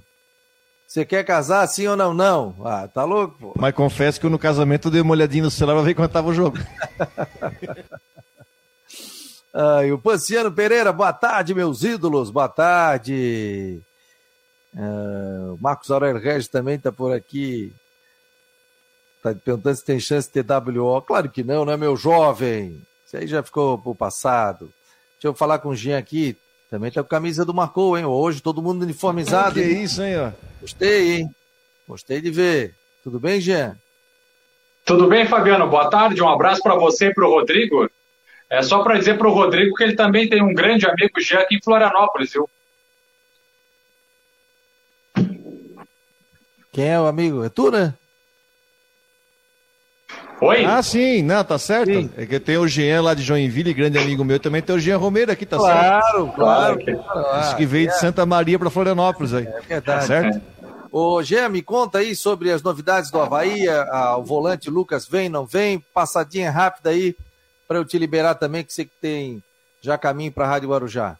Você 0.87 1.03
quer 1.03 1.23
casar, 1.23 1.67
sim 1.67 1.87
ou 1.87 1.95
não? 1.95 2.13
Não. 2.13 2.55
Ah, 2.63 2.87
tá 2.87 3.03
louco, 3.03 3.37
pô. 3.39 3.53
Mas 3.57 3.73
confesso 3.73 4.19
que 4.19 4.29
no 4.29 4.39
casamento 4.39 4.87
eu 4.87 4.91
dei 4.91 5.01
uma 5.01 5.13
olhadinha 5.13 5.43
no 5.43 5.51
celular 5.51 5.75
pra 5.75 5.83
ver 5.83 5.95
quando 5.95 6.11
tava 6.11 6.29
o 6.29 6.33
jogo. 6.33 6.57
ah, 9.53 9.85
e 9.85 9.91
o 9.91 9.99
Panciano 9.99 10.51
Pereira, 10.51 10.93
boa 10.93 11.11
tarde, 11.11 11.53
meus 11.53 11.83
ídolos, 11.83 12.29
boa 12.29 12.47
tarde. 12.47 13.81
O 14.75 15.57
Marcos 15.61 15.89
Aurélio 15.89 16.21
Regis 16.21 16.47
também 16.47 16.77
tá 16.77 16.91
por 16.91 17.13
aqui. 17.13 17.73
Tá 19.23 19.33
perguntando 19.33 19.75
se 19.75 19.85
tem 19.85 19.99
chance 19.99 20.29
de 20.31 20.43
TWO. 20.43 21.01
Claro 21.01 21.29
que 21.29 21.43
não, 21.43 21.65
né, 21.65 21.77
meu 21.77 21.95
jovem? 21.95 22.81
Isso 23.05 23.17
aí 23.17 23.25
já 23.25 23.41
ficou 23.41 23.77
pro 23.77 23.95
passado. 23.95 24.71
Deixa 25.13 25.27
eu 25.27 25.33
falar 25.33 25.59
com 25.59 25.69
o 25.69 25.75
Jean 25.75 25.97
aqui. 25.97 26.37
Também 26.69 26.91
tá 26.91 27.01
com 27.01 27.09
camisa 27.09 27.45
do 27.45 27.53
Marcou, 27.53 27.97
hein? 27.97 28.05
Hoje 28.05 28.41
todo 28.41 28.61
mundo 28.61 28.83
uniformizado. 28.83 29.55
Que 29.55 29.61
é 29.61 29.67
isso, 29.67 30.03
hein, 30.03 30.17
ó. 30.19 30.31
Gostei, 30.59 31.13
hein? 31.13 31.29
Gostei 31.87 32.19
de 32.19 32.29
ver. 32.29 32.75
Tudo 33.03 33.19
bem, 33.19 33.39
Jean? 33.39 33.77
Tudo 34.83 35.07
bem, 35.07 35.25
Fabiano? 35.25 35.69
Boa 35.69 35.89
tarde. 35.89 36.21
Um 36.21 36.29
abraço 36.29 36.61
para 36.61 36.75
você 36.75 37.07
e 37.07 37.13
para 37.13 37.25
o 37.25 37.31
Rodrigo. 37.31 37.89
É 38.49 38.61
só 38.61 38.83
para 38.83 38.97
dizer 38.97 39.17
para 39.17 39.27
o 39.27 39.33
Rodrigo 39.33 39.75
que 39.75 39.83
ele 39.83 39.95
também 39.95 40.27
tem 40.27 40.43
um 40.43 40.53
grande 40.53 40.85
amigo 40.85 41.19
Jean 41.19 41.39
aqui 41.39 41.55
em 41.55 41.61
Florianópolis, 41.63 42.33
viu? 42.33 42.49
Quem 46.75 46.89
é 46.89 46.99
o 46.99 47.07
amigo? 47.07 47.41
É 47.41 47.47
tu, 47.47 47.71
né? 47.71 47.93
Oi? 50.41 50.65
Ah, 50.65 50.83
sim, 50.83 51.21
não, 51.21 51.41
tá 51.41 51.57
certo. 51.57 51.89
Sim. 51.89 52.09
É 52.17 52.25
que 52.25 52.37
tem 52.37 52.57
o 52.57 52.67
Jean 52.67 53.01
lá 53.01 53.13
de 53.13 53.23
Joinville, 53.23 53.73
grande 53.73 53.97
amigo 53.97 54.25
meu, 54.25 54.41
também 54.41 54.61
tem 54.61 54.75
o 54.75 54.79
Jean 54.79 54.97
Romero 54.97 55.31
aqui, 55.31 55.45
tá 55.45 55.55
claro, 55.55 56.03
certo? 56.03 56.33
Claro, 56.35 56.77
claro. 56.83 57.39
Diz 57.39 57.53
que 57.53 57.65
veio 57.65 57.87
de 57.87 57.97
Santa 57.97 58.25
Maria 58.25 58.59
para 58.59 58.69
Florianópolis 58.69 59.33
aí. 59.33 59.47
É 59.47 59.61
verdade. 59.61 59.83
Tá 59.85 60.01
certo? 60.01 60.41
Ô, 60.91 61.23
Jean, 61.23 61.47
me 61.47 61.61
conta 61.61 61.99
aí 61.99 62.13
sobre 62.13 62.51
as 62.51 62.61
novidades 62.61 63.09
do 63.09 63.21
Havaí, 63.21 63.69
a, 63.69 64.17
o 64.17 64.25
volante 64.25 64.69
Lucas 64.69 65.07
vem, 65.07 65.29
não 65.29 65.45
vem, 65.45 65.81
passadinha 65.93 66.51
rápida 66.51 66.89
aí, 66.89 67.15
para 67.69 67.77
eu 67.77 67.85
te 67.85 67.97
liberar 67.97 68.35
também, 68.35 68.65
que 68.65 68.73
você 68.73 68.83
que 68.83 68.91
tem 68.99 69.41
já 69.81 69.97
caminho 69.97 70.33
para 70.33 70.43
a 70.43 70.49
Rádio 70.49 70.67
Guarujá. 70.67 71.15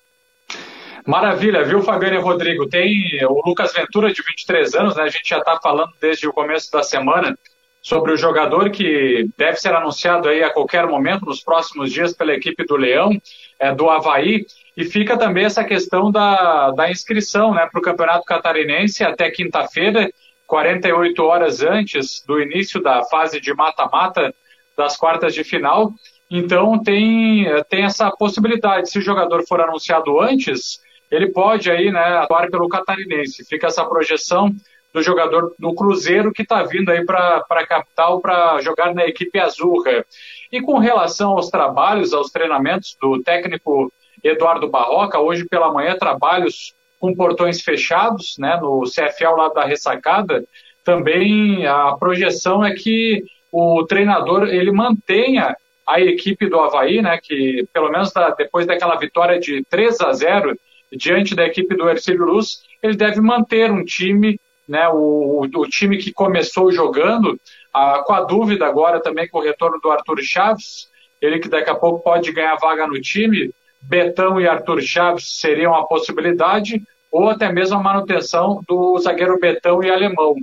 Maravilha, 1.06 1.64
viu, 1.64 1.84
Fabiano 1.84 2.16
e 2.16 2.20
Rodrigo? 2.20 2.68
Tem 2.68 3.24
o 3.26 3.40
Lucas 3.46 3.72
Ventura, 3.74 4.12
de 4.12 4.24
23 4.24 4.74
anos, 4.74 4.96
né? 4.96 5.04
A 5.04 5.10
gente 5.10 5.30
já 5.30 5.38
está 5.38 5.60
falando 5.62 5.92
desde 6.02 6.28
o 6.28 6.34
começo 6.34 6.72
da 6.72 6.82
semana 6.82 7.38
sobre 7.80 8.12
o 8.12 8.18
jogador 8.18 8.72
que 8.72 9.30
deve 9.38 9.58
ser 9.58 9.76
anunciado 9.76 10.28
aí 10.28 10.42
a 10.42 10.50
qualquer 10.50 10.88
momento, 10.88 11.24
nos 11.24 11.44
próximos 11.44 11.92
dias, 11.92 12.12
pela 12.12 12.34
equipe 12.34 12.66
do 12.66 12.76
Leão, 12.76 13.12
é, 13.60 13.72
do 13.72 13.88
Havaí. 13.88 14.48
E 14.76 14.84
fica 14.84 15.16
também 15.16 15.46
essa 15.46 15.64
questão 15.64 16.12
da, 16.12 16.72
da 16.72 16.90
inscrição 16.90 17.54
né, 17.54 17.68
para 17.72 17.80
o 17.80 17.84
Campeonato 17.84 18.26
Catarinense 18.26 19.04
até 19.04 19.30
quinta-feira, 19.30 20.10
48 20.48 21.24
horas 21.24 21.62
antes 21.62 22.24
do 22.26 22.42
início 22.42 22.82
da 22.82 23.04
fase 23.04 23.40
de 23.40 23.54
mata-mata 23.54 24.34
das 24.76 24.98
quartas 24.98 25.36
de 25.36 25.44
final. 25.44 25.92
Então 26.32 26.82
tem, 26.82 27.46
tem 27.70 27.84
essa 27.84 28.10
possibilidade. 28.10 28.90
Se 28.90 28.98
o 28.98 29.04
jogador 29.04 29.46
for 29.48 29.62
anunciado 29.62 30.20
antes, 30.20 30.84
ele 31.12 31.32
pode 31.32 31.70
aí, 31.70 31.92
né, 31.92 32.18
atuar 32.18 32.50
pelo 32.50 32.68
Catarinense. 32.68 33.46
Fica 33.46 33.68
essa 33.68 33.86
projeção 33.86 34.52
do 34.94 35.02
jogador 35.02 35.54
do 35.60 35.76
Cruzeiro 35.76 36.32
que 36.32 36.42
está 36.42 36.64
vindo 36.64 36.90
aí 36.90 37.06
para 37.06 37.44
a 37.50 37.68
capital 37.68 38.22
para 38.22 38.62
jogar 38.62 38.94
na 38.94 39.06
equipe 39.06 39.38
azurra. 39.38 40.06
E 40.52 40.62
com 40.62 40.78
relação 40.78 41.32
aos 41.32 41.50
trabalhos, 41.50 42.14
aos 42.14 42.32
treinamentos 42.32 42.96
do 43.02 43.22
técnico 43.22 43.92
Eduardo 44.24 44.70
Barroca, 44.70 45.20
hoje 45.20 45.46
pela 45.50 45.72
manhã 45.72 45.98
trabalhos 45.98 46.74
com 46.98 47.14
portões 47.14 47.62
fechados, 47.62 48.36
né, 48.40 48.58
no 48.62 48.84
CFL 48.84 49.36
lá 49.36 49.50
da 49.50 49.66
Ressacada, 49.66 50.44
também 50.84 51.68
a 51.68 51.96
projeção 52.00 52.64
é 52.64 52.74
que 52.74 53.24
o 53.52 53.86
treinador 53.86 54.48
ele 54.48 54.72
mantenha 54.72 55.56
a 55.86 56.00
equipe 56.00 56.48
do 56.48 56.60
Havaí, 56.60 57.02
né, 57.02 57.20
que 57.22 57.68
pelo 57.74 57.92
menos 57.92 58.12
da, 58.12 58.30
depois 58.30 58.66
daquela 58.66 58.96
vitória 58.96 59.40
de 59.40 59.64
3 59.70 60.02
a 60.02 60.14
0 60.14 60.58
diante 60.96 61.36
da 61.36 61.46
equipe 61.46 61.76
do 61.76 61.90
Ercílio 61.90 62.26
Luz, 62.26 62.60
ele 62.82 62.96
deve 62.96 63.22
manter 63.22 63.72
um 63.72 63.84
time 63.84 64.40
né, 64.68 64.88
o, 64.90 65.42
o 65.42 65.68
time 65.68 65.98
que 65.98 66.12
começou 66.12 66.72
jogando, 66.72 67.40
a, 67.74 68.04
com 68.04 68.14
a 68.14 68.22
dúvida 68.22 68.66
agora 68.66 69.00
também 69.00 69.28
com 69.28 69.40
o 69.40 69.44
retorno 69.44 69.80
do 69.80 69.92
Arthur 69.92 70.22
Chaves, 70.22 70.88
ele 71.22 71.40
que 71.40 71.50
daqui 71.50 71.70
a 71.70 71.76
pouco 71.76 72.04
pode 72.04 72.32
ganhar 72.32 72.56
vaga 72.56 72.88
no 72.88 73.00
time, 73.00 73.52
Betão 73.82 74.42
e 74.42 74.48
Arthur 74.48 74.82
Chaves 74.82 75.38
seriam 75.40 75.76
a 75.76 75.86
possibilidade, 75.86 76.82
ou 77.12 77.30
até 77.30 77.52
mesmo 77.52 77.78
a 77.78 77.84
manutenção 77.84 78.62
do 78.68 78.98
zagueiro 79.00 79.40
Betão 79.40 79.84
e 79.84 79.90
Alemão. 79.90 80.36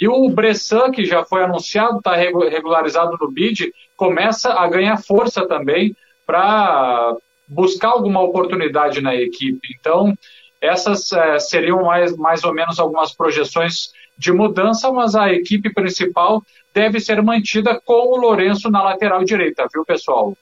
E 0.00 0.08
o 0.08 0.28
Bressan, 0.28 0.90
que 0.90 1.04
já 1.04 1.24
foi 1.24 1.42
anunciado, 1.42 1.98
está 1.98 2.14
regularizado 2.14 3.16
no 3.20 3.30
BID, 3.30 3.72
começa 3.96 4.52
a 4.52 4.66
ganhar 4.68 4.98
força 4.98 5.46
também 5.46 5.94
para 6.26 7.14
buscar 7.46 7.88
alguma 7.88 8.22
oportunidade 8.22 9.00
na 9.00 9.14
equipe. 9.14 9.76
Então, 9.78 10.16
essas 10.60 11.12
é, 11.12 11.38
seriam 11.38 11.82
mais, 11.84 12.16
mais 12.16 12.44
ou 12.44 12.52
menos 12.52 12.78
algumas 12.78 13.14
projeções 13.14 13.90
de 14.18 14.32
mudança, 14.32 14.90
mas 14.90 15.14
a 15.14 15.32
equipe 15.32 15.72
principal 15.72 16.42
deve 16.74 17.00
ser 17.00 17.22
mantida 17.22 17.80
com 17.84 18.12
o 18.12 18.16
Lourenço 18.16 18.70
na 18.70 18.82
lateral 18.82 19.24
direita, 19.24 19.66
viu, 19.72 19.84
pessoal? 19.84 20.36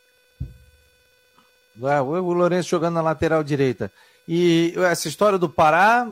É, 1.83 2.01
o 2.01 2.33
Lourenço 2.33 2.69
jogando 2.69 2.95
na 2.95 3.03
lateral 3.03 3.43
direita. 3.43 3.91
E 4.27 4.73
essa 4.77 5.09
história 5.09 5.39
do 5.39 5.49
Pará, 5.49 6.09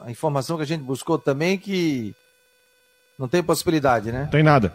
a 0.00 0.10
informação 0.10 0.56
que 0.56 0.62
a 0.62 0.66
gente 0.66 0.82
buscou 0.82 1.18
também 1.18 1.58
que 1.58 2.14
não 3.18 3.28
tem 3.28 3.42
possibilidade, 3.42 4.10
né? 4.10 4.28
Tem 4.30 4.42
nada. 4.42 4.72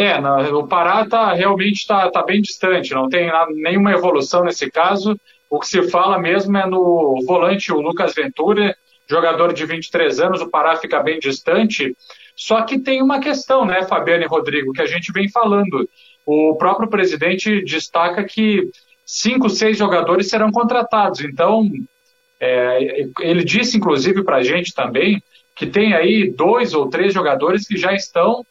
É, 0.00 0.18
o 0.50 0.66
Pará 0.66 1.06
tá, 1.06 1.34
realmente 1.34 1.80
está 1.80 2.10
tá 2.10 2.22
bem 2.22 2.40
distante, 2.40 2.94
não 2.94 3.06
tem 3.06 3.26
nada, 3.26 3.52
nenhuma 3.52 3.92
evolução 3.92 4.42
nesse 4.42 4.70
caso. 4.70 5.14
O 5.50 5.60
que 5.60 5.66
se 5.66 5.90
fala 5.90 6.18
mesmo 6.18 6.56
é 6.56 6.64
no 6.64 7.22
volante, 7.26 7.70
o 7.70 7.82
Lucas 7.82 8.14
Ventura, 8.14 8.74
jogador 9.06 9.52
de 9.52 9.66
23 9.66 10.18
anos, 10.20 10.40
o 10.40 10.48
Pará 10.48 10.74
fica 10.76 11.02
bem 11.02 11.18
distante. 11.18 11.94
Só 12.34 12.62
que 12.62 12.78
tem 12.78 13.02
uma 13.02 13.20
questão, 13.20 13.66
né, 13.66 13.82
Fabiano 13.82 14.24
e 14.24 14.26
Rodrigo, 14.26 14.72
que 14.72 14.80
a 14.80 14.86
gente 14.86 15.12
vem 15.12 15.28
falando. 15.28 15.86
O 16.24 16.56
próprio 16.56 16.88
presidente 16.88 17.62
destaca 17.62 18.24
que 18.24 18.70
cinco, 19.04 19.50
seis 19.50 19.76
jogadores 19.76 20.30
serão 20.30 20.50
contratados. 20.50 21.20
Então, 21.20 21.68
é, 22.40 23.06
ele 23.20 23.44
disse, 23.44 23.76
inclusive, 23.76 24.24
para 24.24 24.36
a 24.36 24.42
gente 24.42 24.72
também, 24.72 25.22
que 25.54 25.66
tem 25.66 25.92
aí 25.92 26.32
dois 26.34 26.72
ou 26.72 26.88
três 26.88 27.12
jogadores 27.12 27.68
que 27.68 27.76
já 27.76 27.92
estão, 27.92 28.42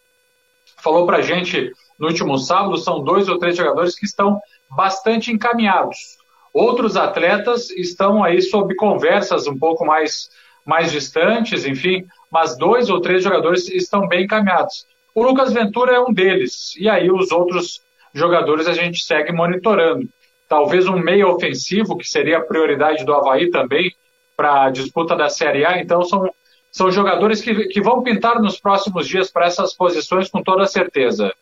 falou 0.82 1.06
para 1.06 1.18
a 1.18 1.22
gente 1.22 1.72
no 2.00 2.08
último 2.08 2.38
sábado, 2.38 2.78
são 2.78 3.04
dois 3.04 3.28
ou 3.28 3.38
três 3.38 3.58
jogadores 3.58 3.96
que 3.96 4.06
estão 4.06 4.40
bastante 4.70 5.32
encaminhados. 5.32 6.18
Outros 6.54 6.96
atletas 6.96 7.70
estão 7.72 8.24
aí 8.24 8.42
sob 8.42 8.74
conversas 8.76 9.48
um 9.48 9.58
pouco 9.58 9.86
mais, 9.86 10.30
mais 10.66 10.92
distantes, 10.92 11.66
enfim, 11.66 12.06
mas 12.32 12.58
dois 12.58 12.90
ou 12.90 13.02
três 13.02 13.24
jogadores 13.24 13.68
estão 13.70 14.08
bem 14.08 14.24
encaminhados. 14.24 14.86
O 15.14 15.24
Lucas 15.24 15.52
Ventura 15.52 15.96
é 15.96 16.00
um 16.00 16.14
deles, 16.14 16.76
e 16.78 16.88
aí 16.88 17.12
os 17.12 17.32
outros 17.32 17.82
jogadores 18.14 18.68
a 18.68 18.74
gente 18.74 19.04
segue 19.04 19.32
monitorando. 19.32 20.08
Talvez 20.48 20.88
um 20.88 20.98
meio 20.98 21.30
ofensivo, 21.30 21.98
que 21.98 22.08
seria 22.08 22.38
a 22.38 22.44
prioridade 22.44 23.04
do 23.04 23.14
Havaí 23.14 23.50
também, 23.50 23.92
para 24.36 24.66
a 24.66 24.70
disputa 24.70 25.16
da 25.16 25.30
Série 25.30 25.66
A. 25.66 25.80
Então, 25.80 26.02
são, 26.04 26.24
são 26.72 26.92
jogadores 26.92 27.42
que, 27.42 27.68
que 27.68 27.82
vão 27.82 28.04
pintar 28.04 28.42
nos 28.42 28.60
próximos 28.60 29.08
dias 29.08 29.32
para 29.32 29.48
essas 29.48 29.74
posições 29.74 30.30
com 30.30 30.42
toda 30.42 30.66
certeza. 30.68 31.34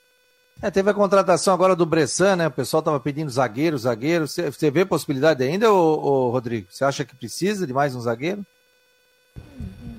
É, 0.61 0.71
teve 0.71 0.89
a 0.89 0.93
contratação 0.93 1.53
agora 1.53 1.75
do 1.75 1.85
Bressan, 1.85 2.35
né? 2.35 2.47
O 2.47 2.51
pessoal 2.51 2.79
estava 2.79 2.99
pedindo 2.99 3.29
zagueiro, 3.29 3.77
zagueiro. 3.77 4.27
Você 4.27 4.71
vê 4.71 4.83
possibilidade 4.85 5.43
ainda, 5.43 5.71
ô, 5.71 5.77
ô, 5.77 6.31
Rodrigo? 6.31 6.67
Você 6.71 6.83
acha 6.83 7.05
que 7.05 7.15
precisa 7.15 7.67
de 7.67 7.73
mais 7.73 7.95
um 7.95 8.01
zagueiro? 8.01 8.43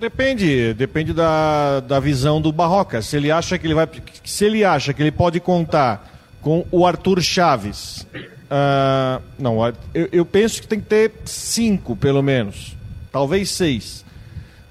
Depende, 0.00 0.74
depende 0.74 1.12
da, 1.12 1.80
da 1.80 2.00
visão 2.00 2.40
do 2.40 2.50
Barroca. 2.50 3.00
Se 3.02 3.16
ele 3.16 3.30
acha 3.30 3.56
que 3.56 3.66
ele 3.66 3.74
vai, 3.74 3.88
se 4.24 4.44
ele 4.44 4.64
acha 4.64 4.92
que 4.92 5.02
ele 5.02 5.12
pode 5.12 5.38
contar 5.38 6.10
com 6.40 6.66
o 6.72 6.84
Arthur 6.84 7.20
Chaves 7.20 8.06
Uh, 8.48 9.22
não, 9.38 9.66
eu, 9.92 10.08
eu, 10.10 10.24
penso 10.24 10.62
que 10.62 10.66
tem 10.66 10.80
que 10.80 10.86
ter 10.86 11.12
cinco, 11.26 11.94
pelo 11.94 12.22
menos. 12.22 12.74
Talvez 13.12 13.50
seis. 13.50 14.04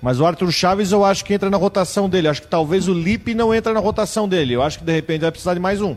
Mas 0.01 0.19
o 0.19 0.25
Arthur 0.25 0.51
Chaves 0.51 0.91
eu 0.91 1.03
acho 1.03 1.25
que 1.25 1.33
entra 1.33 1.49
na 1.49 1.57
rotação 1.57 2.07
dele. 2.07 2.27
Acho 2.27 2.41
que 2.41 2.47
talvez 2.47 2.87
o 2.87 2.93
Lipe 2.93 3.33
não 3.33 3.53
entra 3.53 3.73
na 3.73 3.79
rotação 3.79 4.27
dele. 4.27 4.53
Eu 4.53 4.61
acho 4.61 4.79
que 4.79 4.85
de 4.85 4.91
repente 4.91 5.21
vai 5.21 5.31
precisar 5.31 5.53
de 5.53 5.59
mais 5.59 5.81
um. 5.81 5.95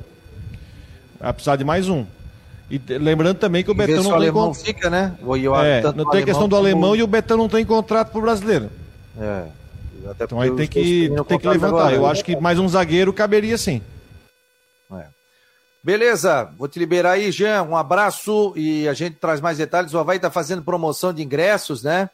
Vai 1.19 1.33
precisar 1.33 1.57
de 1.57 1.65
mais 1.65 1.89
um. 1.89 2.07
E 2.71 2.81
lembrando 2.99 3.37
também 3.37 3.65
que 3.65 3.71
o 3.71 3.75
Betão 3.75 4.03
não 4.03 4.19
tem 4.19 4.33
contrato. 4.33 4.65
fica, 4.65 4.89
né? 4.89 5.17
é, 5.65 5.83
não 5.93 6.09
tem 6.09 6.23
a 6.23 6.25
questão 6.25 6.49
do 6.49 6.57
alemão 6.57 6.95
e 6.95 7.03
o 7.03 7.07
Betão 7.07 7.37
não 7.37 7.49
tem 7.49 7.65
contrato 7.65 8.13
pro 8.13 8.21
brasileiro. 8.23 8.71
É. 9.19 9.45
então 10.21 10.41
aí 10.41 10.51
tem 10.53 10.69
que, 10.69 11.11
tem 11.27 11.39
que 11.39 11.49
levantar. 11.49 11.67
Agora, 11.67 11.95
eu 11.95 12.03
né? 12.03 12.09
acho 12.09 12.25
que 12.25 12.37
mais 12.37 12.61
um 12.61 12.69
zagueiro 12.69 13.13
caberia 13.13 13.59
sim. 13.59 13.83
É. 14.93 15.05
Beleza, 15.83 16.49
vou 16.57 16.69
te 16.69 16.79
liberar 16.79 17.13
aí, 17.13 17.33
Jean. 17.33 17.65
Um 17.65 17.77
abraço 17.77 18.53
e 18.57 18.89
a 18.89 18.95
gente 18.95 19.17
traz 19.17 19.41
mais 19.41 19.59
detalhes. 19.59 19.93
O 19.93 19.99
Havaí 19.99 20.17
está 20.17 20.31
fazendo 20.31 20.63
promoção 20.63 21.13
de 21.13 21.25
ingressos, 21.25 21.83
né? 21.83 22.09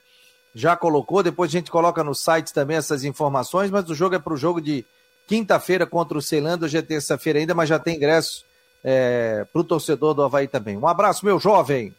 Já 0.56 0.74
colocou, 0.74 1.22
depois 1.22 1.50
a 1.50 1.52
gente 1.52 1.70
coloca 1.70 2.02
no 2.02 2.14
site 2.14 2.50
também 2.50 2.78
essas 2.78 3.04
informações, 3.04 3.70
mas 3.70 3.90
o 3.90 3.94
jogo 3.94 4.14
é 4.14 4.18
para 4.18 4.32
o 4.32 4.38
jogo 4.38 4.58
de 4.58 4.86
quinta-feira 5.26 5.84
contra 5.84 6.16
o 6.16 6.22
Ceilândia, 6.22 6.64
hoje 6.64 6.78
é 6.78 6.80
terça-feira 6.80 7.38
ainda, 7.38 7.54
mas 7.54 7.68
já 7.68 7.78
tem 7.78 7.96
ingresso 7.96 8.42
é, 8.82 9.44
para 9.52 9.60
o 9.60 9.64
torcedor 9.64 10.14
do 10.14 10.22
Havaí 10.22 10.48
também. 10.48 10.74
Um 10.78 10.88
abraço, 10.88 11.26
meu 11.26 11.38
jovem. 11.38 11.94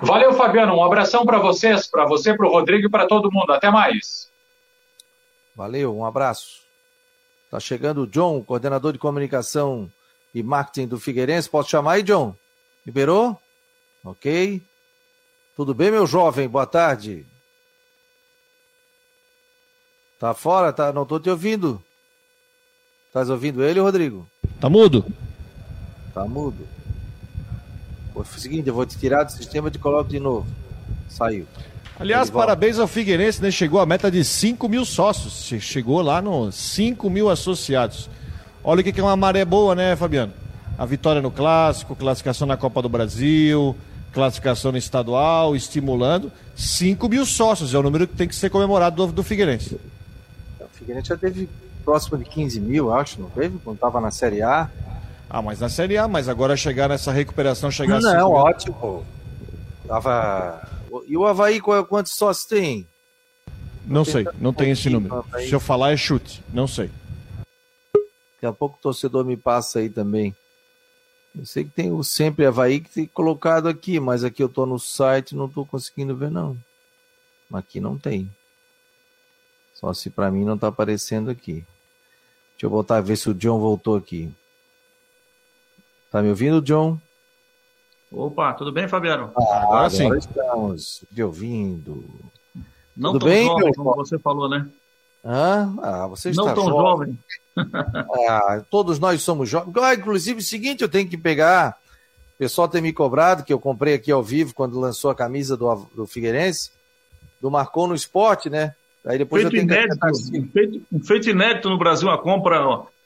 Valeu, 0.00 0.32
Fabiano. 0.34 0.76
Um 0.76 0.84
abração 0.84 1.26
para 1.26 1.40
vocês, 1.40 1.88
para 1.88 2.06
você, 2.06 2.32
para 2.32 2.46
o 2.46 2.50
Rodrigo 2.52 2.86
e 2.86 2.88
para 2.88 3.08
todo 3.08 3.32
mundo. 3.32 3.52
Até 3.52 3.72
mais. 3.72 4.30
Valeu, 5.56 5.92
um 5.92 6.04
abraço. 6.04 6.60
Tá 7.50 7.58
chegando 7.58 8.02
o 8.02 8.06
John, 8.06 8.40
coordenador 8.44 8.92
de 8.92 9.00
comunicação 9.00 9.90
e 10.32 10.44
marketing 10.44 10.86
do 10.86 11.00
Figueirense. 11.00 11.50
Posso 11.50 11.68
chamar 11.68 11.94
aí, 11.94 12.04
John? 12.04 12.36
Liberou? 12.86 13.36
Ok. 14.04 14.62
Tudo 15.56 15.74
bem, 15.74 15.90
meu 15.90 16.06
jovem? 16.06 16.48
Boa 16.48 16.66
tarde. 16.66 17.26
Tá 20.20 20.34
fora? 20.34 20.70
Tá? 20.70 20.92
Não 20.92 21.06
tô 21.06 21.18
te 21.18 21.30
ouvindo. 21.30 21.82
Estás 23.06 23.30
ouvindo 23.30 23.64
ele, 23.64 23.80
Rodrigo? 23.80 24.26
Tá 24.60 24.68
mudo? 24.68 25.06
Tá 26.12 26.26
mudo. 26.26 26.68
O 28.14 28.22
seguinte, 28.22 28.68
eu 28.68 28.74
vou 28.74 28.84
te 28.84 28.98
tirar 28.98 29.24
do 29.24 29.32
sistema 29.32 29.68
e 29.68 29.70
te 29.70 29.78
coloco 29.78 30.10
de 30.10 30.20
novo. 30.20 30.46
Saiu. 31.08 31.46
Aliás, 31.98 32.28
parabéns 32.28 32.78
ao 32.78 32.86
Figueirense, 32.86 33.42
né? 33.42 33.50
Chegou 33.50 33.80
a 33.80 33.86
meta 33.86 34.10
de 34.10 34.22
5 34.22 34.68
mil 34.68 34.84
sócios. 34.84 35.50
Chegou 35.62 36.02
lá 36.02 36.20
nos 36.20 36.54
5 36.54 37.08
mil 37.08 37.30
associados. 37.30 38.10
Olha 38.62 38.82
o 38.82 38.84
que 38.84 39.00
é 39.00 39.02
uma 39.02 39.16
maré 39.16 39.44
boa, 39.44 39.74
né, 39.74 39.96
Fabiano? 39.96 40.34
A 40.76 40.84
vitória 40.84 41.22
no 41.22 41.30
clássico, 41.30 41.96
classificação 41.96 42.46
na 42.46 42.58
Copa 42.58 42.82
do 42.82 42.90
Brasil, 42.90 43.74
classificação 44.12 44.70
no 44.70 44.78
estadual, 44.78 45.56
estimulando. 45.56 46.30
5 46.54 47.08
mil 47.08 47.24
sócios 47.24 47.72
é 47.72 47.78
o 47.78 47.82
número 47.82 48.06
que 48.06 48.16
tem 48.16 48.28
que 48.28 48.34
ser 48.34 48.50
comemorado 48.50 49.06
do, 49.06 49.12
do 49.12 49.22
Figueirense. 49.22 49.80
Figueirense 50.80 51.08
já 51.08 51.16
teve 51.16 51.48
próximo 51.84 52.18
de 52.18 52.24
15 52.24 52.60
mil, 52.60 52.92
acho, 52.92 53.20
não 53.20 53.30
teve? 53.30 53.58
Quando 53.58 53.76
estava 53.76 54.00
na 54.00 54.10
Série 54.10 54.42
A. 54.42 54.68
Ah, 55.28 55.40
mas 55.40 55.60
na 55.60 55.68
Série 55.68 55.96
A, 55.96 56.08
mas 56.08 56.28
agora 56.28 56.56
chegar 56.56 56.88
nessa 56.88 57.12
recuperação, 57.12 57.70
chegar 57.70 58.00
não, 58.00 58.10
a 58.10 58.14
Não, 58.14 58.32
ótimo. 58.32 59.06
Tava... 59.86 60.68
E 61.06 61.16
o 61.16 61.24
Havaí, 61.24 61.60
quantos 61.60 62.12
sócios 62.12 62.46
tem? 62.46 62.88
Não, 63.86 64.04
sei, 64.04 64.26
não 64.40 64.52
tem 64.52 64.70
esse 64.70 64.90
número. 64.90 65.24
Se 65.38 65.52
eu 65.52 65.60
falar 65.60 65.92
é 65.92 65.96
chute, 65.96 66.42
não 66.52 66.66
sei. 66.66 66.90
Daqui 68.34 68.46
a 68.46 68.52
pouco 68.52 68.76
o 68.76 68.82
torcedor 68.82 69.24
me 69.24 69.36
passa 69.36 69.78
aí 69.78 69.88
também. 69.88 70.34
Eu 71.36 71.46
sei 71.46 71.64
que 71.64 71.70
tem 71.70 71.92
o 71.92 72.02
Sempre 72.02 72.46
Havaí 72.46 72.80
que 72.80 72.90
tem 72.90 73.06
colocado 73.06 73.68
aqui, 73.68 74.00
mas 74.00 74.24
aqui 74.24 74.42
eu 74.42 74.48
tô 74.48 74.66
no 74.66 74.78
site 74.78 75.36
não 75.36 75.48
tô 75.48 75.64
conseguindo 75.64 76.16
ver 76.16 76.30
não. 76.30 76.56
Aqui 77.52 77.80
não 77.80 77.96
tem. 77.96 78.30
Só 79.80 79.94
se 79.94 80.10
para 80.10 80.30
mim 80.30 80.44
não 80.44 80.58
tá 80.58 80.68
aparecendo 80.68 81.30
aqui. 81.30 81.64
Deixa 82.52 82.66
eu 82.66 82.70
voltar 82.70 82.98
a 82.98 83.00
ver 83.00 83.16
se 83.16 83.30
o 83.30 83.34
John 83.34 83.58
voltou 83.58 83.96
aqui. 83.96 84.30
Tá 86.10 86.20
me 86.20 86.28
ouvindo, 86.28 86.60
John? 86.60 86.98
Opa, 88.12 88.52
tudo 88.52 88.70
bem, 88.70 88.86
Fabiano? 88.86 89.32
Ah, 89.34 89.40
agora, 89.40 89.64
agora 89.64 89.90
sim. 89.90 90.14
estamos 90.18 91.02
te 91.14 91.22
ouvindo. 91.22 92.04
Não 92.94 93.12
tudo 93.12 93.20
tão 93.24 93.28
bem, 93.30 93.46
jovem, 93.46 93.72
como 93.72 93.94
você 93.94 94.18
falou, 94.18 94.50
né? 94.50 94.68
Hã? 95.24 95.74
Ah, 95.80 96.06
você 96.08 96.28
está 96.28 96.44
Não 96.44 96.54
tão 96.54 96.68
jovem. 96.68 97.18
jovem. 97.56 97.70
ah, 98.28 98.62
todos 98.68 98.98
nós 98.98 99.22
somos 99.22 99.48
jovens. 99.48 99.74
Ah, 99.76 99.94
inclusive, 99.94 100.40
o 100.40 100.44
seguinte, 100.44 100.82
eu 100.82 100.88
tenho 100.88 101.08
que 101.08 101.16
pegar. 101.16 101.78
O 102.34 102.38
pessoal 102.38 102.68
tem 102.68 102.82
me 102.82 102.92
cobrado, 102.92 103.44
que 103.44 103.52
eu 103.52 103.60
comprei 103.60 103.94
aqui 103.94 104.12
ao 104.12 104.22
vivo 104.22 104.52
quando 104.52 104.78
lançou 104.78 105.10
a 105.10 105.14
camisa 105.14 105.56
do, 105.56 105.74
do 105.94 106.06
Figueirense, 106.06 106.70
do 107.40 107.50
Marcou 107.50 107.86
no 107.86 107.94
Esporte, 107.94 108.50
né? 108.50 108.74
Aí 109.06 109.18
depois 109.18 109.42
feito 109.42 109.56
inédito, 109.56 110.06
assim. 110.06 110.46
feito, 110.48 110.82
feito 111.04 111.30
inédito 111.30 111.68
no 111.70 111.78
Brasil 111.78 112.10
a 112.10 112.18
compra 112.18 112.58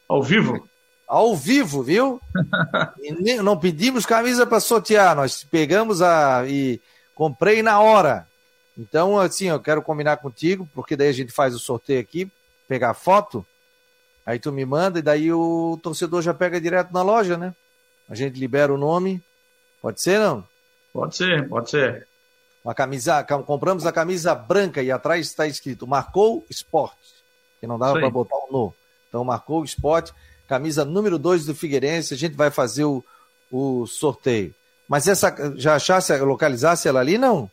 ao 0.09 0.23
vivo 0.23 0.69
ao 1.07 1.37
vivo, 1.37 1.83
viu? 1.83 2.21
não 3.43 3.59
pedimos 3.59 4.07
camisa 4.07 4.47
para 4.47 4.61
sortear, 4.61 5.15
nós 5.15 5.45
pegamos 5.45 6.03
a 6.03 6.47
e 6.49 6.81
comprei 7.15 7.63
na 7.63 7.81
hora. 7.81 8.27
Então, 8.77 9.19
assim, 9.19 9.47
eu 9.47 9.61
quero 9.61 9.83
combinar 9.83 10.17
contigo, 10.17 10.69
porque 10.75 10.97
daí 10.97 11.09
a 11.09 11.13
gente 11.13 11.33
faz 11.33 11.55
o 11.55 11.59
sorteio 11.59 12.01
aqui, 12.01 12.31
pegar 12.67 12.91
a 12.91 12.95
foto, 12.95 13.47
aí 14.27 14.39
tu 14.39 14.51
me 14.51 14.65
manda 14.65 14.99
e 14.99 15.03
daí 15.03 15.33
o 15.33 15.79
torcedor 15.83 16.23
já 16.23 16.35
pega 16.35 16.61
direto 16.61 16.93
na 16.93 17.03
loja, 17.03 17.37
né? 17.37 17.55
A 18.09 18.15
gente 18.15 18.39
libera 18.39 18.75
o 18.75 18.79
nome. 18.79 19.23
Pode 19.81 20.03
ser, 20.03 20.19
não? 20.19 20.45
Pode 20.93 21.17
ser, 21.17 21.49
pode 21.49 21.71
ser. 21.71 22.09
Uma 22.65 22.75
camisa, 22.75 23.23
compramos 23.23 23.85
a 23.85 23.93
camisa 23.93 24.35
branca 24.35 24.83
e 24.83 24.91
atrás 24.91 25.27
está 25.27 25.47
escrito 25.47 25.87
Marcou 25.87 26.47
Esporte, 26.49 26.97
que 27.61 27.67
não 27.67 27.79
dava 27.79 27.95
para 27.95 28.09
botar 28.09 28.37
o 28.37 28.49
no. 28.51 28.75
Então, 29.09 29.23
Marcou 29.23 29.63
Esporte 29.63 30.15
camisa 30.47 30.85
número 30.85 31.19
2 31.19 31.47
do 31.47 31.55
Figueirense, 31.55 32.15
a 32.15 32.17
gente 32.17 32.37
vai 32.37 32.51
fazer 32.51 32.85
o, 32.85 33.05
o 33.51 33.87
sorteio. 33.87 34.55
Mas 34.89 35.09
essa, 35.09 35.35
já 35.57 35.77
achasse, 35.77 36.17
localizasse 36.19 36.87
ela 36.89 37.01
ali, 37.01 37.17
não? 37.17 37.51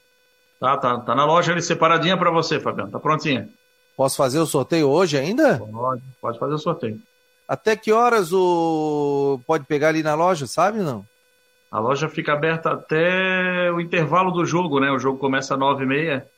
Tá, 0.59 0.77
tá, 0.77 0.99
tá 0.99 1.15
na 1.15 1.25
loja 1.25 1.51
ali 1.51 1.61
separadinha 1.61 2.17
para 2.17 2.29
você, 2.29 2.59
Fabiano, 2.59 2.91
tá 2.91 2.99
prontinha. 2.99 3.49
Posso 3.95 4.17
fazer 4.17 4.39
o 4.39 4.45
sorteio 4.45 4.89
hoje 4.89 5.17
ainda? 5.17 5.57
Pode, 5.57 6.03
pode 6.21 6.39
fazer 6.39 6.53
o 6.53 6.59
sorteio. 6.59 7.01
Até 7.47 7.75
que 7.75 7.91
horas 7.91 8.31
o 8.31 9.39
pode 9.45 9.65
pegar 9.65 9.89
ali 9.89 10.03
na 10.03 10.13
loja, 10.13 10.47
sabe 10.47 10.79
não? 10.79 11.05
A 11.71 11.79
loja 11.79 12.09
fica 12.09 12.33
aberta 12.33 12.71
até 12.71 13.71
o 13.71 13.79
intervalo 13.79 14.29
do 14.29 14.45
jogo, 14.45 14.81
né? 14.81 14.91
O 14.91 14.99
jogo 14.99 15.17
começa 15.17 15.53
às 15.53 15.59
nove 15.59 15.85
e 15.85 15.87
meia, 15.87 16.29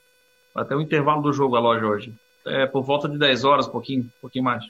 até 0.53 0.75
o 0.75 0.81
intervalo 0.81 1.23
do 1.23 1.33
jogo 1.33 1.55
a 1.55 1.59
loja 1.59 1.87
hoje. 1.87 2.13
É 2.45 2.67
por 2.67 2.83
volta 2.83 3.09
de 3.09 3.17
10 3.17 3.43
horas, 3.43 3.67
um 3.67 3.71
pouquinho, 3.71 4.03
um 4.03 4.21
pouquinho 4.21 4.45
mais. 4.45 4.63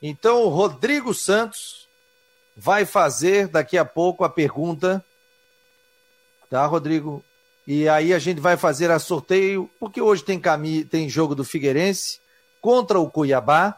Então, 0.00 0.42
o 0.42 0.48
Rodrigo 0.48 1.12
Santos 1.12 1.86
vai 2.56 2.86
fazer 2.86 3.48
daqui 3.48 3.76
a 3.76 3.84
pouco 3.84 4.24
a 4.24 4.30
pergunta, 4.30 5.04
tá, 6.48 6.64
Rodrigo? 6.64 7.22
E 7.66 7.86
aí 7.86 8.14
a 8.14 8.18
gente 8.18 8.40
vai 8.40 8.56
fazer 8.56 8.90
a 8.90 8.98
sorteio, 8.98 9.68
porque 9.78 10.00
hoje 10.00 10.24
tem, 10.24 10.40
cami 10.40 10.82
tem 10.82 11.10
jogo 11.10 11.34
do 11.34 11.44
Figueirense 11.44 12.20
contra 12.62 12.98
o 12.98 13.10
Cuiabá. 13.10 13.76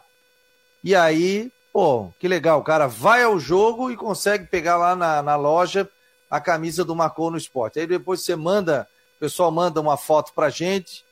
E 0.84 0.94
aí, 0.94 1.50
pô, 1.72 2.12
que 2.20 2.28
legal, 2.28 2.60
o 2.60 2.64
cara 2.64 2.86
vai 2.86 3.24
ao 3.24 3.40
jogo 3.40 3.90
e 3.90 3.96
consegue 3.96 4.46
pegar 4.46 4.76
lá 4.76 4.94
na, 4.94 5.20
na 5.20 5.34
loja 5.34 5.88
a 6.30 6.40
camisa 6.40 6.84
do 6.84 6.94
Marcou 6.94 7.30
no 7.30 7.36
Esporte. 7.36 7.80
Aí 7.80 7.86
depois 7.86 8.22
você 8.22 8.36
manda, 8.36 8.86
o 9.16 9.20
pessoal 9.20 9.50
manda 9.50 9.80
uma 9.80 9.96
foto 9.96 10.32
pra 10.34 10.50
gente 10.50 11.04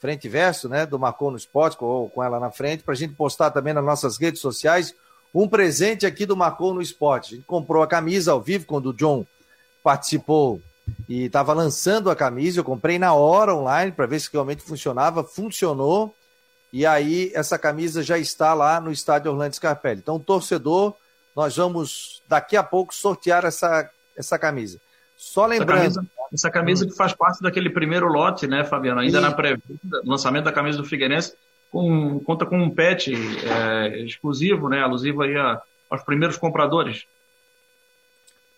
frente 0.00 0.26
e 0.26 0.28
verso, 0.28 0.68
né, 0.68 0.84
do 0.84 0.98
Marcou 0.98 1.30
no 1.30 1.36
Esporte, 1.36 1.78
com, 1.78 2.10
com 2.10 2.22
ela 2.22 2.38
na 2.38 2.50
frente, 2.50 2.82
para 2.82 2.92
a 2.92 2.96
gente 2.96 3.14
postar 3.14 3.50
também 3.50 3.72
nas 3.72 3.84
nossas 3.84 4.18
redes 4.18 4.38
sociais 4.38 4.94
um 5.34 5.48
presente 5.48 6.06
aqui 6.06 6.24
do 6.24 6.36
Marcou 6.36 6.72
no 6.72 6.80
Esporte. 6.80 7.34
A 7.34 7.36
gente 7.36 7.46
comprou 7.46 7.82
a 7.82 7.86
camisa 7.86 8.30
ao 8.30 8.40
vivo 8.40 8.66
quando 8.66 8.90
o 8.90 8.92
John 8.92 9.26
participou 9.82 10.60
e 11.08 11.24
estava 11.24 11.52
lançando 11.52 12.08
a 12.08 12.14
camisa. 12.14 12.60
Eu 12.60 12.64
comprei 12.64 12.98
na 12.98 13.14
hora 13.14 13.54
online 13.54 13.90
para 13.90 14.06
ver 14.06 14.20
se 14.20 14.30
realmente 14.32 14.62
funcionava. 14.62 15.24
Funcionou. 15.24 16.14
E 16.72 16.86
aí 16.86 17.32
essa 17.34 17.58
camisa 17.58 18.02
já 18.02 18.16
está 18.16 18.54
lá 18.54 18.80
no 18.80 18.92
estádio 18.92 19.32
Orlando 19.32 19.56
Scarpelli. 19.56 20.00
Então, 20.00 20.20
torcedor, 20.20 20.94
nós 21.34 21.56
vamos 21.56 22.22
daqui 22.28 22.56
a 22.56 22.62
pouco 22.62 22.94
sortear 22.94 23.44
essa, 23.44 23.90
essa 24.16 24.38
camisa. 24.38 24.78
Só 25.16 25.46
lembrando. 25.46 25.82
Essa 25.82 25.94
camisa, 25.94 26.10
essa 26.32 26.50
camisa 26.50 26.86
que 26.86 26.96
faz 26.96 27.12
parte 27.12 27.42
daquele 27.42 27.70
primeiro 27.70 28.06
lote, 28.06 28.46
né, 28.46 28.64
Fabiano? 28.64 29.00
Ainda 29.00 29.18
e... 29.18 29.20
na 29.20 29.32
pré-venda, 29.32 30.02
lançamento 30.04 30.44
da 30.44 30.52
camisa 30.52 30.78
do 30.78 30.84
Figueirense, 30.84 31.34
com, 31.70 32.20
conta 32.20 32.44
com 32.44 32.60
um 32.60 32.70
pet 32.70 33.12
é, 33.12 33.98
exclusivo, 34.00 34.68
né? 34.68 34.80
Alusivo 34.80 35.22
aí 35.22 35.36
a, 35.36 35.60
aos 35.90 36.02
primeiros 36.02 36.36
compradores. 36.36 37.04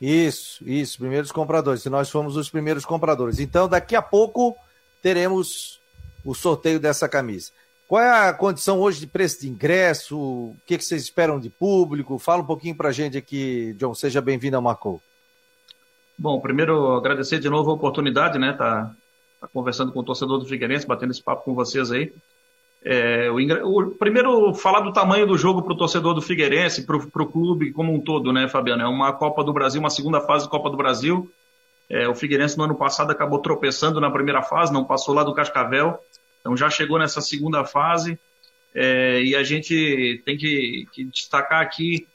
Isso, 0.01 0.63
isso, 0.69 0.99
primeiros 0.99 1.33
compradores. 1.33 1.85
E 1.85 1.91
nós 1.91 2.11
fomos 2.11 2.37
os 2.37 2.51
primeiros 2.51 2.85
compradores. 2.85 3.39
Então, 3.39 3.69
daqui 3.69 3.97
a 3.97 4.03
pouco 4.03 4.57
teremos 5.03 5.81
o 6.25 6.35
sorteio 6.35 6.79
dessa 6.79 7.09
camisa. 7.09 7.51
Qual 7.89 8.03
é 8.03 8.29
a 8.29 8.33
condição 8.35 8.81
hoje 8.81 8.99
de 9.01 9.07
preço 9.07 9.41
de 9.41 9.49
ingresso? 9.49 10.19
O 10.19 10.57
que, 10.67 10.77
que 10.77 10.85
vocês 10.85 11.03
esperam 11.03 11.39
de 11.39 11.49
público? 11.49 12.19
Fala 12.19 12.43
um 12.43 12.47
pouquinho 12.47 12.75
pra 12.75 12.93
gente 12.93 13.17
aqui, 13.17 13.75
John. 13.79 13.95
Seja 13.95 14.21
bem-vindo 14.21 14.57
ao 14.57 14.63
Marcou. 14.63 15.01
Bom, 16.19 16.41
primeiro 16.41 16.95
agradecer 16.95 17.39
de 17.39 17.49
novo 17.51 17.71
a 17.71 17.75
oportunidade, 17.75 18.39
né? 18.39 18.53
Tá, 18.53 18.91
tá 19.41 19.49
conversando 19.49 19.93
com 19.93 20.01
o 20.01 20.05
torcedor 20.05 20.39
do 20.39 20.47
Figueirense, 20.47 20.87
batendo 20.87 21.11
esse 21.11 21.23
papo 21.23 21.45
com 21.45 21.55
vocês 21.55 21.91
aí. 21.93 22.13
É, 22.83 23.29
o, 23.31 23.37
o, 23.65 23.91
primeiro, 23.97 24.55
falar 24.55 24.81
do 24.81 24.93
tamanho 24.93 25.27
do 25.27 25.37
jogo 25.37 25.63
para 25.63 25.73
o 25.73 25.77
torcedor 25.77 26.15
do 26.15 26.23
Figueirense, 26.23 26.87
para 26.87 26.97
o 26.97 27.27
clube 27.27 27.73
como 27.73 27.93
um 27.93 28.01
todo, 28.01 28.33
né, 28.33 28.49
Fabiano? 28.49 28.83
É 28.83 28.87
uma 28.87 29.13
Copa 29.13 29.45
do 29.45 29.53
Brasil, 29.53 29.81
uma 29.81 29.91
segunda 29.91 30.21
fase 30.21 30.45
da 30.45 30.51
Copa 30.51 30.71
do 30.71 30.77
Brasil. 30.77 31.31
É, 31.89 32.09
o 32.09 32.15
Figueirense 32.15 32.57
no 32.57 32.65
ano 32.65 32.75
passado 32.75 33.11
acabou 33.11 33.41
tropeçando 33.41 34.01
na 34.01 34.11
primeira 34.11 34.43
fase, 34.43 34.73
não 34.73 34.85
passou 34.85 35.15
lá 35.15 35.23
do 35.23 35.35
Cascavel, 35.35 35.99
então 36.41 36.57
já 36.57 36.71
chegou 36.71 36.99
nessa 36.99 37.21
segunda 37.21 37.65
fase. 37.65 38.19
É, 38.75 39.23
e 39.23 39.35
a 39.35 39.43
gente 39.43 40.23
tem 40.25 40.37
que, 40.37 40.87
que 40.93 41.05
destacar 41.05 41.61
aqui 41.63 42.07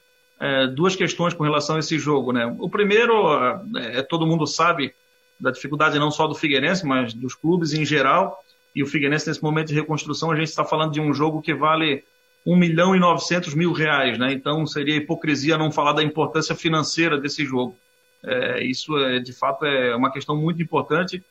é, 0.42 0.66
duas 0.66 0.96
questões 0.96 1.32
com 1.32 1.44
relação 1.44 1.76
a 1.76 1.78
esse 1.78 1.96
jogo. 2.00 2.32
Né? 2.32 2.44
O 2.58 2.68
primeiro, 2.68 3.32
é, 3.76 3.98
é, 3.98 4.02
todo 4.02 4.26
mundo 4.26 4.44
sabe 4.44 4.92
da 5.38 5.52
dificuldade 5.52 5.98
não 6.00 6.10
só 6.10 6.26
do 6.26 6.34
Figueirense, 6.34 6.84
mas 6.84 7.14
dos 7.14 7.32
clubes 7.32 7.72
em 7.72 7.84
geral. 7.84 8.36
E 8.74 8.82
o 8.82 8.86
Figueirense, 8.86 9.28
nesse 9.28 9.40
momento 9.40 9.68
de 9.68 9.74
reconstrução, 9.74 10.32
a 10.32 10.36
gente 10.36 10.48
está 10.48 10.64
falando 10.64 10.92
de 10.92 11.00
um 11.00 11.14
jogo 11.14 11.40
que 11.40 11.54
vale 11.54 12.02
1 12.44 12.56
milhão 12.56 12.96
e 12.96 12.98
900 12.98 13.54
mil 13.54 13.70
reais. 13.70 14.18
Né? 14.18 14.32
Então 14.32 14.66
seria 14.66 14.96
hipocrisia 14.96 15.56
não 15.56 15.70
falar 15.70 15.92
da 15.92 16.02
importância 16.02 16.56
financeira 16.56 17.16
desse 17.16 17.44
jogo. 17.44 17.78
É, 18.24 18.64
isso, 18.64 18.96
é, 18.98 19.20
de 19.20 19.32
fato, 19.32 19.64
é 19.64 19.94
uma 19.94 20.10
questão 20.10 20.36
muito 20.36 20.60
importante 20.60 21.22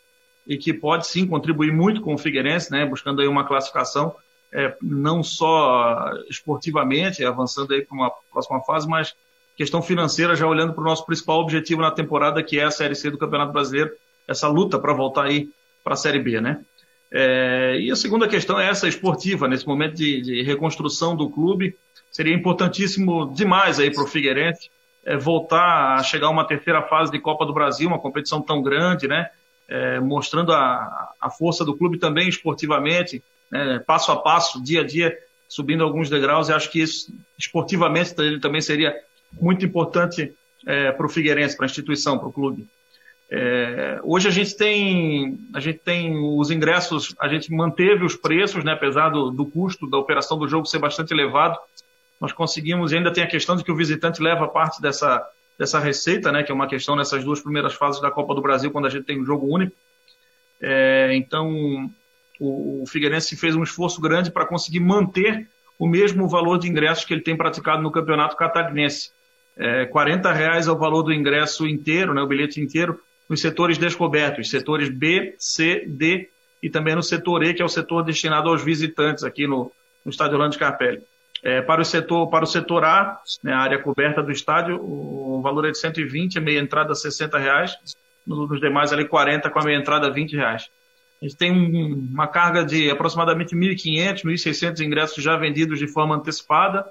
e 0.47 0.57
que 0.57 0.74
pode 0.74 1.05
sim 1.05 1.28
contribuir 1.28 1.74
muito 1.74 1.99
com 1.99 2.14
o 2.14 2.18
Figueirense, 2.18 2.72
né? 2.72 2.86
buscando 2.86 3.22
aí 3.22 3.28
uma 3.28 3.45
classificação 3.45 4.16
é, 4.54 4.76
não 4.82 5.24
só 5.24 6.12
esportivamente, 6.30 7.24
avançando 7.24 7.74
aí 7.74 7.82
para 7.82 7.95
uma 7.95 8.12
próxima 8.32 8.62
fase, 8.62 8.88
mas 8.88 9.14
questão 9.56 9.82
financeira, 9.82 10.36
já 10.36 10.47
olhando 10.47 10.74
para 10.74 10.82
o 10.82 10.88
nosso 10.88 11.06
principal 11.06 11.39
objetivo 11.39 11.82
na 11.82 11.91
temporada, 11.91 12.43
que 12.43 12.60
é 12.60 12.64
a 12.64 12.72
Série 12.72 12.95
C 12.95 13.10
do 13.10 13.18
Campeonato 13.18 13.54
Brasileiro, 13.54 13.91
essa 14.28 14.47
luta 14.47 14.80
para 14.80 14.93
voltar 14.93 15.26
aí 15.26 15.49
para 15.84 15.93
a 15.93 15.97
Série 15.97 16.20
B, 16.20 16.41
né? 16.41 16.64
É, 17.14 17.78
e 17.80 17.91
a 17.91 17.95
segunda 17.95 18.28
questão 18.28 18.60
é 18.60 18.70
essa 18.70 18.88
esportiva, 18.88 19.47
nesse 19.47 19.68
momento 19.68 19.95
de, 19.95 20.22
de 20.22 20.41
reconstrução 20.43 21.16
do 21.16 21.30
clube, 21.30 21.76
seria 22.10 22.34
importantíssimo 22.34 23.34
demais 23.34 23.80
aí 23.80 23.91
para 23.91 24.04
o 24.04 24.08
Figueirense 24.08 24.70
é, 25.06 25.18
voltar 25.18 25.95
a 25.95 26.04
chegar 26.04 26.28
a 26.28 26.30
uma 26.32 26.45
terceira 26.45 26.82
fase 26.84 27.12
de 27.12 27.20
Copa 27.20 27.45
do 27.45 27.54
Brasil, 27.54 27.88
uma 27.88 27.99
competição 27.99 28.41
tão 28.41 28.62
grande, 28.62 29.08
né? 29.08 29.30
É, 29.68 29.99
mostrando 29.99 30.52
a, 30.52 31.14
a 31.20 31.30
força 31.30 31.64
do 31.64 31.76
clube 31.76 31.97
também 31.97 32.28
esportivamente, 32.28 33.24
né, 33.52 33.80
passo 33.86 34.12
a 34.12 34.18
passo, 34.18 34.64
dia 34.64 34.82
a 34.82 34.84
dia, 34.84 35.18
subindo 35.47 35.84
alguns 35.84 36.10
degraus. 36.10 36.49
E 36.49 36.54
acho 36.54 36.72
que 36.72 36.82
isso, 36.82 37.14
esportivamente, 37.38 38.16
também 38.39 38.62
seria 38.62 38.95
muito 39.34 39.66
importante 39.66 40.34
é, 40.66 40.91
para 40.91 41.06
o 41.06 41.10
Figueirense, 41.10 41.58
para 41.58 41.66
a 41.66 41.70
instituição, 41.70 42.18
para 42.18 42.28
o 42.28 42.34
clube. 42.34 42.68
É, 43.34 43.99
hoje 44.04 44.28
a 44.28 44.32
gente 44.32 44.58
tem 44.58 45.39
a 45.54 45.60
gente 45.62 45.80
tem 45.80 46.18
os 46.18 46.52
ingressos, 46.52 47.16
a 47.18 47.30
gente 47.30 47.49
manteve 47.49 48.04
os 48.04 48.14
preços, 48.14 48.62
né, 48.62 48.74
apesar 48.74 49.08
do, 49.08 49.32
do 49.32 49.45
custo 49.45 49.89
da 49.89 49.97
operação 49.97 50.38
do 50.38 50.49
jogo 50.49 50.66
ser 50.66 50.80
bastante 50.80 51.14
elevado, 51.14 51.58
nós 52.20 52.34
conseguimos 52.34 52.91
e 52.91 52.97
ainda 52.97 53.12
tem 53.12 53.24
a 53.24 53.28
questão 53.28 53.56
de 53.56 53.64
que 53.64 53.72
o 53.72 53.76
visitante 53.76 54.22
leva 54.22 54.49
parte 54.49 54.82
dessa 54.82 55.26
dessa 55.58 55.80
receita, 55.80 56.30
né, 56.30 56.43
que 56.43 56.52
é 56.52 56.56
uma 56.56 56.68
questão 56.68 56.95
nessas 56.95 57.24
duas 57.24 57.39
primeiras 57.39 57.74
fases 57.74 58.02
da 58.02 58.12
Copa 58.12 58.36
do 58.36 58.41
Brasil 58.41 58.70
quando 58.70 58.88
a 58.88 58.89
gente 58.89 59.06
tem 59.06 59.22
um 59.22 59.26
jogo 59.26 59.47
único. 59.47 59.76
É, 60.60 61.16
então 61.16 61.89
o, 62.42 62.82
o 62.82 62.88
Figueirense 62.88 63.38
fez 63.38 63.56
um 63.56 63.62
esforço 63.62 64.02
grande 64.02 64.32
para 64.32 64.48
conseguir 64.48 64.80
manter 64.80 65.48
o 65.78 65.88
mesmo 65.88 66.28
valor 66.28 66.58
de 66.58 66.68
ingressos 66.68 67.06
que 67.06 67.14
ele 67.14 67.22
tem 67.22 67.38
praticado 67.38 67.84
no 67.84 67.92
Campeonato 67.92 68.36
Catarinense. 68.36 69.12
É, 69.56 69.86
40 69.86 70.32
reais 70.34 70.68
é 70.68 70.72
o 70.72 70.78
valor 70.78 71.04
do 71.04 71.14
ingresso 71.14 71.68
inteiro, 71.68 72.14
né, 72.16 72.22
o 72.22 72.28
bilhete 72.28 72.60
inteiro, 72.60 73.00
nos 73.30 73.42
setores 73.42 73.78
descobertos, 73.78 74.50
setores 74.50 74.89
B, 74.89 75.36
C, 75.38 75.86
D 75.88 76.30
e 76.64 76.70
também 76.70 76.96
no 76.96 77.04
setor 77.04 77.44
E, 77.44 77.54
que 77.54 77.62
é 77.62 77.66
o 77.66 77.70
setor 77.70 78.04
destinado 78.04 78.50
aos 78.50 78.64
visitantes 78.64 79.24
aqui 79.24 79.46
no, 79.46 79.72
no 80.04 80.10
Estádio 80.10 80.36
Orlando 80.36 80.58
Carpelli. 80.58 81.02
É, 81.44 81.62
para, 81.62 81.82
o 81.82 81.86
setor, 81.86 82.28
para 82.28 82.44
o 82.44 82.48
setor 82.48 82.84
A, 82.84 83.20
né, 83.44 83.54
a 83.54 83.60
área 83.60 83.80
coberta 83.80 84.22
do 84.22 84.32
estádio, 84.32 84.80
o 84.82 85.42
valor 85.42 85.66
é 85.66 85.72
de 85.72 85.78
120, 85.78 86.38
a 86.38 86.42
meia 86.42 86.60
entrada 86.60 86.96
60 86.96 87.38
reais, 87.38 87.76
nos 88.26 88.60
demais 88.60 88.92
ali 88.92 89.08
40 89.08 89.50
com 89.50 89.60
a 89.60 89.64
meia 89.64 89.78
entrada 89.78 90.10
20 90.10 90.36
reais. 90.36 90.70
A 91.22 91.26
gente 91.28 91.38
tem 91.38 91.52
um, 91.52 92.10
uma 92.12 92.28
carga 92.28 92.66
de 92.66 92.90
aproximadamente 92.90 93.56
1.500, 93.56 94.24
1.600 94.24 94.80
ingressos 94.80 95.24
já 95.24 95.38
vendidos 95.38 95.78
de 95.78 95.88
forma 95.88 96.16
antecipada. 96.16 96.90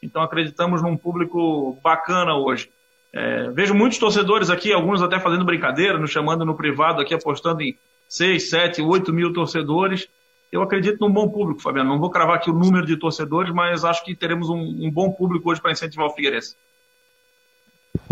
Então 0.00 0.22
acreditamos 0.22 0.80
num 0.80 0.96
público 0.96 1.78
bacana 1.82 2.36
hoje. 2.36 2.70
É, 3.12 3.50
vejo 3.50 3.74
muitos 3.74 3.98
torcedores 3.98 4.50
aqui, 4.50 4.72
alguns 4.72 5.02
até 5.02 5.18
fazendo 5.18 5.44
brincadeira, 5.44 5.98
nos 5.98 6.10
chamando 6.10 6.44
no 6.44 6.56
privado 6.56 7.00
aqui, 7.02 7.12
apostando 7.12 7.60
em 7.60 7.76
6, 8.08 8.50
7, 8.50 8.82
8 8.82 9.12
mil 9.12 9.32
torcedores. 9.32 10.08
Eu 10.50 10.62
acredito 10.62 11.00
num 11.00 11.12
bom 11.12 11.28
público, 11.28 11.60
Fabiano. 11.60 11.90
Não 11.90 11.98
vou 11.98 12.10
cravar 12.10 12.36
aqui 12.36 12.50
o 12.50 12.54
número 12.54 12.86
de 12.86 12.96
torcedores, 12.96 13.52
mas 13.52 13.84
acho 13.84 14.04
que 14.04 14.14
teremos 14.14 14.48
um, 14.48 14.58
um 14.58 14.90
bom 14.90 15.10
público 15.10 15.50
hoje 15.50 15.60
para 15.60 15.72
incentivar 15.72 16.06
o 16.06 16.10
Figueirense. 16.10 16.56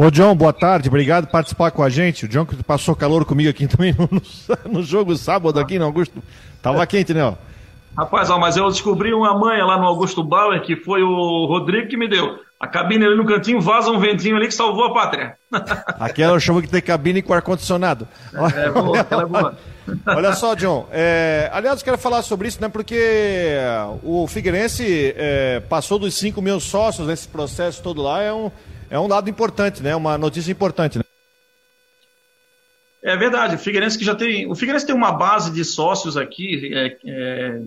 Ô 0.03 0.11
John, 0.11 0.35
boa 0.35 0.51
tarde, 0.51 0.89
obrigado 0.89 1.27
por 1.27 1.33
participar 1.33 1.71
com 1.73 1.83
a 1.83 1.91
gente. 1.91 2.25
O 2.25 2.29
John 2.29 2.47
que 2.47 2.57
passou 2.63 2.97
calor 2.97 3.27
comigo 3.27 3.51
aqui 3.51 3.67
também 3.69 3.95
no, 3.95 4.09
no 4.73 4.83
jogo 4.83 5.15
sábado 5.15 5.61
aqui 5.61 5.79
no 5.79 5.85
Augusto. 5.85 6.23
Tava 6.63 6.87
quente, 6.87 7.13
né? 7.13 7.23
Ó. 7.23 7.35
Rapaz, 7.95 8.31
ó, 8.31 8.39
mas 8.39 8.57
eu 8.57 8.67
descobri 8.71 9.13
uma 9.13 9.39
manha 9.39 9.63
lá 9.63 9.77
no 9.77 9.85
Augusto 9.85 10.25
Bauer, 10.25 10.63
que 10.63 10.75
foi 10.75 11.03
o 11.03 11.45
Rodrigo 11.45 11.87
que 11.87 11.99
me 11.99 12.09
deu. 12.09 12.39
A 12.59 12.67
cabine 12.67 13.05
ali 13.05 13.15
no 13.15 13.27
cantinho 13.27 13.61
vaza 13.61 13.91
um 13.91 13.99
ventinho 13.99 14.37
ali 14.37 14.47
que 14.47 14.55
salvou 14.55 14.87
a 14.87 14.95
pátria. 14.95 15.35
Aquela 16.01 16.33
eu 16.33 16.41
chamo 16.41 16.63
que 16.63 16.69
tem 16.69 16.81
cabine 16.81 17.21
com 17.21 17.35
ar-condicionado. 17.35 18.09
É, 18.57 18.69
é 18.69 18.71
boa, 18.71 18.99
é 18.99 19.27
boa. 19.27 19.59
Olha 20.07 20.33
só, 20.33 20.55
John. 20.55 20.89
É, 20.91 21.51
aliás, 21.53 21.81
eu 21.81 21.85
quero 21.85 21.99
falar 21.99 22.23
sobre 22.23 22.49
isso, 22.49 22.59
né? 22.59 22.71
Porque 22.71 23.55
o 24.03 24.27
Figueirense 24.27 25.15
é, 25.15 25.61
passou 25.69 25.99
dos 25.99 26.15
5 26.15 26.41
mil 26.41 26.59
sócios 26.59 27.07
nesse 27.07 27.29
processo 27.29 27.83
todo 27.83 28.01
lá. 28.01 28.23
É 28.23 28.33
um, 28.33 28.51
é 28.91 28.99
um 28.99 29.09
dado 29.09 29.31
importante, 29.31 29.83
né? 29.83 29.95
Uma 29.95 30.19
notícia 30.19 30.51
importante, 30.51 30.99
né? 30.99 31.05
É 33.03 33.17
verdade, 33.17 33.55
o 33.55 33.59
Figueirense 33.59 33.97
que 33.97 34.05
já 34.05 34.15
tem. 34.15 34.51
O 34.51 34.55
Figueirense 34.55 34.85
tem 34.85 34.95
uma 34.95 35.13
base 35.13 35.51
de 35.53 35.65
sócios 35.65 36.17
aqui, 36.17 36.75
é, 36.75 36.99
é, 37.07 37.63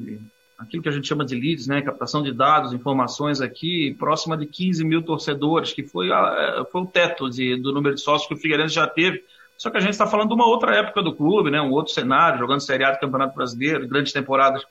aquilo 0.60 0.84
que 0.84 0.90
a 0.90 0.92
gente 0.92 1.08
chama 1.08 1.26
de 1.26 1.34
leads, 1.34 1.66
né? 1.66 1.82
Captação 1.82 2.22
de 2.22 2.32
dados, 2.32 2.74
informações 2.74 3.42
aqui, 3.42 3.96
próxima 3.98 4.38
de 4.38 4.46
15 4.46 4.84
mil 4.84 5.02
torcedores, 5.02 5.74
que 5.74 5.82
foi, 5.82 6.12
a, 6.12 6.60
é, 6.60 6.72
foi 6.72 6.82
o 6.82 6.86
teto 6.86 7.30
de, 7.30 7.56
do 7.56 7.74
número 7.74 7.96
de 7.96 8.02
sócios 8.02 8.28
que 8.28 8.36
o 8.36 8.38
Figueirense 8.38 8.76
já 8.76 8.86
teve. 8.86 9.24
Só 9.58 9.70
que 9.70 9.78
a 9.78 9.80
gente 9.80 9.92
está 9.92 10.06
falando 10.06 10.28
de 10.28 10.36
uma 10.36 10.46
outra 10.46 10.76
época 10.76 11.02
do 11.02 11.16
clube, 11.16 11.50
né? 11.50 11.62
Um 11.62 11.72
outro 11.72 11.94
cenário, 11.94 12.38
jogando 12.38 12.60
Série 12.60 12.84
A 12.84 12.92
do 12.92 13.00
Campeonato 13.00 13.36
Brasileiro, 13.36 13.88
grandes 13.88 14.12
temporadas. 14.12 14.62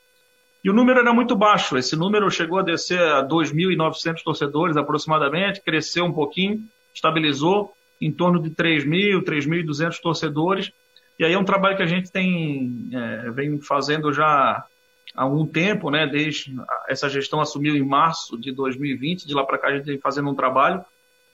E 0.64 0.70
o 0.70 0.72
número 0.72 1.00
era 1.00 1.12
muito 1.12 1.34
baixo. 1.34 1.76
Esse 1.76 1.96
número 1.96 2.30
chegou 2.30 2.58
a 2.60 2.62
descer 2.62 3.00
a 3.00 3.26
2.900 3.26 4.22
torcedores 4.22 4.76
aproximadamente, 4.76 5.60
cresceu 5.60 6.04
um 6.04 6.12
pouquinho, 6.12 6.62
estabilizou 6.94 7.72
em 8.00 8.12
torno 8.12 8.40
de 8.40 8.50
3.000, 8.50 9.24
3.200 9.24 10.00
torcedores. 10.00 10.70
E 11.18 11.24
aí 11.24 11.32
é 11.32 11.38
um 11.38 11.44
trabalho 11.44 11.76
que 11.76 11.82
a 11.82 11.86
gente 11.86 12.12
tem 12.12 12.90
é, 12.92 13.30
vem 13.30 13.60
fazendo 13.60 14.12
já 14.12 14.24
há 14.24 15.22
algum 15.22 15.44
tempo, 15.44 15.90
né? 15.90 16.06
Desde 16.06 16.54
essa 16.88 17.08
gestão 17.08 17.40
assumiu 17.40 17.74
em 17.74 17.84
março 17.84 18.38
de 18.38 18.52
2020, 18.52 19.26
de 19.26 19.34
lá 19.34 19.44
para 19.44 19.58
cá 19.58 19.68
a 19.68 19.76
gente 19.76 19.86
vem 19.86 19.98
fazendo 19.98 20.30
um 20.30 20.34
trabalho. 20.34 20.84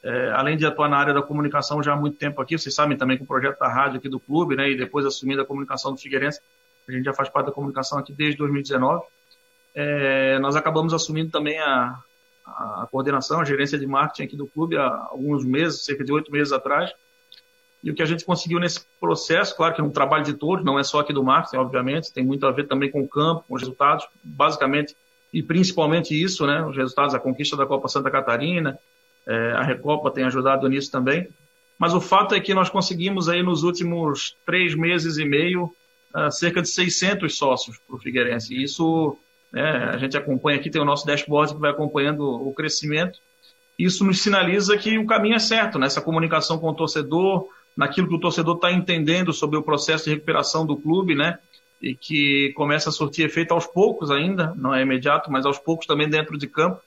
É, 0.03 0.31
além 0.31 0.57
de 0.57 0.65
atuar 0.65 0.89
na 0.89 0.97
área 0.97 1.13
da 1.13 1.21
comunicação 1.21 1.83
já 1.83 1.93
há 1.93 1.97
muito 1.97 2.17
tempo 2.17 2.41
aqui, 2.41 2.57
vocês 2.57 2.75
sabem 2.75 2.97
também 2.97 3.19
com 3.19 3.25
o 3.25 3.27
projeto 3.27 3.59
da 3.59 3.69
rádio 3.69 3.99
aqui 3.99 4.09
do 4.09 4.21
clube, 4.21 4.57
né? 4.57 4.71
E 4.71 4.77
depois 4.77 5.05
assumindo 5.05 5.43
a 5.43 5.45
comunicação 5.45 5.93
do 5.93 5.99
Figueirense, 5.99 6.41
a 6.89 6.93
gente 6.93 7.05
já 7.05 7.13
faz 7.13 7.29
parte 7.29 7.47
da 7.47 7.53
comunicação 7.53 7.99
aqui 7.99 8.13
desde 8.13 8.39
2019 8.39 9.03
é, 9.81 10.39
nós 10.41 10.57
acabamos 10.57 10.93
assumindo 10.93 11.31
também 11.31 11.57
a, 11.61 11.97
a 12.45 12.89
coordenação, 12.91 13.41
a 13.41 13.45
gerência 13.45 13.79
de 13.79 13.87
marketing 13.87 14.25
aqui 14.25 14.37
do 14.37 14.49
clube 14.49 14.77
há 14.77 15.07
alguns 15.09 15.45
meses, 15.45 15.85
cerca 15.85 16.03
de 16.03 16.13
oito 16.13 16.33
meses 16.33 16.53
atrás. 16.53 16.91
E 17.85 17.89
o 17.89 17.95
que 17.95 18.03
a 18.03 18.07
gente 18.07 18.25
conseguiu 18.25 18.59
nesse 18.59 18.81
processo, 19.01 19.57
claro 19.57 19.73
que 19.73 19.81
é 19.81 19.85
um 19.85 19.91
trabalho 19.91 20.25
de 20.25 20.35
todos, 20.35 20.65
não 20.65 20.81
é 20.81 20.83
só 20.83 20.99
aqui 20.99 21.13
do 21.13 21.23
marketing, 21.23 21.59
obviamente, 21.59 22.13
tem 22.13 22.25
muito 22.25 22.45
a 22.45 22.51
ver 22.51 22.67
também 22.67 22.91
com 22.91 23.01
o 23.01 23.09
campo, 23.09 23.45
com 23.47 23.55
os 23.55 23.63
resultados, 23.63 24.05
basicamente 24.25 24.97
e 25.33 25.45
principalmente 25.45 26.21
isso, 26.21 26.45
né, 26.45 26.65
os 26.65 26.77
resultados, 26.77 27.15
a 27.15 27.21
conquista 27.21 27.57
da 27.57 27.67
Copa 27.67 27.87
Santa 27.87 28.11
Catarina, 28.11 28.77
é, 29.25 29.53
a 29.53 29.63
Recopa 29.63 30.11
tem 30.11 30.25
ajudado 30.25 30.69
nisso 30.69 30.91
também. 30.91 31.29
Mas 31.79 31.95
o 31.95 32.01
fato 32.01 32.35
é 32.35 32.41
que 32.41 32.53
nós 32.53 32.69
conseguimos 32.69 33.29
aí 33.29 33.45
nos 33.45 33.63
últimos 33.63 34.35
três 34.45 34.75
meses 34.75 35.19
e 35.19 35.25
meio 35.25 35.71
uh, 36.13 36.33
cerca 36.33 36.61
de 36.61 36.69
600 36.69 37.37
sócios 37.37 37.79
para 37.79 37.95
o 37.95 37.99
Figueirense. 38.01 38.53
E 38.53 38.65
isso 38.65 39.17
né? 39.53 39.91
A 39.93 39.97
gente 39.97 40.17
acompanha 40.17 40.59
aqui, 40.59 40.71
tem 40.71 40.81
o 40.81 40.85
nosso 40.85 41.07
dashboard 41.07 41.55
que 41.55 41.61
vai 41.61 41.71
acompanhando 41.71 42.23
o 42.23 42.53
crescimento. 42.53 43.19
Isso 43.79 44.05
nos 44.05 44.21
sinaliza 44.21 44.77
que 44.77 44.99
o 44.99 45.07
caminho 45.07 45.37
é 45.37 45.39
certo, 45.39 45.79
nessa 45.79 46.01
comunicação 46.01 46.59
com 46.59 46.69
o 46.69 46.75
torcedor, 46.75 47.49
naquilo 47.77 48.09
que 48.09 48.15
o 48.15 48.21
torcedor 48.21 48.57
está 48.57 48.73
entendendo 48.73 49.33
sobre 49.33 49.57
o 49.57 49.63
processo 49.63 50.05
de 50.05 50.11
recuperação 50.11 50.67
do 50.67 50.77
clube, 50.77 51.15
né? 51.15 51.39
E 51.81 51.95
que 51.95 52.53
começa 52.57 52.89
a 52.89 52.93
surtir 52.93 53.25
efeito 53.25 53.55
aos 53.55 53.67
poucos 53.67 54.11
ainda, 54.11 54.53
não 54.57 54.75
é 54.75 54.83
imediato, 54.83 55.31
mas 55.31 55.47
aos 55.47 55.59
poucos 55.59 55.87
também 55.87 56.09
dentro 56.09 56.37
de 56.37 56.49
campo, 56.49 56.83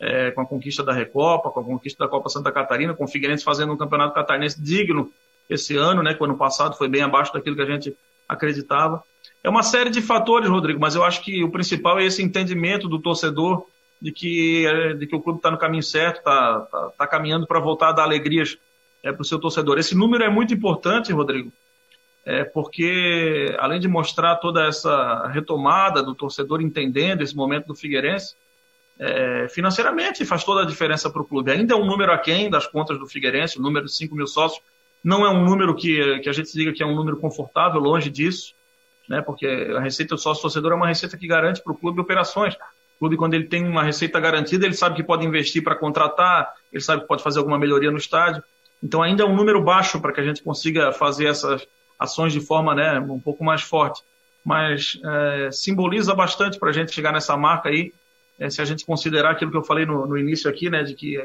é, 0.00 0.30
com 0.30 0.40
a 0.40 0.46
conquista 0.46 0.82
da 0.82 0.92
Recopa, 0.92 1.50
com 1.50 1.60
a 1.60 1.64
conquista 1.64 2.02
da 2.02 2.10
Copa 2.10 2.30
Santa 2.30 2.50
Catarina, 2.50 2.94
com 2.94 3.04
o 3.04 3.08
Figueirense 3.08 3.44
fazendo 3.44 3.74
um 3.74 3.76
campeonato 3.76 4.14
catarinense 4.14 4.60
digno 4.60 5.12
esse 5.50 5.76
ano, 5.76 6.02
né? 6.02 6.14
Que 6.14 6.22
o 6.22 6.24
ano 6.24 6.38
passado 6.38 6.76
foi 6.76 6.88
bem 6.88 7.02
abaixo 7.02 7.32
daquilo 7.32 7.54
que 7.54 7.62
a 7.62 7.66
gente 7.66 7.94
acreditava. 8.26 9.04
É 9.44 9.50
uma 9.50 9.62
série 9.62 9.90
de 9.90 10.00
fatores, 10.00 10.48
Rodrigo, 10.48 10.78
mas 10.78 10.94
eu 10.94 11.02
acho 11.02 11.22
que 11.22 11.42
o 11.42 11.50
principal 11.50 11.98
é 11.98 12.04
esse 12.04 12.22
entendimento 12.22 12.88
do 12.88 13.00
torcedor 13.00 13.66
de 14.00 14.12
que, 14.12 14.66
é, 14.66 14.94
de 14.94 15.06
que 15.06 15.16
o 15.16 15.20
clube 15.20 15.38
está 15.38 15.50
no 15.50 15.58
caminho 15.58 15.82
certo, 15.82 16.18
está 16.18 16.60
tá, 16.60 16.92
tá 16.98 17.06
caminhando 17.06 17.46
para 17.46 17.58
voltar 17.58 17.88
a 17.88 17.92
dar 17.92 18.02
alegrias 18.04 18.56
é, 19.02 19.12
para 19.12 19.22
o 19.22 19.24
seu 19.24 19.38
torcedor. 19.40 19.78
Esse 19.78 19.96
número 19.96 20.22
é 20.22 20.28
muito 20.28 20.54
importante, 20.54 21.12
Rodrigo, 21.12 21.52
é, 22.24 22.44
porque 22.44 23.54
além 23.58 23.80
de 23.80 23.88
mostrar 23.88 24.36
toda 24.36 24.66
essa 24.66 25.26
retomada 25.28 26.02
do 26.02 26.14
torcedor 26.14 26.60
entendendo 26.60 27.22
esse 27.22 27.34
momento 27.34 27.66
do 27.66 27.74
Figueirense, 27.74 28.36
é, 28.98 29.48
financeiramente 29.48 30.24
faz 30.24 30.44
toda 30.44 30.62
a 30.62 30.66
diferença 30.66 31.10
para 31.10 31.22
o 31.22 31.24
clube. 31.24 31.50
Ainda 31.50 31.74
é 31.74 31.76
um 31.76 31.84
número 31.84 32.12
aquém 32.12 32.48
das 32.48 32.66
contas 32.66 32.96
do 32.98 33.08
Figueirense, 33.08 33.58
o 33.58 33.62
número 33.62 33.86
de 33.86 33.94
5 33.94 34.14
mil 34.14 34.26
sócios. 34.26 34.62
Não 35.02 35.26
é 35.26 35.30
um 35.30 35.44
número 35.44 35.74
que, 35.74 36.20
que 36.20 36.28
a 36.28 36.32
gente 36.32 36.52
diga 36.52 36.72
que 36.72 36.82
é 36.82 36.86
um 36.86 36.94
número 36.94 37.16
confortável, 37.16 37.80
longe 37.80 38.08
disso, 38.08 38.54
né, 39.08 39.20
porque 39.22 39.46
a 39.76 39.80
receita 39.80 40.14
do 40.14 40.20
sócio-torcedor 40.20 40.72
é 40.72 40.74
uma 40.74 40.88
receita 40.88 41.16
que 41.16 41.26
garante 41.26 41.62
para 41.62 41.72
o 41.72 41.76
clube 41.76 42.00
operações. 42.00 42.54
O 42.54 42.98
clube, 43.00 43.16
quando 43.16 43.34
ele 43.34 43.44
tem 43.44 43.66
uma 43.66 43.82
receita 43.82 44.20
garantida, 44.20 44.64
ele 44.64 44.74
sabe 44.74 44.96
que 44.96 45.02
pode 45.02 45.26
investir 45.26 45.62
para 45.62 45.74
contratar, 45.74 46.52
ele 46.72 46.82
sabe 46.82 47.02
que 47.02 47.08
pode 47.08 47.22
fazer 47.22 47.38
alguma 47.38 47.58
melhoria 47.58 47.90
no 47.90 47.98
estádio. 47.98 48.42
Então, 48.82 49.02
ainda 49.02 49.22
é 49.22 49.26
um 49.26 49.34
número 49.34 49.62
baixo 49.62 50.00
para 50.00 50.12
que 50.12 50.20
a 50.20 50.24
gente 50.24 50.42
consiga 50.42 50.92
fazer 50.92 51.26
essas 51.26 51.66
ações 51.98 52.32
de 52.32 52.40
forma 52.40 52.74
né, 52.74 52.98
um 53.00 53.20
pouco 53.20 53.44
mais 53.44 53.62
forte. 53.62 54.02
Mas 54.44 54.98
é, 55.04 55.50
simboliza 55.52 56.14
bastante 56.14 56.58
para 56.58 56.70
a 56.70 56.72
gente 56.72 56.92
chegar 56.92 57.12
nessa 57.12 57.36
marca 57.36 57.68
aí 57.68 57.92
é, 58.38 58.50
se 58.50 58.60
a 58.60 58.64
gente 58.64 58.84
considerar 58.84 59.30
aquilo 59.30 59.50
que 59.50 59.56
eu 59.56 59.62
falei 59.62 59.86
no, 59.86 60.06
no 60.06 60.18
início 60.18 60.50
aqui, 60.50 60.68
né, 60.68 60.82
de 60.82 60.94
que 60.94 61.16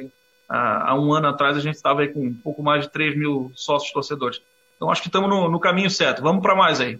há, 0.48 0.92
há, 0.92 1.00
um 1.00 1.14
ano 1.14 1.28
atrás 1.28 1.58
a 1.58 1.60
gente 1.60 1.76
estava 1.76 2.08
com 2.08 2.28
um 2.28 2.34
pouco 2.34 2.62
mais 2.62 2.84
de 2.84 2.92
3 2.92 3.18
mil 3.18 3.52
sócios 3.56 3.92
torcedores. 3.92 4.40
Então 4.76 4.92
acho 4.92 5.02
que 5.02 5.08
estamos 5.08 5.30
no, 5.30 5.50
no 5.50 5.60
caminho 5.60 5.90
certo. 5.90 6.22
Vamos 6.22 6.42
para 6.42 6.56
mais 6.56 6.80
aí. 6.80 7.00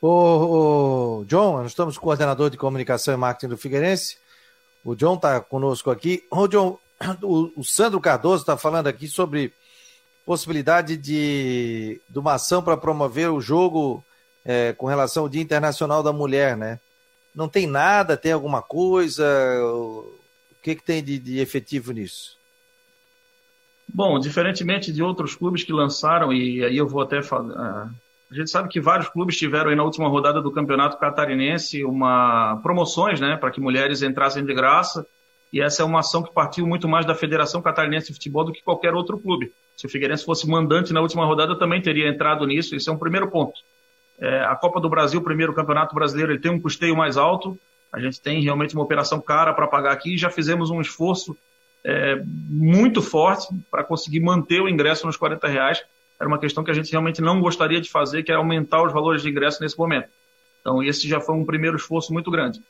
O, 0.00 1.20
o, 1.20 1.24
John, 1.24 1.58
nós 1.58 1.68
estamos 1.68 1.96
com 1.96 2.02
o 2.02 2.08
coordenador 2.08 2.50
de 2.50 2.56
comunicação 2.56 3.14
e 3.14 3.16
marketing 3.16 3.48
do 3.48 3.56
Figueirense. 3.56 4.18
O 4.84 4.94
John 4.94 5.14
está 5.14 5.40
conosco 5.40 5.90
aqui. 5.90 6.24
Ô, 6.30 6.46
John, 6.46 6.78
o, 7.22 7.60
o 7.60 7.64
Sandro 7.64 8.00
Cardoso 8.00 8.42
está 8.42 8.56
falando 8.56 8.86
aqui 8.86 9.08
sobre 9.08 9.52
possibilidade 10.24 10.96
de, 10.96 12.00
de 12.08 12.18
uma 12.18 12.34
ação 12.34 12.62
para 12.62 12.76
promover 12.76 13.30
o 13.30 13.40
jogo 13.40 14.04
é, 14.44 14.72
com 14.72 14.86
relação 14.86 15.24
ao 15.24 15.28
Dia 15.28 15.42
Internacional 15.42 16.02
da 16.02 16.12
Mulher, 16.12 16.56
né? 16.56 16.80
Não 17.34 17.48
tem 17.48 17.66
nada, 17.66 18.16
tem 18.16 18.32
alguma 18.32 18.62
coisa? 18.62 19.24
O 19.62 20.16
que, 20.62 20.74
que 20.74 20.82
tem 20.82 21.02
de, 21.02 21.18
de 21.18 21.38
efetivo 21.38 21.92
nisso? 21.92 22.36
Bom, 23.88 24.18
diferentemente 24.18 24.92
de 24.92 25.02
outros 25.02 25.34
clubes 25.34 25.62
que 25.62 25.72
lançaram, 25.72 26.32
e 26.32 26.64
aí 26.64 26.76
eu 26.76 26.88
vou 26.88 27.02
até 27.02 27.22
falar. 27.22 27.92
A 28.30 28.34
gente 28.34 28.50
sabe 28.50 28.68
que 28.68 28.80
vários 28.80 29.08
clubes 29.08 29.36
tiveram 29.36 29.70
aí 29.70 29.76
na 29.76 29.84
última 29.84 30.08
rodada 30.08 30.42
do 30.42 30.50
Campeonato 30.50 30.98
Catarinense 30.98 31.84
uma 31.84 32.58
promoções, 32.62 33.20
né, 33.20 33.36
para 33.36 33.50
que 33.50 33.60
mulheres 33.60 34.02
entrassem 34.02 34.44
de 34.44 34.52
graça. 34.52 35.06
E 35.52 35.60
essa 35.60 35.82
é 35.82 35.84
uma 35.84 36.00
ação 36.00 36.22
que 36.22 36.34
partiu 36.34 36.66
muito 36.66 36.88
mais 36.88 37.06
da 37.06 37.14
Federação 37.14 37.62
Catarinense 37.62 38.08
de 38.08 38.14
Futebol 38.14 38.44
do 38.44 38.52
que 38.52 38.62
qualquer 38.62 38.94
outro 38.94 39.18
clube. 39.18 39.52
Se 39.76 39.86
o 39.86 39.88
Figueirense 39.88 40.24
fosse 40.24 40.48
mandante 40.48 40.92
na 40.92 41.00
última 41.00 41.24
rodada, 41.24 41.56
também 41.56 41.80
teria 41.80 42.08
entrado 42.08 42.44
nisso. 42.46 42.74
Isso 42.74 42.90
é 42.90 42.92
um 42.92 42.98
primeiro 42.98 43.30
ponto. 43.30 43.54
É, 44.18 44.40
a 44.40 44.56
Copa 44.56 44.80
do 44.80 44.88
Brasil, 44.88 45.20
o 45.20 45.24
primeiro 45.24 45.54
campeonato 45.54 45.94
brasileiro, 45.94 46.32
ele 46.32 46.40
tem 46.40 46.50
um 46.50 46.60
custeio 46.60 46.96
mais 46.96 47.16
alto. 47.16 47.58
A 47.92 48.00
gente 48.00 48.20
tem 48.20 48.42
realmente 48.42 48.74
uma 48.74 48.82
operação 48.82 49.20
cara 49.20 49.52
para 49.54 49.68
pagar 49.68 49.92
aqui. 49.92 50.16
Já 50.18 50.30
fizemos 50.30 50.70
um 50.70 50.80
esforço 50.80 51.36
é, 51.84 52.20
muito 52.24 53.00
forte 53.00 53.46
para 53.70 53.84
conseguir 53.84 54.20
manter 54.20 54.60
o 54.60 54.68
ingresso 54.68 55.06
nos 55.06 55.16
40 55.16 55.46
reais. 55.46 55.82
Era 56.18 56.28
uma 56.28 56.38
questão 56.38 56.64
que 56.64 56.70
a 56.70 56.74
gente 56.74 56.90
realmente 56.90 57.20
não 57.20 57.40
gostaria 57.40 57.80
de 57.80 57.90
fazer, 57.90 58.22
que 58.22 58.32
é 58.32 58.34
aumentar 58.34 58.82
os 58.82 58.92
valores 58.92 59.22
de 59.22 59.28
ingresso 59.28 59.62
nesse 59.62 59.78
momento. 59.78 60.08
Então, 60.60 60.82
esse 60.82 61.06
já 61.06 61.20
foi 61.20 61.34
um 61.34 61.44
primeiro 61.44 61.76
esforço 61.76 62.12
muito 62.12 62.30
grande. 62.30 62.60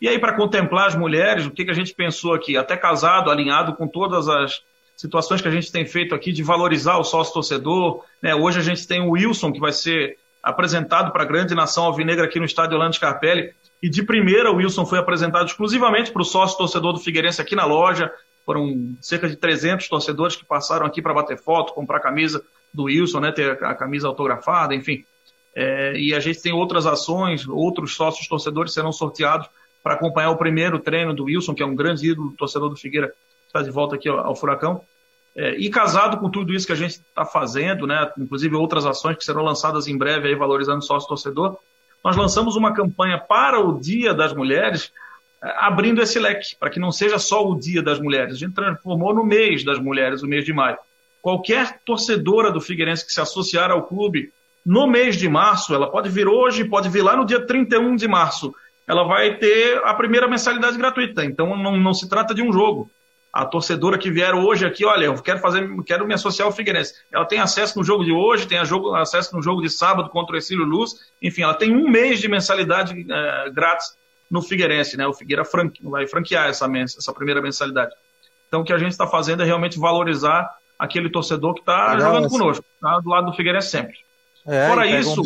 E 0.00 0.08
aí, 0.08 0.18
para 0.18 0.34
contemplar 0.34 0.88
as 0.88 0.94
mulheres, 0.94 1.46
o 1.46 1.50
que, 1.50 1.64
que 1.64 1.70
a 1.70 1.74
gente 1.74 1.94
pensou 1.94 2.34
aqui? 2.34 2.56
Até 2.56 2.76
casado, 2.76 3.30
alinhado 3.30 3.74
com 3.74 3.88
todas 3.88 4.28
as 4.28 4.60
situações 4.96 5.40
que 5.40 5.48
a 5.48 5.50
gente 5.50 5.70
tem 5.70 5.86
feito 5.86 6.14
aqui 6.14 6.32
de 6.32 6.42
valorizar 6.42 6.98
o 6.98 7.04
sócio 7.04 7.32
torcedor. 7.32 8.04
Né? 8.20 8.34
Hoje 8.34 8.58
a 8.58 8.62
gente 8.62 8.86
tem 8.86 9.00
o 9.00 9.12
Wilson, 9.12 9.52
que 9.52 9.60
vai 9.60 9.72
ser 9.72 10.18
apresentado 10.42 11.12
para 11.12 11.22
a 11.22 11.26
grande 11.26 11.54
nação 11.54 11.84
alvinegra 11.84 12.24
aqui 12.24 12.38
no 12.38 12.44
estádio 12.44 12.74
Orlando 12.74 12.94
Scarpelli. 12.94 13.52
E 13.82 13.88
de 13.88 14.02
primeira, 14.02 14.50
o 14.50 14.56
Wilson 14.56 14.84
foi 14.84 14.98
apresentado 14.98 15.46
exclusivamente 15.46 16.10
para 16.10 16.22
o 16.22 16.24
sócio 16.24 16.58
torcedor 16.58 16.92
do 16.92 17.00
Figueirense 17.00 17.40
aqui 17.40 17.54
na 17.54 17.64
loja. 17.64 18.10
Foram 18.44 18.96
cerca 19.00 19.28
de 19.28 19.36
300 19.36 19.88
torcedores 19.88 20.36
que 20.36 20.44
passaram 20.44 20.86
aqui 20.86 21.02
para 21.02 21.14
bater 21.14 21.38
foto, 21.38 21.72
comprar 21.72 22.00
camisa 22.00 22.42
do 22.72 22.84
Wilson, 22.84 23.20
né, 23.20 23.32
ter 23.32 23.62
a 23.64 23.74
camisa 23.74 24.08
autografada, 24.08 24.74
enfim. 24.74 25.04
É, 25.54 25.98
e 25.98 26.14
a 26.14 26.20
gente 26.20 26.42
tem 26.42 26.52
outras 26.52 26.86
ações, 26.86 27.48
outros 27.48 27.94
sócios 27.94 28.28
torcedores 28.28 28.74
serão 28.74 28.92
sorteados 28.92 29.48
para 29.82 29.94
acompanhar 29.94 30.30
o 30.30 30.36
primeiro 30.36 30.78
treino 30.78 31.14
do 31.14 31.24
Wilson, 31.24 31.54
que 31.54 31.62
é 31.62 31.66
um 31.66 31.74
grande 31.74 32.10
ídolo 32.10 32.34
torcedor 32.36 32.68
do 32.68 32.76
Figueira, 32.76 33.12
está 33.46 33.62
de 33.62 33.70
volta 33.70 33.94
aqui 33.94 34.08
ao, 34.08 34.18
ao 34.18 34.36
Furacão. 34.36 34.82
É, 35.34 35.54
e 35.56 35.68
casado 35.68 36.18
com 36.18 36.30
tudo 36.30 36.52
isso 36.54 36.66
que 36.66 36.72
a 36.72 36.76
gente 36.76 36.92
está 36.92 37.24
fazendo, 37.24 37.86
né, 37.86 38.10
inclusive 38.18 38.54
outras 38.56 38.86
ações 38.86 39.16
que 39.16 39.24
serão 39.24 39.42
lançadas 39.42 39.86
em 39.86 39.96
breve 39.96 40.28
aí 40.28 40.34
valorizando 40.34 40.78
o 40.78 40.82
sócio 40.82 41.08
torcedor, 41.08 41.58
nós 42.02 42.16
lançamos 42.16 42.56
uma 42.56 42.72
campanha 42.72 43.18
para 43.18 43.60
o 43.60 43.80
Dia 43.80 44.14
das 44.14 44.34
Mulheres, 44.34 44.92
é, 45.42 45.54
abrindo 45.58 46.02
esse 46.02 46.18
leque, 46.18 46.56
para 46.58 46.70
que 46.70 46.80
não 46.80 46.92
seja 46.92 47.18
só 47.18 47.46
o 47.46 47.58
Dia 47.58 47.82
das 47.82 47.98
Mulheres. 47.98 48.34
A 48.34 48.38
gente 48.38 48.54
transformou 48.54 49.14
no 49.14 49.24
mês 49.24 49.64
das 49.64 49.78
mulheres, 49.78 50.22
o 50.22 50.26
mês 50.26 50.44
de 50.44 50.52
maio. 50.52 50.78
Qualquer 51.26 51.80
torcedora 51.84 52.52
do 52.52 52.60
Figueirense 52.60 53.04
que 53.04 53.12
se 53.12 53.20
associar 53.20 53.72
ao 53.72 53.82
clube 53.82 54.32
no 54.64 54.86
mês 54.86 55.16
de 55.16 55.28
março, 55.28 55.74
ela 55.74 55.90
pode 55.90 56.08
vir 56.08 56.28
hoje, 56.28 56.64
pode 56.64 56.88
vir 56.88 57.02
lá 57.02 57.16
no 57.16 57.26
dia 57.26 57.44
31 57.44 57.96
de 57.96 58.06
março, 58.06 58.54
ela 58.86 59.02
vai 59.02 59.36
ter 59.36 59.76
a 59.78 59.92
primeira 59.92 60.28
mensalidade 60.28 60.78
gratuita. 60.78 61.24
Então 61.24 61.56
não, 61.56 61.76
não 61.76 61.92
se 61.92 62.08
trata 62.08 62.32
de 62.32 62.42
um 62.42 62.52
jogo 62.52 62.88
a 63.32 63.44
torcedora 63.44 63.98
que 63.98 64.08
vier 64.08 64.36
hoje 64.36 64.64
aqui, 64.64 64.84
olha, 64.84 65.06
eu 65.06 65.20
quero 65.20 65.40
fazer, 65.40 65.68
quero 65.84 66.06
me 66.06 66.14
associar 66.14 66.46
ao 66.46 66.54
Figueirense. 66.54 66.94
Ela 67.10 67.24
tem 67.24 67.40
acesso 67.40 67.76
no 67.76 67.84
jogo 67.84 68.04
de 68.04 68.12
hoje, 68.12 68.46
tem 68.46 68.64
jogo, 68.64 68.94
acesso 68.94 69.34
no 69.34 69.42
jogo 69.42 69.60
de 69.60 69.68
sábado 69.68 70.08
contra 70.10 70.36
o 70.36 70.38
Exílio 70.38 70.64
Luz, 70.64 70.92
enfim, 71.20 71.42
ela 71.42 71.54
tem 71.54 71.74
um 71.74 71.90
mês 71.90 72.20
de 72.20 72.28
mensalidade 72.28 72.94
é, 73.10 73.50
grátis 73.50 73.96
no 74.30 74.40
Figueirense, 74.40 74.96
né? 74.96 75.04
O 75.08 75.12
Figueira 75.12 75.44
franque, 75.44 75.82
vai 75.82 76.06
franquear 76.06 76.50
essa, 76.50 76.70
essa 76.76 77.12
primeira 77.12 77.42
mensalidade. 77.42 77.92
Então, 78.46 78.60
o 78.60 78.64
que 78.64 78.72
a 78.72 78.78
gente 78.78 78.92
está 78.92 79.08
fazendo 79.08 79.42
é 79.42 79.44
realmente 79.44 79.76
valorizar 79.76 80.48
aquele 80.78 81.10
torcedor 81.10 81.54
que 81.54 81.60
está 81.60 81.98
jogando 81.98 82.26
assim. 82.26 82.38
conosco, 82.38 82.64
tá 82.80 82.98
do 83.00 83.08
lado 83.08 83.30
do 83.30 83.36
Figueirense 83.36 83.68
sempre. 83.68 83.96
É, 84.46 84.68
fora 84.68 84.86
isso, 84.86 85.22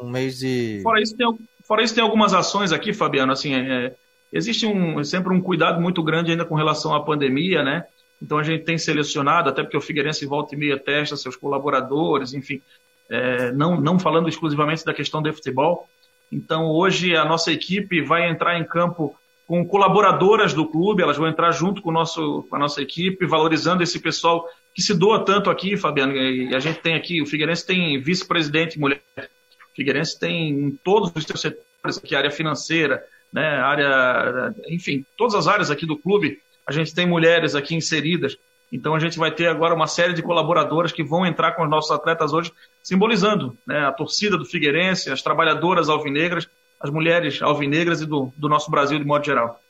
um 0.00 0.08
mês, 0.08 0.38
de. 0.38 0.80
Fora 0.82 1.00
isso, 1.00 1.16
tem, 1.16 1.38
fora 1.64 1.82
isso, 1.82 1.94
tem 1.94 2.02
algumas 2.02 2.34
ações 2.34 2.72
aqui, 2.72 2.92
Fabiano, 2.92 3.32
assim, 3.32 3.54
é, 3.54 3.94
Existe 4.32 4.66
um, 4.66 5.02
sempre 5.04 5.32
um 5.32 5.40
cuidado 5.40 5.80
muito 5.80 6.02
grande 6.02 6.30
ainda 6.30 6.44
com 6.44 6.54
relação 6.54 6.94
à 6.94 7.02
pandemia, 7.02 7.62
né? 7.62 7.84
Então 8.20 8.38
a 8.38 8.42
gente 8.42 8.64
tem 8.64 8.76
selecionado, 8.76 9.48
até 9.48 9.62
porque 9.62 9.76
o 9.76 9.80
Figueirense 9.80 10.26
volta 10.26 10.54
e 10.54 10.58
meia 10.58 10.78
testa 10.78 11.16
seus 11.16 11.36
colaboradores, 11.36 12.34
enfim, 12.34 12.60
é, 13.08 13.52
não, 13.52 13.80
não 13.80 13.98
falando 13.98 14.28
exclusivamente 14.28 14.84
da 14.84 14.94
questão 14.94 15.22
do 15.22 15.32
futebol. 15.32 15.88
Então 16.32 16.66
hoje 16.66 17.14
a 17.14 17.24
nossa 17.24 17.52
equipe 17.52 18.02
vai 18.02 18.28
entrar 18.28 18.58
em 18.58 18.64
campo 18.64 19.16
com 19.46 19.64
colaboradoras 19.64 20.52
do 20.52 20.66
clube, 20.66 21.02
elas 21.02 21.16
vão 21.16 21.28
entrar 21.28 21.52
junto 21.52 21.80
com, 21.80 21.92
nosso, 21.92 22.44
com 22.50 22.56
a 22.56 22.58
nossa 22.58 22.82
equipe, 22.82 23.26
valorizando 23.26 23.82
esse 23.82 24.00
pessoal 24.00 24.44
que 24.74 24.82
se 24.82 24.92
doa 24.92 25.24
tanto 25.24 25.48
aqui, 25.48 25.76
Fabiano. 25.76 26.14
E 26.16 26.54
a 26.54 26.58
gente 26.58 26.80
tem 26.80 26.94
aqui, 26.94 27.22
o 27.22 27.26
Figueirense 27.26 27.64
tem 27.64 28.00
vice-presidente 28.00 28.78
mulher, 28.78 29.00
o 29.16 29.76
Figueirense 29.76 30.18
tem 30.18 30.78
todos 30.82 31.12
os 31.14 31.24
seus 31.24 31.40
setores 31.40 31.98
aqui, 31.98 32.16
área 32.16 32.30
financeira, 32.30 33.02
né, 33.32 33.46
área, 33.46 34.54
enfim, 34.68 35.04
todas 35.16 35.34
as 35.34 35.46
áreas 35.46 35.70
aqui 35.70 35.86
do 35.86 35.96
clube, 35.96 36.38
a 36.66 36.72
gente 36.72 36.94
tem 36.94 37.06
mulheres 37.06 37.54
aqui 37.54 37.74
inseridas. 37.74 38.36
Então 38.72 38.96
a 38.96 38.98
gente 38.98 39.16
vai 39.16 39.30
ter 39.30 39.46
agora 39.46 39.74
uma 39.74 39.86
série 39.86 40.12
de 40.12 40.22
colaboradoras 40.22 40.90
que 40.90 41.04
vão 41.04 41.24
entrar 41.24 41.52
com 41.52 41.62
os 41.62 41.70
nossos 41.70 41.92
atletas 41.92 42.32
hoje, 42.32 42.52
simbolizando 42.82 43.56
né, 43.64 43.86
a 43.86 43.92
torcida 43.92 44.36
do 44.36 44.44
Figueirense, 44.44 45.10
as 45.10 45.22
trabalhadoras 45.22 45.88
alvinegras, 45.88 46.48
as 46.80 46.90
mulheres 46.90 47.40
alvinegras 47.42 48.00
e 48.00 48.06
do, 48.06 48.32
do 48.36 48.48
nosso 48.48 48.70
Brasil 48.70 48.98
de 48.98 49.04
modo 49.04 49.24
geral. 49.24 49.60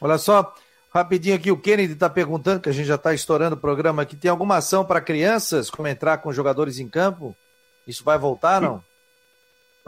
Olha 0.00 0.18
só, 0.18 0.52
rapidinho 0.92 1.36
aqui, 1.36 1.50
o 1.50 1.56
Kennedy 1.56 1.92
está 1.92 2.10
perguntando, 2.10 2.60
que 2.60 2.68
a 2.68 2.72
gente 2.72 2.86
já 2.86 2.96
está 2.96 3.14
estourando 3.14 3.54
o 3.54 3.60
programa 3.60 4.02
aqui, 4.02 4.16
tem 4.16 4.30
alguma 4.30 4.56
ação 4.56 4.84
para 4.84 5.00
crianças, 5.00 5.70
como 5.70 5.88
entrar 5.88 6.18
com 6.18 6.32
jogadores 6.32 6.78
em 6.78 6.88
campo? 6.88 7.36
Isso 7.86 8.02
vai 8.04 8.18
voltar, 8.18 8.60
não? 8.60 8.82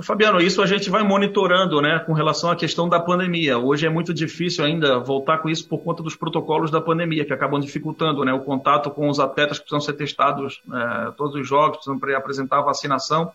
Fabiano, 0.02 0.40
isso 0.40 0.60
a 0.60 0.66
gente 0.66 0.90
vai 0.90 1.04
monitorando, 1.04 1.80
né, 1.80 2.00
com 2.00 2.12
relação 2.12 2.50
à 2.50 2.56
questão 2.56 2.88
da 2.88 2.98
pandemia. 2.98 3.58
Hoje 3.58 3.86
é 3.86 3.88
muito 3.88 4.12
difícil 4.12 4.64
ainda 4.64 4.98
voltar 4.98 5.38
com 5.38 5.48
isso 5.48 5.68
por 5.68 5.78
conta 5.78 6.02
dos 6.02 6.16
protocolos 6.16 6.68
da 6.68 6.80
pandemia, 6.80 7.24
que 7.24 7.32
acabam 7.32 7.60
dificultando, 7.60 8.24
né, 8.24 8.32
o 8.32 8.40
contato 8.40 8.90
com 8.90 9.08
os 9.08 9.20
atletas 9.20 9.58
que 9.58 9.64
precisam 9.64 9.80
ser 9.80 9.92
testados, 9.92 10.60
é, 10.72 11.12
todos 11.12 11.36
os 11.36 11.46
jogos 11.46 11.78
precisam 11.78 12.16
apresentar 12.16 12.58
a 12.58 12.62
vacinação. 12.62 13.30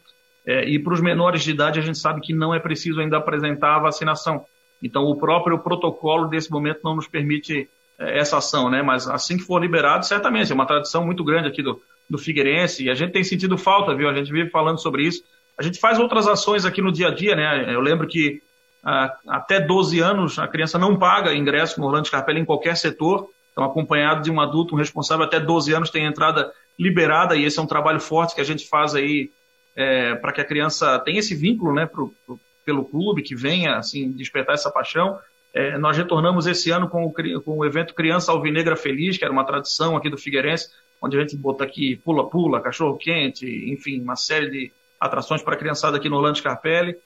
É, 0.45 0.67
e 0.67 0.79
para 0.79 0.93
os 0.93 1.01
menores 1.01 1.43
de 1.43 1.51
idade 1.51 1.79
a 1.79 1.83
gente 1.83 1.97
sabe 1.97 2.21
que 2.21 2.33
não 2.33 2.53
é 2.53 2.59
preciso 2.59 2.99
ainda 2.99 3.17
apresentar 3.17 3.75
a 3.75 3.79
vacinação. 3.79 4.45
Então 4.81 5.03
o 5.03 5.15
próprio 5.15 5.59
protocolo 5.59 6.27
desse 6.27 6.49
momento 6.51 6.79
não 6.83 6.95
nos 6.95 7.07
permite 7.07 7.69
é, 7.97 8.19
essa 8.19 8.37
ação, 8.37 8.69
né? 8.69 8.81
Mas 8.81 9.07
assim 9.07 9.37
que 9.37 9.43
for 9.43 9.61
liberado, 9.61 10.05
certamente, 10.05 10.51
é 10.51 10.55
uma 10.55 10.65
tradição 10.65 11.05
muito 11.05 11.23
grande 11.23 11.47
aqui 11.47 11.61
do, 11.61 11.81
do 12.09 12.17
Figueirense 12.17 12.85
e 12.85 12.89
a 12.89 12.95
gente 12.95 13.11
tem 13.11 13.23
sentido 13.23 13.57
falta, 13.57 13.93
viu? 13.93 14.09
A 14.09 14.13
gente 14.13 14.31
vive 14.31 14.49
falando 14.49 14.79
sobre 14.79 15.03
isso. 15.03 15.23
A 15.57 15.63
gente 15.63 15.79
faz 15.79 15.99
outras 15.99 16.27
ações 16.27 16.65
aqui 16.65 16.81
no 16.81 16.91
dia 16.91 17.09
a 17.09 17.13
dia, 17.13 17.35
né? 17.35 17.73
Eu 17.73 17.81
lembro 17.81 18.07
que 18.07 18.41
ah, 18.83 19.13
até 19.27 19.59
12 19.59 19.99
anos 19.99 20.39
a 20.39 20.47
criança 20.47 20.79
não 20.79 20.97
paga 20.97 21.35
ingresso 21.35 21.79
no 21.79 21.87
Orlando 21.87 22.07
Scarpelli 22.07 22.39
em 22.39 22.45
qualquer 22.45 22.77
setor, 22.77 23.29
então 23.51 23.63
acompanhado 23.63 24.21
de 24.21 24.31
um 24.31 24.39
adulto, 24.39 24.73
um 24.73 24.77
responsável 24.77 25.25
até 25.25 25.39
12 25.39 25.73
anos 25.73 25.89
tem 25.89 26.05
entrada 26.05 26.51
liberada 26.77 27.35
e 27.35 27.43
esse 27.43 27.59
é 27.59 27.61
um 27.61 27.67
trabalho 27.67 27.99
forte 27.99 28.33
que 28.33 28.39
a 28.39 28.45
gente 28.45 28.67
faz 28.69 28.95
aí 28.95 29.31
é, 29.79 30.13
para 30.13 30.33
que 30.33 30.41
a 30.41 30.45
criança 30.45 30.99
tenha 30.99 31.19
esse 31.19 31.33
vínculo, 31.33 31.73
né, 31.73 31.85
pro, 31.85 32.13
pro, 32.25 32.37
pelo 32.65 32.83
clube, 32.83 33.21
que 33.21 33.33
venha 33.33 33.77
assim 33.77 34.11
despertar 34.11 34.53
essa 34.53 34.69
paixão. 34.69 35.17
É, 35.53 35.77
nós 35.77 35.95
retornamos 35.95 36.47
esse 36.47 36.69
ano 36.69 36.89
com 36.89 37.05
o, 37.05 37.13
com 37.41 37.57
o 37.57 37.65
evento 37.65 37.93
Criança 37.93 38.33
Alvinegra 38.33 38.75
Feliz, 38.75 39.17
que 39.17 39.23
era 39.23 39.31
uma 39.31 39.45
tradição 39.45 39.95
aqui 39.95 40.09
do 40.09 40.17
Figueirense, 40.17 40.67
onde 41.01 41.17
a 41.17 41.21
gente 41.21 41.37
bota 41.37 41.63
aqui 41.63 41.95
pula-pula, 41.95 42.59
cachorro-quente, 42.59 43.45
enfim, 43.71 44.01
uma 44.01 44.17
série 44.17 44.49
de 44.49 44.71
atrações 44.99 45.41
para 45.41 45.53
a 45.53 45.57
criançada 45.57 45.95
aqui 45.95 46.09
no 46.09 46.17
Orlando 46.17 46.37
Scarpelli. 46.37 46.97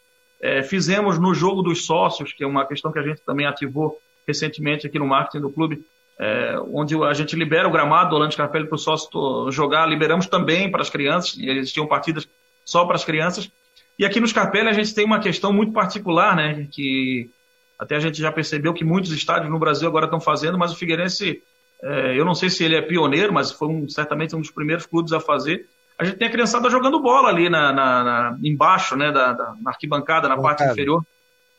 É, 0.42 0.64
fizemos 0.64 1.20
no 1.20 1.32
jogo 1.32 1.62
dos 1.62 1.86
sócios, 1.86 2.34
que 2.34 2.44
é 2.44 2.48
uma 2.48 2.66
questão 2.66 2.92
que 2.92 2.98
a 2.98 3.04
gente 3.04 3.22
também 3.22 3.46
ativou 3.46 4.00
recentemente 4.28 4.88
aqui 4.88 4.98
no 4.98 5.06
marketing 5.06 5.42
do 5.42 5.52
clube, 5.52 5.86
é, 6.20 6.58
onde 6.72 6.96
a 7.04 7.14
gente 7.14 7.36
libera 7.36 7.68
o 7.68 7.72
gramado 7.72 8.10
do 8.10 8.16
Orlando 8.16 8.34
Scarpelli 8.34 8.66
para 8.66 8.76
o 8.76 8.80
sócio 8.80 9.52
jogar, 9.52 9.86
liberamos 9.86 10.26
também 10.26 10.72
para 10.72 10.82
as 10.82 10.90
crianças, 10.90 11.38
existiam 11.38 11.86
partidas 11.86 12.28
só 12.66 12.86
para 12.86 12.96
as 12.96 13.06
crianças. 13.06 13.50
E 13.98 14.06
aqui 14.06 14.20
no 14.20 14.28
Scarpelli 14.28 14.70
a 14.70 14.74
gente 14.74 14.94
tem 14.94 15.06
uma 15.06 15.20
questão 15.20 15.54
muito 15.54 15.72
particular, 15.72 16.36
né, 16.36 16.68
que 16.72 17.30
até 17.78 17.96
a 17.96 18.00
gente 18.00 18.20
já 18.20 18.32
percebeu 18.32 18.74
que 18.74 18.84
muitos 18.84 19.12
estádios 19.12 19.52
no 19.52 19.60
Brasil 19.60 19.88
agora 19.88 20.06
estão 20.06 20.20
fazendo, 20.20 20.58
mas 20.58 20.72
o 20.72 20.76
Figueirense, 20.76 21.42
é, 21.82 22.18
eu 22.18 22.26
não 22.26 22.34
sei 22.34 22.50
se 22.50 22.64
ele 22.64 22.76
é 22.76 22.82
pioneiro, 22.82 23.34
mas 23.34 23.52
foi 23.52 23.68
um, 23.68 23.88
certamente 23.90 24.36
um 24.36 24.42
dos 24.42 24.52
primeiros 24.52 24.86
clubes 24.86 25.12
a 25.12 25.20
fazer. 25.20 25.68
A 25.98 26.06
gente 26.06 26.18
tem 26.18 26.28
a 26.28 26.32
criançada 26.32 26.70
jogando 26.70 27.00
bola 27.00 27.30
ali 27.30 27.50
na, 27.50 27.72
na, 27.72 28.04
na 28.04 28.38
embaixo, 28.44 28.96
né, 28.96 29.12
da, 29.12 29.34
da, 29.34 29.54
na 29.62 29.72
arquibancada, 29.72 30.28
na 30.28 30.38
parte 30.38 30.64
inferior. 30.64 31.04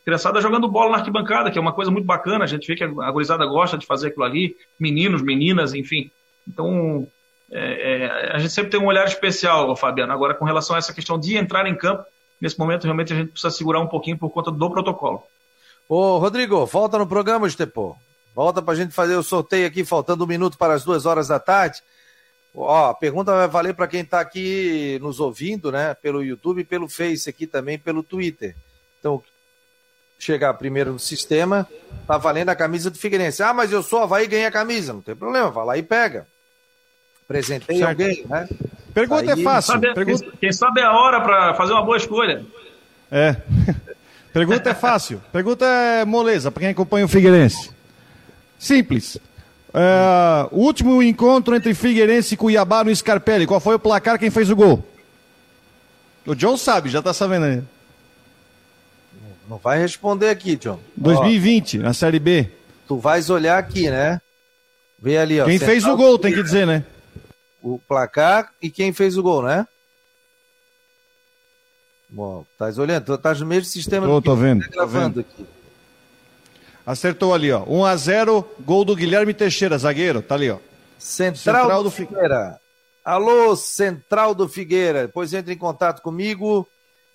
Criançada 0.04 0.40
jogando 0.40 0.68
bola 0.68 0.90
na 0.92 0.96
arquibancada, 0.98 1.50
que 1.50 1.58
é 1.58 1.60
uma 1.60 1.72
coisa 1.72 1.90
muito 1.90 2.04
bacana. 2.04 2.44
A 2.44 2.46
gente 2.48 2.66
vê 2.66 2.74
que 2.74 2.84
a 2.84 3.10
gurizada 3.10 3.46
gosta 3.46 3.78
de 3.78 3.86
fazer 3.86 4.08
aquilo 4.08 4.24
ali, 4.24 4.56
meninos, 4.78 5.22
meninas, 5.22 5.72
enfim. 5.72 6.10
Então, 6.46 7.08
é, 7.50 8.04
é, 8.04 8.32
a 8.32 8.38
gente 8.38 8.52
sempre 8.52 8.70
tem 8.70 8.80
um 8.80 8.86
olhar 8.86 9.06
especial, 9.06 9.74
Fabiano. 9.76 10.12
Agora, 10.12 10.34
com 10.34 10.44
relação 10.44 10.74
a 10.74 10.78
essa 10.78 10.92
questão 10.92 11.18
de 11.18 11.36
entrar 11.36 11.66
em 11.66 11.74
campo, 11.76 12.04
nesse 12.40 12.58
momento 12.58 12.84
realmente 12.84 13.12
a 13.12 13.16
gente 13.16 13.30
precisa 13.30 13.50
segurar 13.50 13.80
um 13.80 13.86
pouquinho 13.86 14.18
por 14.18 14.30
conta 14.30 14.50
do 14.50 14.70
protocolo. 14.70 15.22
Ô, 15.88 16.18
Rodrigo, 16.18 16.64
volta 16.66 16.98
no 16.98 17.06
programa, 17.06 17.46
Estepô. 17.46 17.96
Volta 18.34 18.60
para 18.60 18.72
a 18.72 18.76
gente 18.76 18.92
fazer 18.92 19.14
o 19.14 19.22
sorteio 19.22 19.66
aqui, 19.66 19.84
faltando 19.84 20.24
um 20.24 20.26
minuto 20.26 20.58
para 20.58 20.74
as 20.74 20.82
duas 20.82 21.06
horas 21.06 21.28
da 21.28 21.38
tarde. 21.38 21.82
Ó, 22.54 22.90
a 22.90 22.94
pergunta 22.94 23.32
vai 23.32 23.48
valer 23.48 23.74
para 23.74 23.86
quem 23.86 24.00
está 24.00 24.20
aqui 24.20 24.98
nos 25.00 25.20
ouvindo, 25.20 25.70
né? 25.70 25.94
Pelo 25.94 26.22
YouTube, 26.22 26.64
pelo 26.64 26.88
Face 26.88 27.28
aqui 27.28 27.46
também, 27.46 27.78
pelo 27.78 28.02
Twitter. 28.02 28.56
Então, 28.98 29.22
chegar 30.18 30.54
primeiro 30.54 30.92
no 30.92 30.98
sistema, 30.98 31.68
tá 32.06 32.16
valendo 32.16 32.48
a 32.48 32.56
camisa 32.56 32.90
do 32.90 32.98
Figueirense. 32.98 33.42
Ah, 33.42 33.52
mas 33.52 33.70
eu 33.70 33.82
sou 33.82 34.00
Havaí 34.00 34.24
e 34.24 34.28
ganhei 34.28 34.46
a 34.46 34.52
camisa. 34.52 34.92
Não 34.92 35.02
tem 35.02 35.14
problema, 35.14 35.50
vai 35.50 35.66
lá 35.66 35.78
e 35.78 35.82
pega. 35.82 36.26
Apresentei 37.24 37.78
certo. 37.78 37.88
alguém, 37.90 38.24
né? 38.28 38.48
Pergunta 38.92 39.34
Aí, 39.34 39.40
é 39.40 39.42
fácil. 39.42 39.72
Quem 39.72 39.82
sabe, 39.82 39.94
Pergunta... 39.94 40.36
quem 40.40 40.52
sabe 40.52 40.80
é 40.80 40.84
a 40.84 40.92
hora 40.92 41.20
para 41.20 41.54
fazer 41.54 41.72
uma 41.72 41.82
boa 41.82 41.96
escolha. 41.96 42.44
É. 43.10 43.36
Pergunta 44.32 44.70
é 44.70 44.74
fácil. 44.74 45.22
Pergunta 45.32 45.64
é 45.64 46.04
moleza 46.04 46.50
para 46.50 46.60
quem 46.60 46.70
acompanha 46.70 47.04
o 47.04 47.08
Figueirense. 47.08 47.70
Simples. 48.58 49.18
É, 49.72 50.48
o 50.52 50.60
último 50.60 51.02
encontro 51.02 51.54
entre 51.54 51.74
Figueirense 51.74 52.34
e 52.34 52.36
Cuiabá 52.36 52.84
no 52.84 52.94
Scarpelli, 52.94 53.46
qual 53.46 53.60
foi 53.60 53.74
o 53.74 53.78
placar, 53.78 54.18
quem 54.18 54.30
fez 54.30 54.50
o 54.50 54.56
gol? 54.56 54.84
O 56.26 56.34
John 56.34 56.56
sabe, 56.56 56.88
já 56.88 57.02
tá 57.02 57.12
sabendo 57.12 57.46
aí. 57.46 57.62
Não 59.48 59.58
vai 59.58 59.78
responder 59.78 60.30
aqui, 60.30 60.56
John. 60.56 60.78
2020, 60.96 61.78
ó, 61.78 61.82
na 61.82 61.92
Série 61.92 62.18
B. 62.18 62.48
Tu 62.86 62.96
vais 62.96 63.28
olhar 63.28 63.58
aqui, 63.58 63.90
né? 63.90 64.20
Vê 64.98 65.18
ali, 65.18 65.40
ó. 65.40 65.44
Quem 65.44 65.58
fez 65.58 65.84
o 65.84 65.96
gol, 65.96 66.18
tem 66.18 66.32
que 66.32 66.42
dizer, 66.42 66.66
né? 66.66 66.84
O 67.64 67.78
placar 67.78 68.52
e 68.60 68.68
quem 68.68 68.92
fez 68.92 69.16
o 69.16 69.22
gol, 69.22 69.42
né? 69.42 69.66
Bom, 72.10 72.44
estás 72.52 72.76
olhando, 72.76 73.06
tu 73.06 73.14
estás 73.14 73.40
no 73.40 73.46
mesmo 73.46 73.64
sistema. 73.64 74.06
Tô, 74.06 74.20
tô 74.20 74.36
vendo. 74.36 74.60
Tá 74.64 74.70
gravando 74.70 75.24
tô 75.24 75.30
vendo. 75.30 75.42
aqui. 75.46 75.54
Acertou 76.84 77.32
ali, 77.32 77.50
ó. 77.50 77.64
1 77.66 77.84
a 77.86 77.96
0 77.96 78.46
gol 78.60 78.84
do 78.84 78.94
Guilherme 78.94 79.32
Teixeira, 79.32 79.78
zagueiro. 79.78 80.20
Tá 80.20 80.34
ali, 80.34 80.50
ó. 80.50 80.58
Central, 80.98 81.62
Central 81.62 81.82
do, 81.82 81.84
do 81.84 81.90
Figueira. 81.90 82.60
Alô, 83.02 83.56
Central 83.56 84.34
do 84.34 84.46
Figueira. 84.46 85.06
Depois 85.06 85.32
entre 85.32 85.54
em 85.54 85.58
contato 85.58 86.02
comigo. 86.02 86.68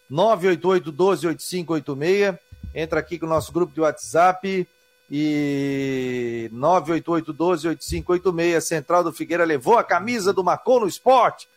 988 0.10 0.91
12 0.91 1.28
8586. 1.28 2.36
Entra 2.74 3.00
aqui 3.00 3.20
com 3.20 3.28
o 3.28 3.30
nosso 3.30 3.52
grupo 3.52 3.72
de 3.72 3.82
WhatsApp. 3.82 4.68
E 5.12 6.49
988 6.51 7.34
12 7.34 7.68
8586. 7.70 8.64
Central 8.64 9.03
do 9.03 9.12
Figueira 9.12 9.43
levou 9.43 9.78
a 9.78 9.84
camisa 9.84 10.32
do 10.32 10.43
Marcou 10.43 10.80
no 10.80 10.88
Esporte. 10.88 11.47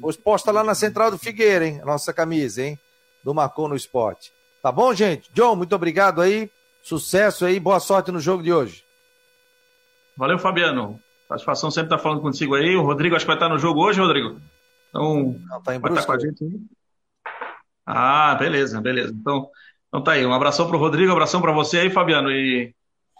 Hoje 0.00 0.18
posta 0.18 0.50
lá 0.50 0.64
na 0.64 0.74
Central 0.74 1.10
do 1.10 1.18
Figueira, 1.18 1.66
hein? 1.66 1.80
A 1.82 1.86
nossa 1.86 2.12
camisa, 2.12 2.62
hein? 2.62 2.78
Do 3.22 3.34
Marcou 3.34 3.68
no 3.68 3.76
Esporte. 3.76 4.32
Tá 4.62 4.72
bom, 4.72 4.94
gente? 4.94 5.30
John, 5.34 5.54
muito 5.56 5.74
obrigado 5.74 6.22
aí. 6.22 6.50
Sucesso 6.82 7.44
aí, 7.44 7.60
boa 7.60 7.80
sorte 7.80 8.10
no 8.10 8.20
jogo 8.20 8.42
de 8.42 8.52
hoje. 8.52 8.84
Valeu, 10.16 10.38
Fabiano. 10.38 11.00
Satisfação 11.28 11.70
sempre 11.70 11.94
estar 11.94 11.98
falando 11.98 12.20
contigo 12.20 12.54
aí. 12.54 12.76
O 12.76 12.82
Rodrigo 12.82 13.16
acho 13.16 13.24
que 13.24 13.28
vai 13.28 13.36
estar 13.36 13.48
no 13.48 13.58
jogo 13.58 13.82
hoje, 13.82 14.00
Rodrigo. 14.00 14.40
Então, 14.88 15.36
Não, 15.48 15.62
tá 15.62 15.74
em 15.74 15.78
vai 15.78 15.90
estar 15.92 16.06
com 16.06 16.12
a 16.12 16.18
gente 16.18 16.44
aí. 16.44 16.60
Ah, 17.86 18.34
beleza, 18.34 18.80
beleza. 18.80 19.12
Então, 19.12 19.48
então 19.88 20.02
tá 20.02 20.12
aí. 20.12 20.24
Um 20.24 20.32
abração 20.32 20.66
para 20.66 20.76
o 20.76 20.80
Rodrigo, 20.80 21.10
um 21.10 21.14
abração 21.14 21.40
para 21.40 21.52
você 21.52 21.78
aí, 21.78 21.90
Fabiano. 21.90 22.30
E, 22.30 22.74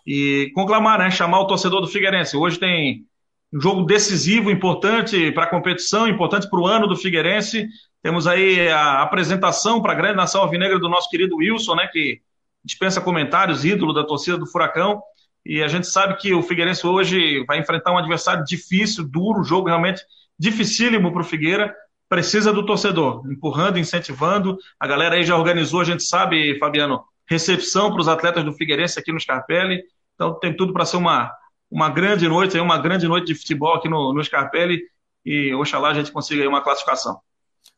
e 0.07 0.50
conclamar, 0.55 0.98
né? 0.98 1.11
Chamar 1.11 1.40
o 1.40 1.46
torcedor 1.46 1.80
do 1.80 1.88
Figueirense. 1.88 2.36
Hoje 2.36 2.59
tem 2.59 3.07
um 3.52 3.61
jogo 3.61 3.84
decisivo, 3.84 4.50
importante 4.50 5.30
para 5.32 5.44
a 5.44 5.50
competição, 5.50 6.09
importante 6.09 6.48
para 6.48 6.61
o 6.61 6.66
ano 6.66 6.86
do 6.86 6.96
Figueirense. 6.96 7.68
Temos 8.02 8.26
aí 8.26 8.68
a 8.68 9.02
apresentação 9.02 9.80
para 9.80 9.92
a 9.92 9.94
grande 9.94 10.16
nação 10.16 10.42
alvinegra 10.42 10.78
do 10.78 10.88
nosso 10.88 11.09
querido 11.09 11.36
Wilson, 11.36 11.76
né, 11.76 11.88
que 11.90 12.20
dispensa 12.64 13.00
comentários, 13.00 13.64
ídolo 13.64 13.92
da 13.92 14.05
torcida 14.05 14.36
do 14.36 14.46
Furacão. 14.46 15.00
E 15.44 15.62
a 15.62 15.68
gente 15.68 15.86
sabe 15.86 16.16
que 16.16 16.34
o 16.34 16.42
Figueirense 16.42 16.86
hoje 16.86 17.44
vai 17.46 17.59
enfrentar 17.59 17.92
um 17.92 17.98
adversário 17.98 18.44
difícil, 18.44 19.05
duro, 19.07 19.44
jogo 19.44 19.68
realmente 19.68 20.02
dificílimo 20.38 21.12
para 21.12 21.22
o 21.22 21.24
Figueira. 21.24 21.74
Precisa 22.09 22.52
do 22.52 22.64
torcedor, 22.64 23.22
empurrando, 23.30 23.78
incentivando. 23.78 24.59
A 24.78 24.86
galera 24.86 25.14
aí 25.16 25.24
já 25.24 25.36
organizou, 25.36 25.80
a 25.80 25.84
gente 25.84 26.02
sabe, 26.02 26.59
Fabiano, 26.59 27.02
recepção 27.27 27.91
para 27.91 28.01
os 28.01 28.09
atletas 28.09 28.45
do 28.45 28.53
Figueirense 28.53 28.99
aqui 28.99 29.12
no 29.12 29.20
Scarpelli. 29.20 29.83
Então 30.14 30.39
tem 30.39 30.57
tudo 30.57 30.72
para 30.72 30.85
ser 30.85 30.97
uma, 30.97 31.33
uma 31.70 31.89
grande 31.89 32.29
noite, 32.29 32.59
uma 32.59 32.79
grande 32.79 33.07
noite 33.07 33.27
de 33.27 33.35
futebol 33.35 33.75
aqui 33.75 33.89
no, 33.89 34.12
no 34.12 34.22
Scarpelli 34.22 34.83
e 35.25 35.55
oxalá 35.55 35.91
a 35.91 35.95
gente 35.95 36.12
consiga 36.12 36.49
uma 36.49 36.62
classificação. 36.62 37.18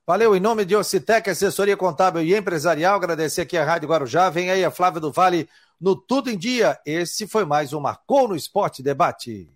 Valeu, 0.07 0.37
em 0.37 0.41
nome 0.41 0.65
de 0.65 0.77
Ocitec, 0.77 1.29
assessoria 1.29 1.77
contábil 1.77 2.23
e 2.23 2.35
empresarial, 2.35 2.97
agradecer 2.97 3.41
aqui 3.41 3.57
a 3.57 3.65
Rádio 3.65 3.89
Guarujá, 3.89 4.31
vem 4.31 4.51
aí 4.51 4.65
a 4.65 4.71
Flávia 4.71 5.01
do 5.01 5.11
Vale 5.11 5.49
no 5.81 5.97
Tudo 5.97 6.31
em 6.31 6.39
Dia. 6.39 6.79
Esse 6.87 7.27
foi 7.27 7.45
mais 7.45 7.73
um 7.73 7.81
Marcou 7.81 8.29
no 8.29 8.37
Esporte 8.37 8.83
Debate. 8.83 9.51